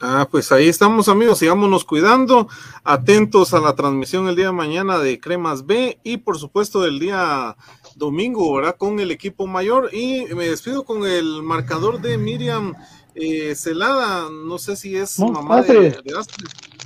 Ah, 0.00 0.28
pues 0.30 0.52
ahí 0.52 0.68
estamos 0.68 1.08
amigos, 1.08 1.40
sigámonos 1.40 1.84
cuidando, 1.84 2.48
atentos 2.84 3.52
a 3.52 3.58
la 3.58 3.74
transmisión 3.74 4.28
el 4.28 4.36
día 4.36 4.46
de 4.46 4.52
mañana 4.52 4.98
de 5.00 5.18
Cremas 5.18 5.66
B 5.66 5.98
y 6.04 6.18
por 6.18 6.38
supuesto 6.38 6.84
el 6.84 7.00
día 7.00 7.56
domingo, 7.96 8.54
¿verdad? 8.54 8.76
Con 8.76 9.00
el 9.00 9.10
equipo 9.10 9.48
mayor 9.48 9.90
y 9.92 10.24
me 10.36 10.48
despido 10.48 10.84
con 10.84 11.04
el 11.04 11.42
marcador 11.42 12.00
de 12.00 12.16
Miriam 12.16 12.74
eh, 13.16 13.56
Celada, 13.56 14.28
no 14.30 14.58
sé 14.58 14.76
si 14.76 14.96
es 14.96 15.18
mamá 15.18 15.62
de, 15.62 16.00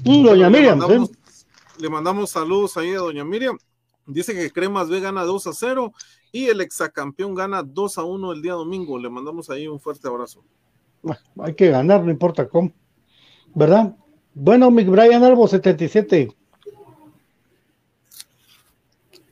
mm, 0.04 0.24
doña 0.24 0.48
Miriam. 0.48 0.80
Le 1.78 1.90
mandamos, 1.90 2.30
saludos 2.30 2.78
ahí 2.78 2.92
a 2.92 2.98
doña 2.98 3.24
Miriam. 3.24 3.58
Dice 4.06 4.32
que 4.32 4.50
Cremas 4.50 4.88
B 4.88 5.00
gana 5.00 5.24
2 5.24 5.48
a 5.48 5.52
0 5.52 5.92
y 6.32 6.46
el 6.46 6.62
exacampeón 6.62 7.34
gana 7.34 7.62
2 7.62 7.98
a 7.98 8.04
1 8.04 8.32
el 8.32 8.40
día 8.40 8.54
domingo. 8.54 8.98
Le 8.98 9.10
mandamos 9.10 9.50
ahí 9.50 9.68
un 9.68 9.78
fuerte 9.78 10.08
abrazo. 10.08 10.42
Hay 11.38 11.54
que 11.54 11.68
ganar, 11.68 12.02
no 12.02 12.10
importa 12.10 12.48
cómo. 12.48 12.72
¿Verdad? 13.55 13.94
Bueno, 14.34 14.70
Mick 14.70 14.88
Brian 14.88 15.22
Albo 15.24 15.46
77. 15.46 16.28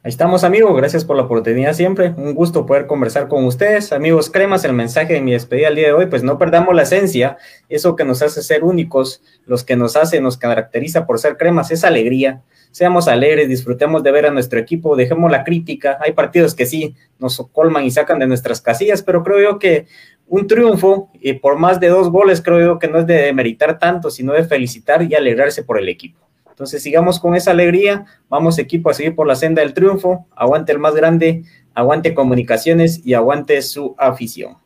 Ahí 0.02 0.08
estamos, 0.08 0.44
amigos. 0.44 0.74
Gracias 0.74 1.04
por 1.04 1.16
la 1.16 1.24
oportunidad 1.24 1.74
siempre. 1.74 2.14
Un 2.16 2.34
gusto 2.34 2.64
poder 2.64 2.86
conversar 2.86 3.28
con 3.28 3.44
ustedes. 3.44 3.92
Amigos 3.92 4.30
cremas, 4.30 4.64
el 4.64 4.72
mensaje 4.72 5.12
de 5.12 5.20
mi 5.20 5.32
despedida 5.32 5.68
el 5.68 5.76
día 5.76 5.88
de 5.88 5.92
hoy, 5.92 6.06
pues 6.06 6.22
no 6.22 6.38
perdamos 6.38 6.74
la 6.74 6.82
esencia, 6.82 7.36
eso 7.68 7.96
que 7.96 8.04
nos 8.04 8.22
hace 8.22 8.42
ser 8.42 8.64
únicos, 8.64 9.22
los 9.44 9.62
que 9.62 9.76
nos 9.76 9.96
hace, 9.96 10.22
nos 10.22 10.38
caracteriza 10.38 11.06
por 11.06 11.18
ser 11.18 11.36
cremas, 11.36 11.70
es 11.70 11.84
alegría. 11.84 12.42
Seamos 12.70 13.08
alegres, 13.08 13.48
disfrutemos 13.48 14.02
de 14.02 14.10
ver 14.10 14.24
a 14.24 14.30
nuestro 14.30 14.58
equipo, 14.58 14.96
dejemos 14.96 15.30
la 15.30 15.44
crítica. 15.44 15.98
Hay 16.00 16.12
partidos 16.12 16.54
que 16.54 16.64
sí 16.64 16.94
nos 17.18 17.46
colman 17.52 17.84
y 17.84 17.90
sacan 17.90 18.20
de 18.20 18.26
nuestras 18.26 18.62
casillas, 18.62 19.02
pero 19.02 19.22
creo 19.22 19.42
yo 19.42 19.58
que 19.58 19.86
un 20.30 20.46
triunfo 20.46 21.10
y 21.20 21.34
por 21.34 21.58
más 21.58 21.80
de 21.80 21.88
dos 21.88 22.08
goles 22.08 22.40
creo 22.40 22.60
yo 22.60 22.78
que 22.78 22.86
no 22.86 22.98
es 22.98 23.06
de 23.06 23.32
meritar 23.32 23.80
tanto, 23.80 24.10
sino 24.10 24.32
de 24.32 24.44
felicitar 24.44 25.02
y 25.02 25.14
alegrarse 25.14 25.64
por 25.64 25.78
el 25.78 25.88
equipo. 25.88 26.20
Entonces 26.48 26.82
sigamos 26.82 27.18
con 27.18 27.34
esa 27.34 27.50
alegría, 27.50 28.06
vamos 28.28 28.58
equipo 28.58 28.90
a 28.90 28.94
seguir 28.94 29.16
por 29.16 29.26
la 29.26 29.34
senda 29.34 29.60
del 29.60 29.74
triunfo, 29.74 30.26
aguante 30.36 30.70
el 30.70 30.78
más 30.78 30.94
grande, 30.94 31.42
aguante 31.74 32.14
comunicaciones 32.14 33.04
y 33.04 33.14
aguante 33.14 33.60
su 33.60 33.96
afición. 33.98 34.56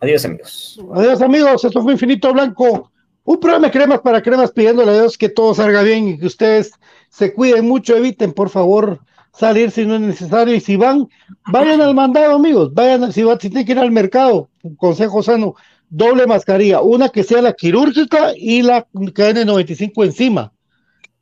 Adiós 0.00 0.24
amigos. 0.26 0.80
Adiós 0.94 1.22
amigos, 1.22 1.64
esto 1.64 1.82
fue 1.82 1.92
Infinito 1.92 2.30
Blanco, 2.34 2.92
un 3.24 3.40
programa 3.40 3.68
de 3.68 3.72
cremas 3.72 4.00
para 4.00 4.20
cremas 4.20 4.52
pidiéndole 4.52 4.90
a 4.90 4.94
Dios 4.94 5.16
que 5.16 5.30
todo 5.30 5.54
salga 5.54 5.80
bien 5.82 6.08
y 6.08 6.18
que 6.18 6.26
ustedes 6.26 6.72
se 7.08 7.32
cuiden 7.32 7.66
mucho, 7.66 7.96
eviten 7.96 8.32
por 8.32 8.50
favor 8.50 9.00
salir 9.32 9.70
si 9.70 9.84
no 9.86 9.96
es 9.96 10.00
necesario. 10.00 10.54
Y 10.54 10.60
si 10.60 10.76
van, 10.76 11.08
vayan 11.50 11.80
al 11.80 11.94
mandado, 11.94 12.36
amigos. 12.36 12.72
Vayan, 12.74 13.12
si, 13.12 13.22
van, 13.22 13.40
si 13.40 13.48
tienen 13.48 13.66
que 13.66 13.72
ir 13.72 13.78
al 13.78 13.90
mercado, 13.90 14.48
consejo 14.76 15.22
sano, 15.22 15.54
doble 15.88 16.26
mascarilla, 16.26 16.80
una 16.80 17.10
que 17.10 17.22
sea 17.22 17.42
la 17.42 17.52
quirúrgica 17.52 18.32
y 18.36 18.62
la 18.62 18.86
KN95 18.92 20.04
encima. 20.04 20.52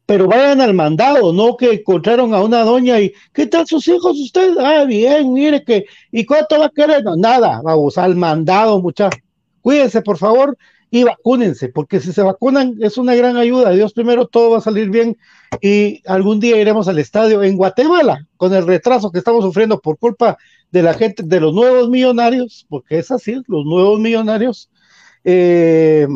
Pero 0.06 0.26
vayan 0.26 0.60
al 0.60 0.74
mandado, 0.74 1.32
no 1.32 1.56
que 1.56 1.72
encontraron 1.72 2.34
a 2.34 2.42
una 2.42 2.62
doña 2.62 3.00
y 3.00 3.12
¿qué 3.32 3.46
tal 3.46 3.66
sus 3.66 3.86
hijos 3.86 4.18
usted? 4.18 4.56
Ah, 4.58 4.84
bien, 4.84 5.32
mire 5.32 5.62
que, 5.64 5.86
¿y 6.10 6.24
cuánto 6.24 6.58
va 6.58 6.66
a 6.66 6.70
querer? 6.70 7.04
No, 7.04 7.16
nada, 7.16 7.60
vamos 7.62 7.96
al 7.96 8.16
mandado, 8.16 8.80
muchachos. 8.80 9.20
Cuídense, 9.60 10.02
por 10.02 10.18
favor, 10.18 10.56
y 10.90 11.04
vacúnense, 11.04 11.68
porque 11.68 12.00
si 12.00 12.12
se 12.12 12.22
vacunan 12.22 12.76
es 12.80 12.98
una 12.98 13.14
gran 13.14 13.36
ayuda. 13.36 13.70
Dios 13.70 13.92
primero, 13.92 14.26
todo 14.26 14.50
va 14.50 14.58
a 14.58 14.62
salir 14.62 14.90
bien 14.90 15.16
y 15.60 16.02
algún 16.06 16.40
día 16.40 16.60
iremos 16.60 16.88
al 16.88 16.98
estadio 16.98 17.42
en 17.42 17.56
Guatemala 17.56 18.26
con 18.36 18.52
el 18.54 18.66
retraso 18.66 19.12
que 19.12 19.18
estamos 19.18 19.44
sufriendo 19.44 19.80
por 19.80 19.98
culpa 19.98 20.36
de 20.72 20.82
la 20.82 20.94
gente, 20.94 21.22
de 21.24 21.40
los 21.40 21.54
nuevos 21.54 21.88
millonarios, 21.88 22.66
porque 22.68 22.98
es 22.98 23.10
así, 23.10 23.40
los 23.46 23.64
nuevos 23.64 24.00
millonarios. 24.00 24.70
Eh, 25.22 26.08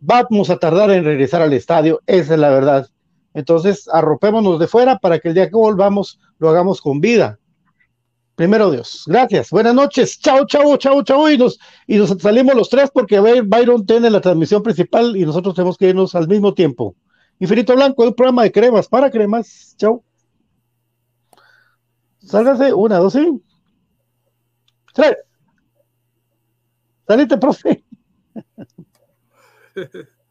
vamos 0.00 0.50
a 0.50 0.58
tardar 0.58 0.90
en 0.90 1.04
regresar 1.04 1.42
al 1.42 1.52
estadio, 1.52 2.00
esa 2.06 2.34
es 2.34 2.40
la 2.40 2.50
verdad. 2.50 2.88
Entonces, 3.34 3.88
arropémonos 3.92 4.58
de 4.60 4.66
fuera 4.68 4.98
para 4.98 5.18
que 5.18 5.28
el 5.28 5.34
día 5.34 5.48
que 5.48 5.56
volvamos 5.56 6.20
lo 6.38 6.50
hagamos 6.50 6.80
con 6.80 7.00
vida. 7.00 7.38
Primero 8.34 8.70
Dios. 8.70 9.04
Gracias. 9.06 9.50
Buenas 9.50 9.74
noches. 9.74 10.18
Chao, 10.18 10.46
chao, 10.46 10.76
chao, 10.76 11.02
chao. 11.02 11.30
Y 11.30 11.36
nos, 11.36 11.58
y 11.86 11.96
nos 11.96 12.10
salimos 12.10 12.54
los 12.54 12.70
tres 12.70 12.90
porque 12.92 13.20
Byron 13.20 13.84
tiene 13.84 14.10
la 14.10 14.20
transmisión 14.20 14.62
principal 14.62 15.16
y 15.16 15.24
nosotros 15.26 15.54
tenemos 15.54 15.76
que 15.76 15.88
irnos 15.88 16.14
al 16.14 16.28
mismo 16.28 16.54
tiempo. 16.54 16.96
Infinito 17.38 17.74
Blanco, 17.74 18.04
un 18.04 18.14
programa 18.14 18.44
de 18.44 18.52
cremas 18.52 18.88
para 18.88 19.10
cremas. 19.10 19.74
Chao. 19.76 20.02
Sálgase. 22.20 22.72
Una, 22.72 22.98
dos 22.98 23.14
y. 23.16 23.42
Tres. 24.94 25.16
Salite, 27.06 27.36
profe. 27.36 27.84